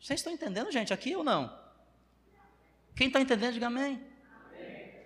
Vocês 0.00 0.20
estão 0.20 0.32
entendendo, 0.32 0.70
gente, 0.70 0.94
aqui 0.94 1.16
ou 1.16 1.24
não? 1.24 1.52
Quem 2.94 3.08
está 3.08 3.20
entendendo, 3.20 3.54
diga 3.54 3.66
amém. 3.66 4.00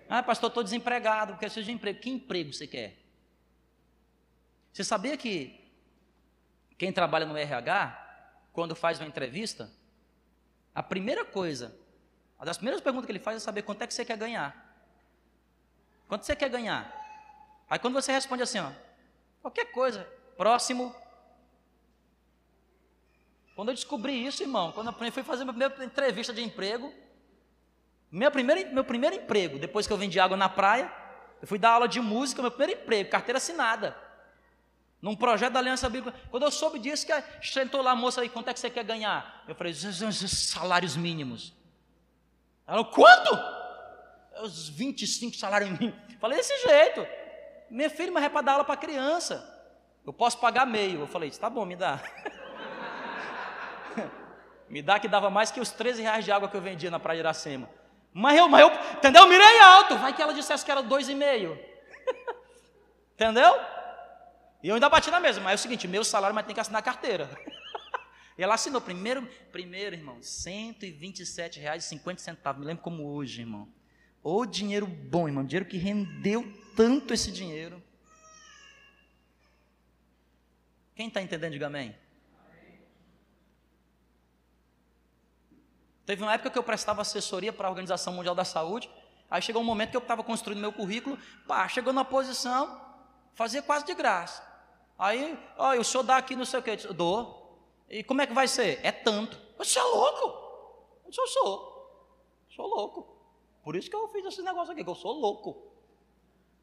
Ah, 0.07 0.21
pastor, 0.21 0.49
estou 0.49 0.63
desempregado, 0.63 1.35
quero 1.35 1.51
ser 1.51 1.63
de 1.63 1.71
emprego. 1.71 1.99
Que 1.99 2.11
emprego 2.11 2.53
você 2.53 2.67
quer? 2.67 2.95
Você 4.71 4.83
sabia 4.83 5.17
que 5.17 5.67
quem 6.77 6.93
trabalha 6.93 7.25
no 7.25 7.35
RH, 7.35 8.49
quando 8.53 8.75
faz 8.75 8.99
uma 8.99 9.07
entrevista, 9.07 9.67
a 10.75 10.83
primeira 10.83 11.25
coisa, 11.25 11.75
uma 12.39 12.45
das 12.45 12.57
primeiras 12.57 12.81
perguntas 12.81 13.05
que 13.05 13.11
ele 13.11 13.19
faz 13.19 13.35
é 13.35 13.39
saber 13.41 13.63
quanto 13.63 13.81
é 13.81 13.87
que 13.87 13.93
você 13.93 14.05
quer 14.05 14.17
ganhar. 14.17 14.55
Quanto 16.07 16.25
você 16.25 16.35
quer 16.35 16.49
ganhar? 16.49 16.89
Aí 17.69 17.77
quando 17.77 17.93
você 17.93 18.13
responde 18.13 18.41
assim, 18.41 18.59
ó, 18.59 18.71
qualquer 19.41 19.65
coisa, 19.65 20.07
próximo. 20.37 20.95
Quando 23.55 23.69
eu 23.69 23.75
descobri 23.75 24.25
isso, 24.25 24.41
irmão, 24.41 24.71
quando 24.71 24.87
eu 24.87 25.11
fui 25.11 25.21
fazer 25.21 25.43
minha 25.43 25.69
primeira 25.69 25.83
entrevista 25.83 26.33
de 26.33 26.41
emprego, 26.41 26.93
meu 28.09 28.31
primeiro, 28.31 28.73
meu 28.73 28.85
primeiro 28.85 29.17
emprego, 29.17 29.59
depois 29.59 29.85
que 29.85 29.91
eu 29.91 29.97
vendi 29.97 30.17
água 30.17 30.37
na 30.37 30.47
praia, 30.47 30.89
eu 31.41 31.47
fui 31.47 31.59
dar 31.59 31.71
aula 31.71 31.89
de 31.89 31.99
música, 31.99 32.41
meu 32.41 32.51
primeiro 32.51 32.81
emprego, 32.81 33.09
carteira 33.09 33.37
assinada. 33.37 33.95
Num 35.01 35.15
projeto 35.15 35.53
da 35.53 35.59
Aliança 35.59 35.89
Bíblica. 35.89 36.17
Quando 36.31 36.43
eu 36.43 36.51
soube 36.51 36.79
disso, 36.79 37.05
que 37.05 37.47
sentou 37.47 37.81
lá 37.81 37.91
a 37.91 37.95
moça 37.95 38.21
aí, 38.21 38.29
quanto 38.29 38.49
é 38.49 38.53
que 38.53 38.59
você 38.59 38.69
quer 38.69 38.83
ganhar? 38.83 39.43
Eu 39.47 39.55
falei, 39.55 39.73
salários 39.73 40.95
mínimos. 40.95 41.58
Ela, 42.69 42.85
quanto? 42.85 43.59
os 44.41 44.69
25 44.69 45.35
salários 45.35 45.69
mínimos. 45.71 45.99
Falei 46.19 46.37
desse 46.37 46.55
jeito. 46.57 47.05
Minha 47.69 47.89
filha, 47.89 48.11
mas 48.11 48.23
é 48.23 48.29
para 48.29 48.41
dar 48.41 48.51
aula 48.53 48.63
para 48.63 48.77
criança. 48.77 49.57
Eu 50.05 50.13
posso 50.13 50.39
pagar 50.39 50.65
meio. 50.65 51.01
Eu 51.01 51.07
falei, 51.07 51.29
tá 51.31 51.49
bom, 51.49 51.65
me 51.65 51.75
dá. 51.75 51.99
me 54.69 54.81
dá 54.81 54.99
que 54.99 55.07
dava 55.07 55.29
mais 55.29 55.51
que 55.51 55.59
os 55.59 55.71
13 55.71 56.01
reais 56.01 56.25
de 56.25 56.31
água 56.31 56.49
que 56.49 56.57
eu 56.57 56.61
vendia 56.61 56.89
na 56.89 56.99
Praia 56.99 57.17
de 57.17 57.21
Iracema. 57.21 57.69
Mas 58.11 58.37
eu, 58.37 58.49
mas 58.49 58.61
eu, 58.61 58.71
entendeu? 58.93 59.23
Eu 59.23 59.29
mirei 59.29 59.59
alto. 59.59 59.97
Vai 59.97 60.13
que 60.13 60.21
ela 60.21 60.33
dissesse 60.33 60.65
que 60.65 60.71
era 60.71 60.81
dois 60.81 61.07
e 61.07 61.15
meio. 61.15 61.59
entendeu? 63.13 63.59
E 64.63 64.69
eu 64.69 64.75
ainda 64.75 64.89
bati 64.89 65.11
na 65.11 65.19
mesa. 65.19 65.39
Mas 65.39 65.51
é 65.51 65.55
o 65.55 65.59
seguinte, 65.59 65.87
meu 65.87 66.03
salário, 66.03 66.33
mas 66.33 66.45
tem 66.45 66.55
que 66.55 66.61
assinar 66.61 66.81
carteira. 66.81 67.29
e 68.39 68.41
ela 68.41 68.55
assinou 68.55 68.79
primeiro, 68.79 69.27
primeiro, 69.51 69.93
irmão, 69.93 70.15
R$ 70.15 70.21
127,50. 70.21 72.57
Me 72.57 72.65
lembro 72.65 72.81
como 72.81 73.05
hoje, 73.05 73.41
irmão. 73.41 73.67
Ô 74.23 74.45
dinheiro 74.45 74.87
bom, 74.87 75.27
irmão, 75.27 75.43
dinheiro 75.43 75.65
que 75.65 75.75
rendeu 75.75 76.49
tanto 76.73 77.13
esse 77.13 77.33
dinheiro. 77.33 77.83
Quem 80.95 81.09
está 81.09 81.21
entendendo, 81.21 81.51
diga 81.51 81.67
amém. 81.67 81.93
Teve 86.05 86.23
uma 86.23 86.33
época 86.33 86.49
que 86.49 86.57
eu 86.57 86.63
prestava 86.63 87.01
assessoria 87.01 87.51
para 87.51 87.67
a 87.67 87.69
Organização 87.69 88.13
Mundial 88.13 88.35
da 88.35 88.45
Saúde. 88.45 88.89
Aí 89.29 89.41
chegou 89.41 89.61
um 89.61 89.65
momento 89.65 89.89
que 89.89 89.97
eu 89.97 90.01
estava 90.01 90.23
construindo 90.23 90.61
meu 90.61 90.71
currículo. 90.71 91.19
Pá, 91.45 91.67
chegou 91.67 91.91
na 91.91 92.05
posição, 92.05 92.79
fazia 93.33 93.61
quase 93.61 93.85
de 93.85 93.93
graça. 93.93 94.41
Aí, 94.97 95.37
ó, 95.57 95.75
o 95.75 95.83
senhor 95.83 96.03
dá 96.03 96.15
aqui 96.15 96.37
não 96.37 96.45
sei 96.45 96.61
o 96.61 96.63
que. 96.63 96.79
Eu 96.85 96.93
dou. 96.93 97.38
E 97.89 98.03
como 98.03 98.21
é 98.21 98.27
que 98.27 98.33
vai 98.33 98.47
ser? 98.47 98.79
É 98.83 98.91
tanto. 98.91 99.39
Você 99.57 99.79
é 99.79 99.83
louco? 99.83 100.49
Eu 101.05 101.27
sou. 101.27 102.45
Sou 102.49 102.67
louco. 102.67 103.17
Por 103.63 103.75
isso 103.75 103.89
que 103.89 103.95
eu 103.95 104.07
fiz 104.09 104.25
esse 104.25 104.41
negócio 104.41 104.71
aqui, 104.71 104.83
que 104.83 104.89
eu 104.89 104.95
sou 104.95 105.13
louco. 105.13 105.69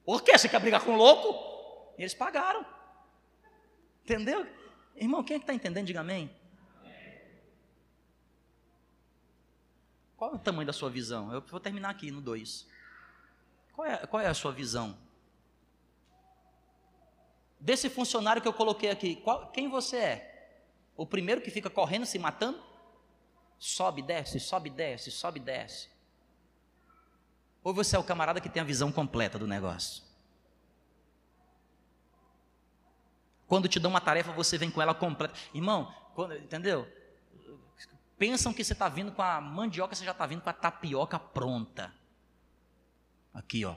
Por 0.04 0.22
quê? 0.22 0.38
Você 0.38 0.48
quer 0.48 0.60
brigar 0.60 0.84
com 0.84 0.96
louco? 0.96 1.94
E 1.98 2.02
eles 2.02 2.14
pagaram. 2.14 2.64
Entendeu? 4.04 4.46
Irmão, 4.94 5.24
quem 5.24 5.36
é 5.36 5.40
está 5.40 5.52
entendendo? 5.52 5.86
Diga 5.86 6.00
amém. 6.00 6.30
Qual 10.16 10.32
é 10.32 10.34
o 10.34 10.38
tamanho 10.38 10.66
da 10.66 10.72
sua 10.72 10.88
visão? 10.88 11.32
Eu 11.32 11.40
vou 11.42 11.60
terminar 11.60 11.90
aqui 11.90 12.10
no 12.10 12.20
2. 12.20 12.66
Qual 13.72 13.86
é, 13.86 14.06
qual 14.06 14.22
é 14.22 14.26
a 14.26 14.34
sua 14.34 14.52
visão? 14.52 14.96
Desse 17.60 17.90
funcionário 17.90 18.40
que 18.40 18.48
eu 18.48 18.52
coloquei 18.52 18.90
aqui, 18.90 19.16
qual, 19.16 19.50
quem 19.50 19.68
você 19.68 19.96
é? 19.96 20.35
O 20.96 21.06
primeiro 21.06 21.40
que 21.40 21.50
fica 21.50 21.68
correndo, 21.68 22.06
se 22.06 22.18
matando? 22.18 22.62
Sobe, 23.58 24.02
desce, 24.02 24.40
sobe, 24.40 24.70
desce, 24.70 25.10
sobe, 25.10 25.40
desce. 25.40 25.88
Ou 27.62 27.74
você 27.74 27.96
é 27.96 27.98
o 27.98 28.04
camarada 28.04 28.40
que 28.40 28.48
tem 28.48 28.62
a 28.62 28.64
visão 28.64 28.92
completa 28.92 29.38
do 29.38 29.46
negócio? 29.46 30.04
Quando 33.46 33.68
te 33.68 33.78
dão 33.78 33.90
uma 33.90 34.00
tarefa, 34.00 34.32
você 34.32 34.56
vem 34.56 34.70
com 34.70 34.80
ela 34.80 34.94
completa. 34.94 35.34
Irmão, 35.54 35.92
quando, 36.14 36.36
entendeu? 36.36 36.90
Pensam 38.18 38.52
que 38.52 38.64
você 38.64 38.72
está 38.72 38.88
vindo 38.88 39.12
com 39.12 39.22
a 39.22 39.40
mandioca, 39.40 39.94
você 39.94 40.04
já 40.04 40.12
está 40.12 40.26
vindo 40.26 40.40
com 40.40 40.50
a 40.50 40.52
tapioca 40.52 41.18
pronta. 41.18 41.94
Aqui, 43.34 43.64
ó. 43.64 43.76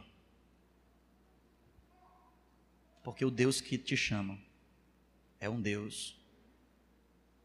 Porque 3.03 3.25
o 3.25 3.31
Deus 3.31 3.59
que 3.59 3.77
te 3.77 3.97
chama 3.97 4.39
é 5.39 5.49
um 5.49 5.59
Deus 5.59 6.18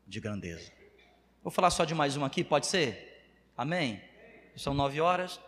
de 0.07 0.21
grandeza. 0.21 0.73
Vou 1.43 1.51
falar 1.51 1.71
só 1.71 1.85
de 1.85 1.95
mais 1.95 2.17
um 2.17 2.25
aqui, 2.25 2.43
pode 2.43 2.67
ser? 2.67 3.27
Amém? 3.57 4.01
São 4.57 4.75
nove 4.75 5.01
horas. 5.01 5.41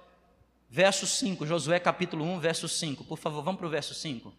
Verso 0.69 1.07
5, 1.07 1.47
Josué 1.47 1.79
capítulo 1.79 2.25
1, 2.25 2.41
verso 2.41 2.69
5. 2.69 3.05
Por 3.05 3.19
favor, 3.19 3.43
vamos 3.43 3.59
para 3.59 3.67
o 3.67 3.71
verso 3.71 3.95
5. 3.95 4.33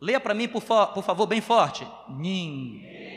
Leia 0.00 0.20
para 0.20 0.34
mim, 0.34 0.48
por, 0.48 0.62
por, 0.62 1.02
favor, 1.02 1.26
bem 1.26 1.40
forte. 1.40 1.86
Ninguém. 2.08 3.09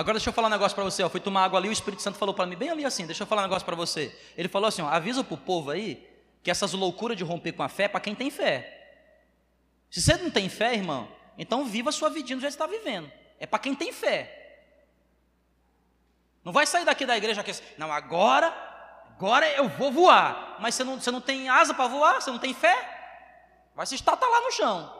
Agora 0.00 0.14
deixa 0.14 0.30
eu 0.30 0.32
falar 0.32 0.48
um 0.48 0.50
negócio 0.50 0.74
para 0.74 0.82
você. 0.82 1.02
Eu 1.02 1.10
fui 1.10 1.20
tomar 1.20 1.44
água 1.44 1.58
ali, 1.58 1.68
o 1.68 1.72
Espírito 1.72 2.00
Santo 2.00 2.16
falou 2.16 2.34
para 2.34 2.46
mim, 2.46 2.56
bem 2.56 2.70
ali 2.70 2.86
assim, 2.86 3.04
deixa 3.04 3.22
eu 3.22 3.26
falar 3.26 3.42
um 3.42 3.44
negócio 3.44 3.66
para 3.66 3.76
você. 3.76 4.18
Ele 4.34 4.48
falou 4.48 4.66
assim: 4.66 4.80
ó, 4.80 4.88
avisa 4.88 5.22
para 5.22 5.34
o 5.34 5.36
povo 5.36 5.70
aí 5.70 6.08
que 6.42 6.50
essas 6.50 6.72
loucuras 6.72 7.18
de 7.18 7.22
romper 7.22 7.52
com 7.52 7.62
a 7.62 7.68
fé 7.68 7.82
é 7.82 7.88
para 7.88 8.00
quem 8.00 8.14
tem 8.14 8.30
fé. 8.30 8.96
Se 9.90 10.00
você 10.00 10.16
não 10.16 10.30
tem 10.30 10.48
fé, 10.48 10.72
irmão, 10.72 11.06
então 11.36 11.66
viva 11.66 11.90
a 11.90 11.92
sua 11.92 12.08
vidinha 12.08 12.38
do 12.38 12.40
jeito 12.40 12.56
que 12.56 12.62
está 12.62 12.66
vivendo. 12.66 13.12
É 13.38 13.44
para 13.44 13.58
quem 13.58 13.74
tem 13.74 13.92
fé. 13.92 14.62
Não 16.42 16.50
vai 16.50 16.66
sair 16.66 16.86
daqui 16.86 17.04
da 17.04 17.14
igreja 17.14 17.44
que 17.44 17.52
não, 17.76 17.92
agora, 17.92 18.46
agora 19.18 19.46
eu 19.52 19.68
vou 19.68 19.92
voar. 19.92 20.56
Mas 20.60 20.76
você 20.76 20.82
não, 20.82 20.98
você 20.98 21.10
não 21.10 21.20
tem 21.20 21.50
asa 21.50 21.74
para 21.74 21.86
voar, 21.88 22.22
você 22.22 22.30
não 22.30 22.38
tem 22.38 22.54
fé. 22.54 22.74
Vai 23.76 23.84
se 23.84 23.96
estatar 23.96 24.30
lá 24.30 24.40
no 24.40 24.50
chão. 24.50 24.96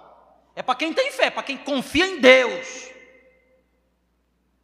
É 0.55 0.62
para 0.62 0.74
quem 0.74 0.92
tem 0.92 1.11
fé, 1.11 1.30
para 1.30 1.42
quem 1.42 1.57
confia 1.57 2.07
em 2.07 2.20
Deus. 2.20 2.90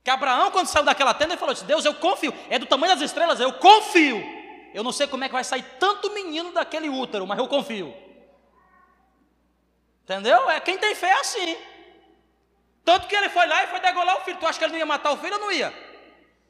Que 0.07 0.11
Abraão, 0.11 0.53
quando 0.53 0.69
saiu 0.69 0.85
daquela 0.85 1.13
tenda, 1.13 1.33
ele 1.33 1.41
falou 1.41 1.53
assim: 1.53 1.67
Deus, 1.67 1.85
eu 1.85 1.93
confio. 1.93 2.33
É 2.49 2.61
do 2.61 2.67
tamanho 2.67 2.95
das 2.95 3.03
estrelas, 3.03 3.41
eu 3.41 3.53
confio. 3.55 4.23
Eu 4.73 4.85
não 4.85 4.93
sei 4.93 5.09
como 5.09 5.25
é 5.25 5.29
que 5.29 5.33
vai 5.33 5.43
sair 5.43 5.65
tanto 5.81 6.13
menino 6.13 6.53
daquele 6.53 6.89
útero, 6.89 7.27
mas 7.27 7.37
eu 7.37 7.49
confio. 7.49 7.93
Entendeu? 10.05 10.49
É 10.49 10.61
quem 10.61 10.79
tem 10.79 10.95
fé 10.95 11.09
é 11.09 11.19
assim. 11.19 11.59
Tanto 12.85 13.09
que 13.09 13.17
ele 13.17 13.29
foi 13.31 13.49
lá 13.49 13.65
e 13.65 13.67
foi 13.67 13.81
degolar 13.81 14.19
o 14.19 14.21
filho. 14.21 14.39
Tu 14.39 14.47
acha 14.47 14.57
que 14.57 14.65
ele 14.65 14.75
não 14.75 14.79
ia 14.79 14.87
matar 14.87 15.11
o 15.11 15.17
filho 15.17 15.35
ou 15.35 15.41
não 15.41 15.51
ia? 15.51 15.75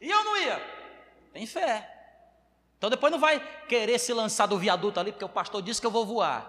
Ia 0.02 0.18
ou 0.18 0.24
não 0.24 0.36
ia? 0.36 0.62
Tem 1.32 1.46
fé. 1.46 1.90
Então 2.76 2.90
depois 2.90 3.10
não 3.10 3.18
vai 3.18 3.40
querer 3.66 3.98
se 3.98 4.12
lançar 4.12 4.44
do 4.44 4.58
viaduto 4.58 5.00
ali, 5.00 5.12
porque 5.12 5.24
o 5.24 5.30
pastor 5.30 5.62
disse 5.62 5.80
que 5.80 5.86
eu 5.86 5.90
vou 5.90 6.04
voar. 6.04 6.46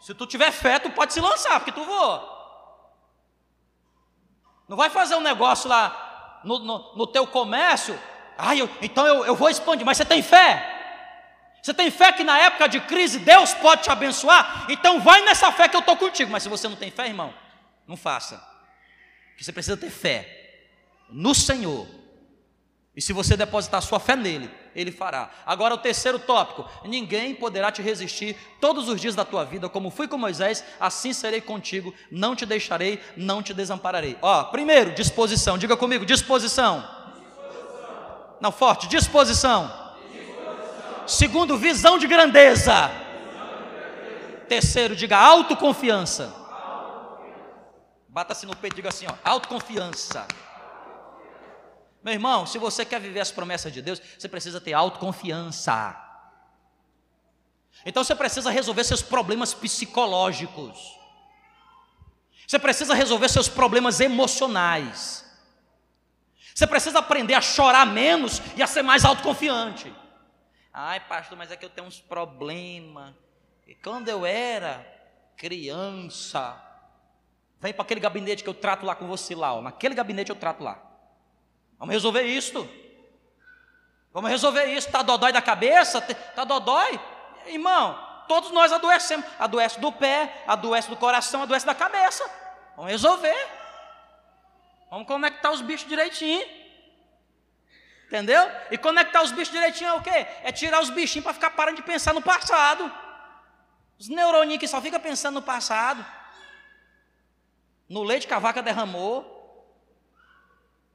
Se 0.00 0.12
tu 0.14 0.26
tiver 0.26 0.50
fé, 0.50 0.80
tu 0.80 0.90
pode 0.90 1.12
se 1.12 1.20
lançar, 1.20 1.60
porque 1.60 1.70
tu 1.70 1.84
voa. 1.84 2.29
Não 4.70 4.76
vai 4.76 4.88
fazer 4.88 5.16
um 5.16 5.20
negócio 5.20 5.68
lá 5.68 6.40
no, 6.44 6.60
no, 6.60 6.94
no 6.94 7.04
teu 7.08 7.26
comércio. 7.26 7.98
Ah, 8.38 8.54
eu, 8.54 8.70
então 8.80 9.04
eu, 9.04 9.24
eu 9.24 9.34
vou 9.34 9.50
expandir, 9.50 9.84
mas 9.84 9.96
você 9.96 10.04
tem 10.04 10.22
fé? 10.22 10.64
Você 11.60 11.74
tem 11.74 11.90
fé 11.90 12.12
que 12.12 12.22
na 12.22 12.38
época 12.38 12.68
de 12.68 12.78
crise 12.78 13.18
Deus 13.18 13.52
pode 13.52 13.82
te 13.82 13.90
abençoar? 13.90 14.66
Então 14.68 15.00
vai 15.00 15.22
nessa 15.22 15.50
fé 15.50 15.68
que 15.68 15.74
eu 15.74 15.80
estou 15.80 15.96
contigo. 15.96 16.30
Mas 16.30 16.44
se 16.44 16.48
você 16.48 16.68
não 16.68 16.76
tem 16.76 16.88
fé, 16.88 17.08
irmão, 17.08 17.34
não 17.84 17.96
faça. 17.96 18.36
Porque 19.30 19.42
você 19.42 19.52
precisa 19.52 19.76
ter 19.76 19.90
fé 19.90 20.62
no 21.08 21.34
Senhor. 21.34 21.88
E 22.94 23.02
se 23.02 23.12
você 23.12 23.36
depositar 23.36 23.82
sua 23.82 23.98
fé 23.98 24.14
nele, 24.14 24.48
ele 24.74 24.92
fará. 24.92 25.30
Agora 25.44 25.74
o 25.74 25.78
terceiro 25.78 26.18
tópico: 26.18 26.68
ninguém 26.84 27.34
poderá 27.34 27.70
te 27.70 27.82
resistir 27.82 28.36
todos 28.60 28.88
os 28.88 29.00
dias 29.00 29.14
da 29.14 29.24
tua 29.24 29.44
vida, 29.44 29.68
como 29.68 29.90
fui 29.90 30.06
com 30.06 30.18
Moisés, 30.18 30.64
assim 30.78 31.12
serei 31.12 31.40
contigo, 31.40 31.94
não 32.10 32.36
te 32.36 32.44
deixarei, 32.46 33.00
não 33.16 33.42
te 33.42 33.54
desampararei. 33.54 34.16
Ó, 34.22 34.44
primeiro, 34.44 34.92
disposição. 34.92 35.58
Diga 35.58 35.76
comigo, 35.76 36.06
disposição. 36.06 36.84
disposição. 37.14 38.36
Não, 38.40 38.52
forte, 38.52 38.88
disposição. 38.88 39.70
Segundo, 41.06 41.56
visão 41.56 41.98
de 41.98 42.06
grandeza. 42.06 42.90
Terceiro, 44.48 44.96
diga 44.96 45.16
autoconfiança. 45.16 46.34
Bata-se 48.08 48.44
no 48.44 48.56
peito 48.56 48.74
e 48.74 48.76
diga 48.76 48.88
assim, 48.88 49.06
ó, 49.08 49.14
autoconfiança. 49.24 50.26
Meu 52.02 52.14
irmão, 52.14 52.46
se 52.46 52.58
você 52.58 52.84
quer 52.84 53.00
viver 53.00 53.20
as 53.20 53.30
promessas 53.30 53.72
de 53.72 53.82
Deus, 53.82 54.00
você 54.18 54.28
precisa 54.28 54.60
ter 54.60 54.72
autoconfiança. 54.72 55.96
Então 57.84 58.02
você 58.02 58.14
precisa 58.14 58.50
resolver 58.50 58.84
seus 58.84 59.02
problemas 59.02 59.52
psicológicos. 59.54 60.98
Você 62.46 62.58
precisa 62.58 62.94
resolver 62.94 63.28
seus 63.28 63.48
problemas 63.48 64.00
emocionais. 64.00 65.24
Você 66.54 66.66
precisa 66.66 66.98
aprender 66.98 67.34
a 67.34 67.40
chorar 67.40 67.86
menos 67.86 68.42
e 68.56 68.62
a 68.62 68.66
ser 68.66 68.82
mais 68.82 69.04
autoconfiante. 69.04 69.94
Ai, 70.72 71.00
pastor, 71.00 71.38
mas 71.38 71.50
é 71.50 71.56
que 71.56 71.64
eu 71.64 71.70
tenho 71.70 71.86
uns 71.86 72.00
problemas. 72.00 73.14
E 73.66 73.74
quando 73.74 74.08
eu 74.08 74.26
era 74.26 74.84
criança, 75.36 76.60
vem 77.60 77.72
para 77.72 77.82
aquele 77.82 78.00
gabinete 78.00 78.42
que 78.42 78.48
eu 78.48 78.54
trato 78.54 78.84
lá 78.84 78.94
com 78.94 79.06
você 79.06 79.34
lá, 79.34 79.54
ó. 79.54 79.62
naquele 79.62 79.94
gabinete 79.94 80.30
eu 80.30 80.36
trato 80.36 80.62
lá. 80.62 80.89
Vamos 81.80 81.94
resolver 81.94 82.22
isto. 82.24 82.68
Vamos 84.12 84.30
resolver 84.30 84.66
isso. 84.66 84.86
Está 84.86 85.00
dodói 85.00 85.32
da 85.32 85.40
cabeça? 85.40 85.98
Está 86.06 86.44
dodói? 86.44 87.00
Irmão, 87.46 87.98
todos 88.28 88.50
nós 88.50 88.70
adoecemos. 88.70 89.24
Adoece 89.38 89.80
do 89.80 89.90
pé, 89.90 90.44
adoece 90.46 90.90
do 90.90 90.96
coração, 90.96 91.42
adoece 91.42 91.64
da 91.64 91.74
cabeça. 91.74 92.22
Vamos 92.76 92.90
resolver. 92.90 93.48
Vamos 94.90 95.06
conectar 95.06 95.50
os 95.52 95.62
bichos 95.62 95.88
direitinho. 95.88 96.46
Entendeu? 98.08 98.42
E 98.70 98.76
conectar 98.76 99.22
os 99.22 99.32
bichos 99.32 99.52
direitinho 99.52 99.88
é 99.88 99.94
o 99.94 100.02
quê? 100.02 100.26
É 100.42 100.52
tirar 100.52 100.82
os 100.82 100.90
bichinhos 100.90 101.24
para 101.24 101.32
ficar 101.32 101.50
parando 101.52 101.76
de 101.76 101.82
pensar 101.82 102.12
no 102.12 102.20
passado. 102.20 102.92
Os 103.98 104.08
neuroninhos 104.08 104.60
que 104.60 104.68
só 104.68 104.82
ficam 104.82 105.00
pensando 105.00 105.36
no 105.36 105.42
passado. 105.42 106.04
No 107.88 108.02
leite 108.02 108.26
que 108.26 108.34
a 108.34 108.38
vaca 108.38 108.60
derramou. 108.60 109.39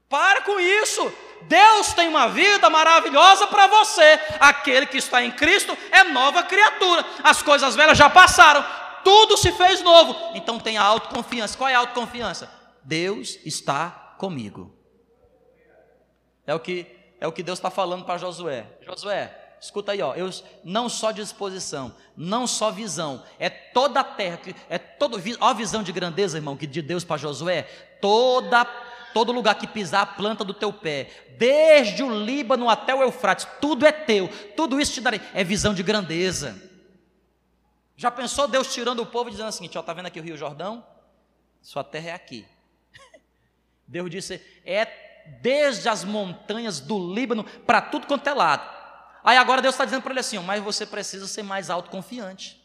Para 0.08 0.42
com 0.42 0.58
isso. 0.60 1.12
Deus 1.42 1.92
tem 1.92 2.08
uma 2.08 2.28
vida 2.28 2.68
maravilhosa 2.70 3.46
para 3.46 3.66
você. 3.66 4.20
Aquele 4.40 4.86
que 4.86 4.96
está 4.98 5.22
em 5.22 5.30
Cristo 5.30 5.76
é 5.90 6.04
nova 6.04 6.42
criatura. 6.42 7.04
As 7.22 7.42
coisas 7.42 7.74
velhas 7.74 7.98
já 7.98 8.08
passaram. 8.08 8.64
Tudo 9.04 9.36
se 9.36 9.52
fez 9.52 9.82
novo. 9.82 10.16
Então 10.34 10.58
tenha 10.58 10.82
autoconfiança. 10.82 11.56
Qual 11.56 11.68
é 11.68 11.74
a 11.74 11.78
autoconfiança? 11.78 12.50
Deus 12.82 13.38
está 13.44 14.14
comigo. 14.18 14.74
É 16.46 16.54
o 16.54 16.60
que 16.60 16.96
é 17.18 17.26
o 17.26 17.32
que 17.32 17.42
Deus 17.42 17.58
está 17.58 17.70
falando 17.70 18.04
para 18.04 18.18
Josué. 18.18 18.66
Josué, 18.82 19.56
escuta 19.60 19.92
aí, 19.92 20.02
ó, 20.02 20.14
eu, 20.14 20.28
não 20.62 20.88
só 20.88 21.10
disposição, 21.10 21.94
não 22.16 22.46
só 22.46 22.70
visão, 22.70 23.22
é 23.38 23.48
toda 23.48 24.00
a 24.00 24.04
terra, 24.04 24.38
é 24.68 24.78
todo, 24.78 25.20
ó 25.40 25.46
a 25.46 25.52
visão 25.54 25.82
de 25.82 25.92
grandeza, 25.92 26.36
irmão, 26.36 26.56
que 26.56 26.66
de 26.66 26.82
Deus 26.82 27.04
para 27.04 27.16
Josué, 27.16 27.62
toda 28.00 28.66
todo 29.16 29.32
lugar 29.32 29.54
que 29.54 29.66
pisar 29.66 30.02
a 30.02 30.06
planta 30.06 30.44
do 30.44 30.52
teu 30.52 30.70
pé, 30.70 31.08
desde 31.38 32.02
o 32.02 32.22
Líbano 32.22 32.68
até 32.68 32.94
o 32.94 33.02
Eufrates, 33.02 33.48
tudo 33.62 33.86
é 33.86 33.90
teu, 33.90 34.28
tudo 34.54 34.78
isso 34.78 34.92
te 34.92 35.00
darei, 35.00 35.18
é 35.32 35.42
visão 35.42 35.72
de 35.72 35.82
grandeza. 35.82 36.54
Já 37.96 38.10
pensou 38.10 38.46
Deus 38.46 38.74
tirando 38.74 39.00
o 39.00 39.06
povo 39.06 39.30
e 39.30 39.32
dizendo 39.32 39.48
o 39.48 39.52
seguinte: 39.52 39.78
ó, 39.78 39.82
tá 39.82 39.94
vendo 39.94 40.04
aqui 40.04 40.20
o 40.20 40.22
Rio 40.22 40.36
Jordão? 40.36 40.86
Sua 41.62 41.82
terra 41.82 42.10
é 42.10 42.12
aqui. 42.12 42.46
Deus 43.88 44.10
disse: 44.10 44.38
é 44.66 44.84
desde 45.40 45.88
as 45.88 46.04
montanhas 46.04 46.78
do 46.78 47.14
Líbano 47.14 47.42
para 47.42 47.80
tudo 47.80 48.06
quanto 48.06 48.28
é 48.28 48.34
lado. 48.34 48.70
Aí 49.24 49.38
agora 49.38 49.62
Deus 49.62 49.74
está 49.76 49.86
dizendo 49.86 50.02
para 50.02 50.12
ele 50.12 50.20
assim: 50.20 50.38
mas 50.40 50.62
você 50.62 50.84
precisa 50.84 51.26
ser 51.26 51.42
mais 51.42 51.70
autoconfiante. 51.70 52.62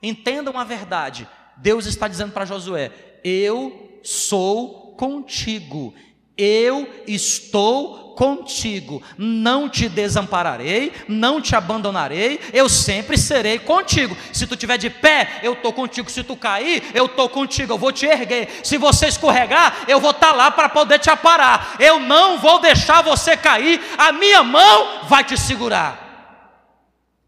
Entendam 0.00 0.56
a 0.56 0.62
verdade. 0.62 1.28
Deus 1.56 1.86
está 1.86 2.06
dizendo 2.06 2.30
para 2.30 2.44
Josué: 2.44 2.92
Eu 3.24 3.98
sou 4.04 4.81
contigo, 4.96 5.94
eu 6.36 6.88
estou 7.06 8.14
contigo, 8.14 9.02
não 9.16 9.68
te 9.68 9.88
desampararei, 9.88 10.92
não 11.08 11.40
te 11.40 11.54
abandonarei, 11.54 12.40
eu 12.52 12.68
sempre 12.68 13.16
serei 13.18 13.58
contigo. 13.58 14.16
Se 14.32 14.46
tu 14.46 14.54
estiver 14.54 14.78
de 14.78 14.90
pé, 14.90 15.40
eu 15.42 15.54
estou 15.54 15.72
contigo. 15.72 16.10
Se 16.10 16.22
tu 16.22 16.36
cair, 16.36 16.82
eu 16.94 17.06
estou 17.06 17.28
contigo, 17.28 17.72
eu 17.72 17.78
vou 17.78 17.92
te 17.92 18.06
erguer. 18.06 18.48
Se 18.64 18.76
você 18.76 19.08
escorregar, 19.08 19.84
eu 19.88 20.00
vou 20.00 20.10
estar 20.10 20.30
tá 20.30 20.36
lá 20.36 20.50
para 20.50 20.68
poder 20.68 20.98
te 20.98 21.10
aparar. 21.10 21.76
Eu 21.78 22.00
não 22.00 22.38
vou 22.38 22.60
deixar 22.60 23.02
você 23.02 23.36
cair, 23.36 23.80
a 23.98 24.12
minha 24.12 24.42
mão 24.42 25.06
vai 25.08 25.24
te 25.24 25.38
segurar. 25.38 26.02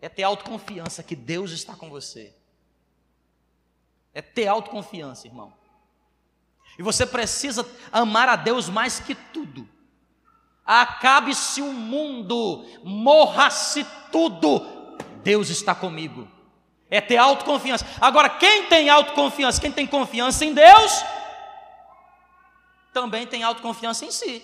É 0.00 0.08
ter 0.08 0.22
autoconfiança 0.22 1.02
que 1.02 1.16
Deus 1.16 1.50
está 1.50 1.74
com 1.74 1.88
você. 1.88 2.34
É 4.12 4.20
ter 4.20 4.46
autoconfiança, 4.46 5.26
irmão. 5.26 5.52
E 6.78 6.82
você 6.82 7.06
precisa 7.06 7.66
amar 7.92 8.28
a 8.28 8.36
Deus 8.36 8.68
mais 8.68 9.00
que 9.00 9.14
tudo. 9.14 9.68
Acabe-se 10.64 11.60
o 11.60 11.72
mundo, 11.72 12.64
morra-se 12.82 13.84
tudo, 14.10 14.60
Deus 15.22 15.50
está 15.50 15.74
comigo. 15.74 16.26
É 16.90 17.00
ter 17.00 17.16
autoconfiança. 17.16 17.86
Agora, 18.00 18.28
quem 18.28 18.66
tem 18.66 18.88
autoconfiança, 18.88 19.60
quem 19.60 19.72
tem 19.72 19.86
confiança 19.86 20.44
em 20.44 20.54
Deus, 20.54 21.04
também 22.92 23.26
tem 23.26 23.42
autoconfiança 23.42 24.04
em 24.04 24.10
si. 24.10 24.42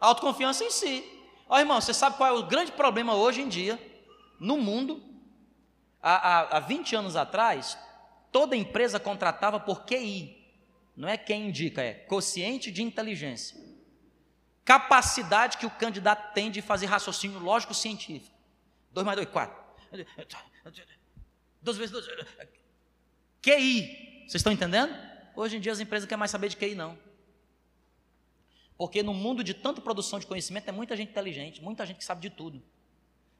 Autoconfiança 0.00 0.64
em 0.64 0.70
si. 0.70 1.04
Ó 1.48 1.58
irmão, 1.58 1.80
você 1.80 1.92
sabe 1.92 2.16
qual 2.16 2.28
é 2.28 2.38
o 2.38 2.44
grande 2.44 2.72
problema 2.72 3.14
hoje 3.14 3.42
em 3.42 3.48
dia, 3.48 3.78
no 4.38 4.56
mundo? 4.56 5.02
Há, 6.02 6.14
há, 6.14 6.56
há 6.56 6.60
20 6.60 6.96
anos 6.96 7.16
atrás, 7.16 7.76
Toda 8.32 8.56
empresa 8.56 9.00
contratava 9.00 9.58
por 9.58 9.84
QI. 9.84 10.36
Não 10.96 11.08
é 11.08 11.16
quem 11.16 11.48
indica, 11.48 11.82
é 11.82 11.94
quociente 11.94 12.70
de 12.70 12.82
inteligência. 12.82 13.56
Capacidade 14.64 15.56
que 15.58 15.66
o 15.66 15.70
candidato 15.70 16.32
tem 16.34 16.50
de 16.50 16.60
fazer 16.60 16.86
raciocínio 16.86 17.38
lógico 17.38 17.74
científico. 17.74 18.36
2 18.92 19.04
mais 19.04 19.16
2, 19.16 19.28
4. 19.30 19.64
2 21.62 21.76
vezes 21.76 21.90
2. 21.90 22.06
QI. 23.42 24.24
Vocês 24.26 24.36
estão 24.36 24.52
entendendo? 24.52 24.94
Hoje 25.34 25.56
em 25.56 25.60
dia 25.60 25.72
as 25.72 25.80
empresas 25.80 26.04
não 26.04 26.08
querem 26.08 26.18
mais 26.18 26.30
saber 26.30 26.48
de 26.48 26.56
QI, 26.56 26.74
não. 26.74 26.98
Porque 28.76 29.02
no 29.02 29.12
mundo 29.12 29.42
de 29.42 29.54
tanta 29.54 29.80
produção 29.80 30.18
de 30.18 30.26
conhecimento 30.26 30.68
é 30.68 30.72
muita 30.72 30.96
gente 30.96 31.10
inteligente, 31.10 31.62
muita 31.62 31.84
gente 31.84 31.98
que 31.98 32.04
sabe 32.04 32.20
de 32.20 32.30
tudo. 32.30 32.62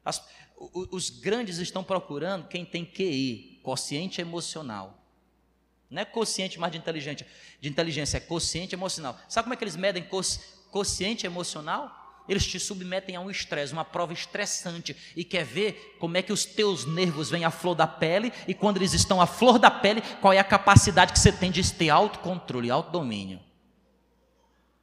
As, 0.04 0.24
os 0.56 1.10
grandes 1.10 1.58
estão 1.58 1.84
procurando 1.84 2.48
quem 2.48 2.64
tem 2.64 2.84
QI, 2.84 3.60
quociente 3.62 4.20
emocional. 4.20 5.00
Não 5.90 6.02
é 6.02 6.04
quociente 6.04 6.58
mais 6.58 6.72
de 6.72 6.78
inteligência, 6.78 7.26
de 7.60 7.68
inteligência, 7.68 8.18
é 8.18 8.20
quociente 8.20 8.74
emocional. 8.74 9.18
Sabe 9.28 9.44
como 9.44 9.54
é 9.54 9.56
que 9.56 9.64
eles 9.64 9.76
medem 9.76 10.06
quociente 10.70 11.26
emocional? 11.26 11.98
Eles 12.28 12.46
te 12.46 12.60
submetem 12.60 13.16
a 13.16 13.20
um 13.20 13.28
estresse, 13.28 13.72
uma 13.72 13.84
prova 13.84 14.12
estressante, 14.12 14.96
e 15.16 15.24
quer 15.24 15.44
ver 15.44 15.96
como 15.98 16.16
é 16.16 16.22
que 16.22 16.32
os 16.32 16.44
teus 16.44 16.84
nervos 16.84 17.28
vêm 17.28 17.44
à 17.44 17.50
flor 17.50 17.74
da 17.74 17.88
pele, 17.88 18.32
e 18.46 18.54
quando 18.54 18.76
eles 18.76 18.92
estão 18.92 19.20
à 19.20 19.26
flor 19.26 19.58
da 19.58 19.70
pele, 19.70 20.00
qual 20.20 20.32
é 20.32 20.38
a 20.38 20.44
capacidade 20.44 21.12
que 21.12 21.18
você 21.18 21.32
tem 21.32 21.50
de 21.50 21.72
ter 21.72 21.90
autocontrole, 21.90 22.70
autodomínio. 22.70 23.40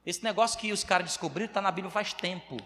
Esse 0.05 0.21
negócio 0.23 0.59
que 0.59 0.73
os 0.73 0.83
caras 0.83 1.07
descobriram 1.07 1.47
está 1.47 1.61
na 1.61 1.71
Bíblia 1.71 1.91
faz 1.91 2.11
tempo. 2.11 2.57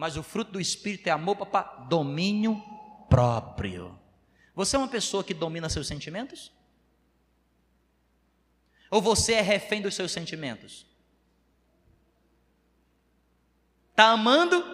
Mas 0.00 0.16
o 0.16 0.22
fruto 0.22 0.52
do 0.52 0.58
Espírito 0.58 1.08
é 1.08 1.10
amor 1.10 1.36
para 1.36 1.60
domínio 1.60 2.64
próprio. 3.10 4.00
Você 4.54 4.74
é 4.74 4.78
uma 4.78 4.88
pessoa 4.88 5.22
que 5.22 5.34
domina 5.34 5.68
seus 5.68 5.86
sentimentos? 5.86 6.50
Ou 8.90 9.02
você 9.02 9.34
é 9.34 9.42
refém 9.42 9.82
dos 9.82 9.94
seus 9.94 10.10
sentimentos? 10.10 10.86
Está 13.90 14.12
amando? 14.12 14.64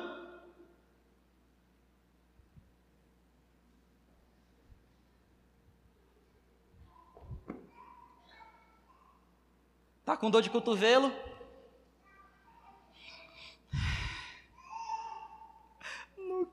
Está 9.99 10.17
com 10.17 10.31
dor 10.31 10.41
de 10.41 10.51
cotovelo? 10.51 11.26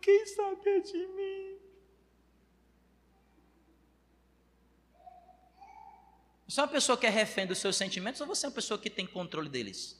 Quis 0.03 0.35
saber 0.35 0.81
de 0.81 1.07
mim. 1.07 1.57
Você 6.45 6.59
é 6.59 6.63
uma 6.63 6.69
pessoa 6.69 6.97
que 6.97 7.07
é 7.07 7.09
refém 7.09 7.47
dos 7.47 7.57
seus 7.57 7.77
sentimentos 7.77 8.19
ou 8.19 8.27
você 8.27 8.45
é 8.45 8.49
uma 8.49 8.55
pessoa 8.55 8.77
que 8.77 8.89
tem 8.89 9.07
controle 9.07 9.47
deles? 9.47 9.97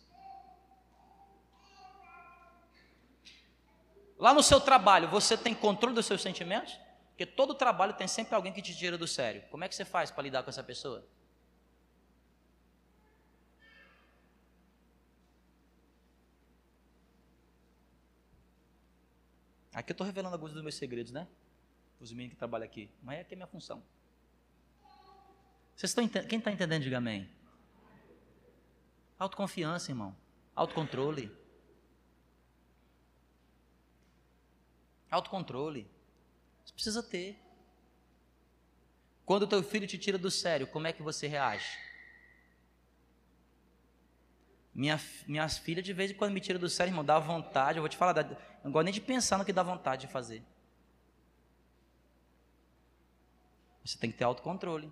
Lá 4.20 4.34
no 4.34 4.44
seu 4.44 4.60
trabalho, 4.60 5.08
você 5.08 5.38
tem 5.38 5.56
controle 5.56 5.96
dos 5.96 6.06
seus 6.06 6.22
sentimentos? 6.22 6.78
Porque 7.12 7.26
todo 7.26 7.56
trabalho 7.56 7.94
tem 7.94 8.08
sempre 8.08 8.36
alguém 8.36 8.52
que 8.52 8.62
te 8.62 8.76
tira 8.76 8.98
do 8.98 9.08
sério. 9.08 9.44
Como 9.50 9.64
é 9.64 9.70
que 9.70 9.76
você 9.76 9.86
faz 9.86 10.12
para 10.12 10.24
lidar 10.24 10.44
com 10.44 10.50
essa 10.50 10.64
pessoa? 10.64 11.08
Aqui 19.74 19.92
eu 19.92 19.94
estou 19.94 20.06
revelando 20.06 20.36
alguns 20.36 20.54
dos 20.54 20.62
meus 20.62 20.76
segredos, 20.76 21.12
né? 21.12 21.28
Os 22.00 22.12
meninos 22.12 22.34
que 22.34 22.38
trabalham 22.38 22.66
aqui. 22.66 22.90
Mas 23.02 23.18
é 23.18 23.22
aqui 23.22 23.34
é 23.34 23.36
minha 23.36 23.48
função. 23.48 23.84
Vocês 25.76 25.90
estão 25.90 26.08
Quem 26.08 26.40
está 26.40 26.52
entendendo, 26.52 26.84
diga 26.84 26.98
amém. 26.98 27.30
Autoconfiança, 29.18 29.92
irmão. 29.92 30.16
Autocontrole. 30.56 31.32
Autocontrole. 35.10 35.90
Você 36.64 36.74
precisa 36.74 37.02
ter. 37.02 37.40
Quando 39.26 39.44
o 39.44 39.48
teu 39.48 39.64
filho 39.64 39.88
te 39.88 39.98
tira 39.98 40.18
do 40.18 40.30
sério, 40.30 40.68
como 40.68 40.86
é 40.86 40.94
que 40.94 41.02
você 41.02 41.28
reage? 41.28 41.78
Minha, 44.74 45.00
minhas 45.28 45.58
filhas, 45.58 45.86
de 45.86 45.94
vez 45.94 46.12
em 46.12 46.16
quando, 46.16 46.34
me 46.34 46.40
tiram 46.40 46.60
do 46.60 46.68
sério, 46.68 46.90
irmão, 46.90 47.06
dá 47.06 47.20
vontade. 47.20 47.78
Eu 47.78 47.82
vou 47.82 47.90
te 47.90 47.98
falar, 47.98 48.18
eu 48.18 48.38
não 48.64 48.72
gosto 48.72 48.86
nem 48.86 48.94
de 48.94 49.02
pensar 49.02 49.38
no 49.38 49.46
que 49.46 49.54
dá 49.54 49.62
vontade 49.62 50.08
de 50.08 50.12
fazer. 50.12 50.44
Você 53.86 53.98
tem 53.98 54.12
que 54.12 54.18
ter 54.18 54.24
autocontrole. 54.24 54.92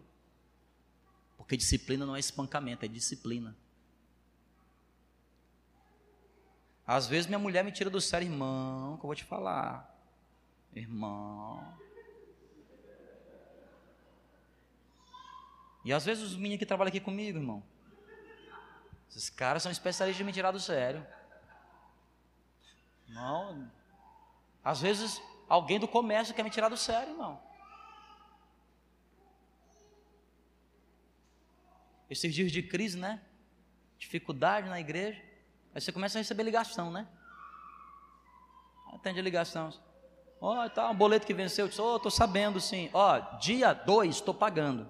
Porque 1.37 1.57
disciplina 1.57 2.05
não 2.05 2.15
é 2.15 2.19
espancamento, 2.19 2.85
é 2.85 2.87
disciplina. 2.87 3.55
Às 6.85 7.07
vezes 7.07 7.25
minha 7.25 7.39
mulher 7.39 7.63
me 7.63 7.71
tira 7.71 7.89
do 7.89 8.01
sério, 8.01 8.27
irmão, 8.27 8.97
que 8.97 9.03
eu 9.03 9.07
vou 9.07 9.15
te 9.15 9.23
falar. 9.23 9.97
Irmão. 10.75 11.77
E 15.83 15.91
às 15.91 16.05
vezes 16.05 16.23
os 16.23 16.35
meninos 16.35 16.59
que 16.59 16.65
trabalham 16.65 16.89
aqui 16.89 16.99
comigo, 16.99 17.39
irmão. 17.39 17.63
Esses 19.11 19.29
caras 19.29 19.61
são 19.61 19.71
especialistas 19.71 20.21
em 20.21 20.25
me 20.25 20.31
tirar 20.31 20.51
do 20.51 20.59
sério. 20.59 21.05
Não. 23.09 23.69
Às 24.63 24.79
vezes 24.79 25.21
alguém 25.49 25.77
do 25.77 25.87
comércio 25.87 26.33
quer 26.33 26.43
me 26.43 26.49
tirar 26.49 26.69
do 26.69 26.77
sério, 26.77 27.11
irmão. 27.11 27.43
Esses 32.09 32.33
dias 32.33 32.51
de 32.53 32.63
crise, 32.63 32.97
né? 32.97 33.21
Dificuldade 33.97 34.69
na 34.69 34.79
igreja. 34.79 35.21
Aí 35.75 35.81
você 35.81 35.91
começa 35.91 36.17
a 36.17 36.21
receber 36.21 36.43
ligação, 36.43 36.89
né? 36.89 37.05
Atende 38.93 39.19
a 39.19 39.23
ligação. 39.23 39.73
Ó, 40.39 40.65
oh, 40.65 40.69
tá, 40.69 40.89
um 40.89 40.95
boleto 40.95 41.27
que 41.27 41.33
venceu. 41.33 41.69
Ó, 41.79 41.95
oh, 41.95 41.99
tô 41.99 42.09
sabendo 42.09 42.61
sim. 42.61 42.89
Ó, 42.93 43.17
oh, 43.17 43.37
dia 43.39 43.73
2, 43.73 44.15
estou 44.15 44.33
pagando. 44.33 44.89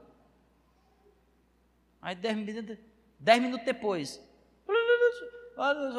Aí 2.00 2.16
10 2.16 2.38
minutos, 2.38 2.78
dez 3.22 3.42
minutos 3.42 3.66
depois. 3.66 4.20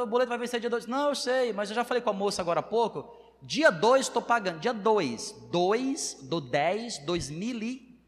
O 0.03 0.07
boleto 0.07 0.29
vai 0.29 0.39
vencer 0.39 0.61
dia 0.61 0.69
2. 0.69 0.87
Não, 0.87 1.11
eu 1.11 1.15
sei, 1.15 1.53
mas 1.53 1.71
eu 1.71 1.77
já 1.77 1.85
falei 1.85 2.03
com 2.03 2.11
a 2.11 2.13
moça 2.13 2.43
agora 2.43 2.61
há 2.61 2.63
pouco. 2.63 3.17
Dia 3.41 3.71
2 3.71 4.07
estou 4.07 4.21
pagando. 4.21 4.59
Dia 4.59 4.75
2. 4.75 5.49
2 5.51 6.15
do 6.23 6.41
10, 6.41 6.99
2000 6.99 7.63
e. 7.63 7.99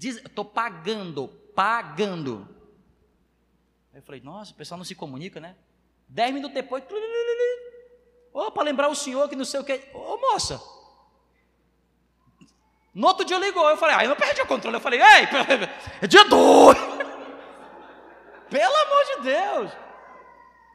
Estou 0.00 0.44
pagando. 0.44 1.28
Pagando. 1.54 2.48
Aí 3.92 4.00
eu 4.00 4.02
falei, 4.02 4.20
nossa, 4.20 4.52
o 4.52 4.54
pessoal 4.56 4.78
não 4.78 4.84
se 4.84 4.94
comunica, 4.94 5.40
né? 5.40 5.56
Dez 6.08 6.32
minutos 6.34 6.54
depois. 6.54 6.82
Ô, 8.32 8.50
para 8.50 8.64
lembrar 8.64 8.88
o 8.88 8.94
senhor 8.94 9.28
que 9.28 9.36
não 9.36 9.44
sei 9.44 9.60
o 9.60 9.64
que. 9.64 9.80
Ô, 9.94 10.16
moça, 10.16 10.60
no 12.94 13.06
outro 13.06 13.24
dia 13.24 13.38
ligou, 13.38 13.68
eu 13.68 13.76
falei, 13.76 13.94
ah, 13.94 14.04
eu 14.04 14.08
não 14.08 14.16
perdi 14.16 14.40
o 14.40 14.46
controle. 14.46 14.76
Eu 14.76 14.80
falei, 14.80 15.00
ei, 15.00 15.28
é 16.02 16.06
dia 16.06 16.24
2. 16.24 16.97
Pelo 18.50 18.76
amor 18.76 19.04
de 19.04 19.22
Deus. 19.22 19.72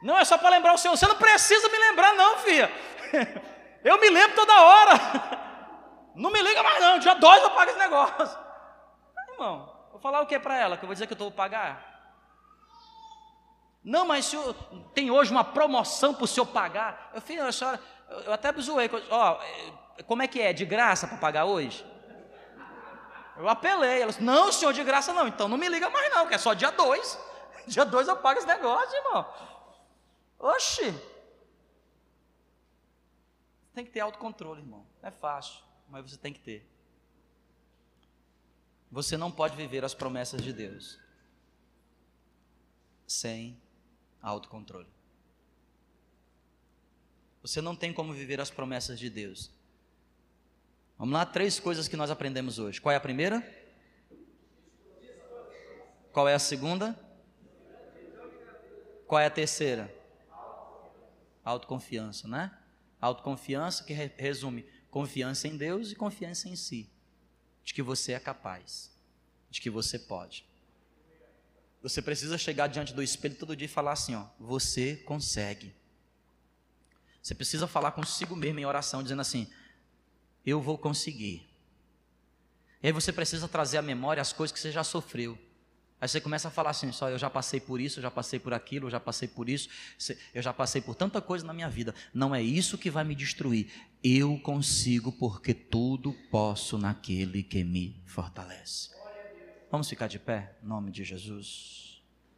Não, 0.02 0.18
é 0.18 0.24
só 0.24 0.36
para 0.36 0.50
lembrar 0.50 0.74
o 0.74 0.78
Senhor. 0.78 0.96
Você 0.96 1.06
não 1.06 1.16
precisa 1.16 1.68
me 1.68 1.78
lembrar, 1.78 2.14
não, 2.14 2.38
filha. 2.38 2.70
Eu 3.82 3.98
me 4.00 4.08
lembro 4.10 4.34
toda 4.34 4.62
hora. 4.62 4.92
Não 6.14 6.30
me 6.30 6.40
liga 6.40 6.62
mais, 6.62 6.80
não. 6.80 6.98
Dia 7.00 7.14
2 7.14 7.42
eu 7.42 7.50
pago 7.50 7.70
esse 7.70 7.78
negócio. 7.78 8.38
Irmão, 9.32 9.68
vou 9.90 10.00
falar 10.00 10.20
o 10.20 10.26
que 10.26 10.38
para 10.38 10.56
ela? 10.56 10.76
Que 10.76 10.84
eu 10.84 10.86
vou 10.86 10.94
dizer 10.94 11.08
que 11.08 11.12
eu 11.12 11.16
estou 11.16 11.30
pagar? 11.30 11.94
Não, 13.82 14.06
mas 14.06 14.26
senhor, 14.26 14.54
tem 14.94 15.10
hoje 15.10 15.32
uma 15.32 15.42
promoção 15.42 16.14
para 16.14 16.24
o 16.24 16.28
senhor 16.28 16.46
pagar. 16.46 17.10
Eu, 17.12 17.20
filho, 17.20 17.44
a 17.44 17.50
senhora, 17.50 17.80
eu 18.24 18.32
até 18.32 18.52
zoei. 18.52 18.88
Ó, 19.10 19.40
como 20.06 20.22
é 20.22 20.28
que 20.28 20.40
é? 20.40 20.52
De 20.52 20.64
graça 20.64 21.08
para 21.08 21.18
pagar 21.18 21.46
hoje? 21.46 21.84
Eu 23.36 23.48
apelei. 23.48 24.00
Ela 24.02 24.12
disse, 24.12 24.22
não, 24.22 24.52
senhor, 24.52 24.72
de 24.72 24.84
graça 24.84 25.12
não. 25.12 25.26
Então 25.26 25.48
não 25.48 25.58
me 25.58 25.68
liga 25.68 25.90
mais 25.90 26.14
não, 26.14 26.28
que 26.28 26.34
é 26.34 26.38
só 26.38 26.54
dia 26.54 26.70
2. 26.70 27.33
Dia 27.68 27.84
2 27.84 28.08
eu 28.08 28.16
pago 28.16 28.38
esse 28.38 28.46
negócio, 28.46 28.96
irmão. 28.96 29.26
Oxi. 30.38 30.94
Tem 33.74 33.84
que 33.84 33.90
ter 33.90 34.00
autocontrole, 34.00 34.60
irmão. 34.60 34.86
Não 35.02 35.08
é 35.08 35.12
fácil, 35.12 35.62
mas 35.88 36.10
você 36.10 36.16
tem 36.16 36.32
que 36.32 36.40
ter. 36.40 36.68
Você 38.90 39.16
não 39.16 39.30
pode 39.30 39.56
viver 39.56 39.84
as 39.84 39.94
promessas 39.94 40.42
de 40.42 40.52
Deus 40.52 41.00
sem 43.06 43.60
autocontrole. 44.22 44.88
Você 47.42 47.60
não 47.60 47.74
tem 47.74 47.92
como 47.92 48.12
viver 48.12 48.40
as 48.40 48.50
promessas 48.50 48.98
de 48.98 49.10
Deus 49.10 49.50
Vamos 50.98 51.12
lá, 51.12 51.26
três 51.26 51.58
coisas 51.58 51.88
que 51.88 51.96
nós 51.96 52.10
aprendemos 52.10 52.58
hoje. 52.58 52.80
Qual 52.80 52.92
é 52.92 52.96
a 52.96 53.00
primeira? 53.00 53.42
Qual 56.12 56.28
é 56.28 56.34
a 56.34 56.38
segunda? 56.38 56.98
Qual 59.06 59.20
é 59.20 59.26
a 59.26 59.30
terceira? 59.30 59.94
Autoconfiança, 61.44 62.26
né? 62.26 62.56
Autoconfiança 63.00 63.84
que 63.84 63.92
resume 63.92 64.66
confiança 64.90 65.48
em 65.48 65.56
Deus 65.56 65.90
e 65.90 65.96
confiança 65.96 66.48
em 66.48 66.56
si. 66.56 66.88
De 67.64 67.74
que 67.74 67.82
você 67.82 68.12
é 68.12 68.20
capaz, 68.20 68.92
de 69.50 69.60
que 69.60 69.68
você 69.68 69.98
pode. 69.98 70.46
Você 71.82 72.00
precisa 72.00 72.38
chegar 72.38 72.66
diante 72.68 72.94
do 72.94 73.02
espelho 73.02 73.34
todo 73.34 73.56
dia 73.56 73.66
e 73.66 73.68
falar 73.68 73.92
assim: 73.92 74.14
ó, 74.14 74.26
você 74.38 74.96
consegue. 74.96 75.74
Você 77.20 77.34
precisa 77.34 77.66
falar 77.66 77.92
consigo 77.92 78.36
mesmo 78.36 78.60
em 78.60 78.64
oração, 78.64 79.02
dizendo 79.02 79.20
assim: 79.20 79.50
eu 80.46 80.60
vou 80.60 80.78
conseguir. 80.78 81.48
E 82.82 82.86
aí 82.86 82.92
você 82.92 83.12
precisa 83.12 83.48
trazer 83.48 83.78
à 83.78 83.82
memória 83.82 84.20
as 84.20 84.32
coisas 84.32 84.52
que 84.52 84.60
você 84.60 84.70
já 84.70 84.84
sofreu. 84.84 85.38
Aí 86.04 86.08
você 86.08 86.20
começa 86.20 86.48
a 86.48 86.50
falar 86.50 86.68
assim: 86.68 86.92
só 86.92 87.08
eu 87.08 87.16
já 87.16 87.30
passei 87.30 87.58
por 87.58 87.80
isso, 87.80 87.98
eu 87.98 88.02
já 88.02 88.10
passei 88.10 88.38
por 88.38 88.52
aquilo, 88.52 88.88
eu 88.88 88.90
já 88.90 89.00
passei 89.00 89.26
por 89.26 89.48
isso, 89.48 89.70
eu 90.34 90.42
já 90.42 90.52
passei 90.52 90.82
por 90.82 90.94
tanta 90.94 91.18
coisa 91.18 91.46
na 91.46 91.54
minha 91.54 91.66
vida. 91.66 91.94
Não 92.12 92.34
é 92.34 92.42
isso 92.42 92.76
que 92.76 92.90
vai 92.90 93.04
me 93.04 93.14
destruir. 93.14 93.70
Eu 94.02 94.38
consigo, 94.40 95.10
porque 95.10 95.54
tudo 95.54 96.12
posso 96.30 96.76
naquele 96.76 97.42
que 97.42 97.64
me 97.64 98.02
fortalece. 98.04 98.90
Vamos 99.70 99.88
ficar 99.88 100.06
de 100.06 100.18
pé, 100.18 100.54
em 100.62 100.66
nome 100.66 100.90
de 100.90 101.04
Jesus. 101.04 101.93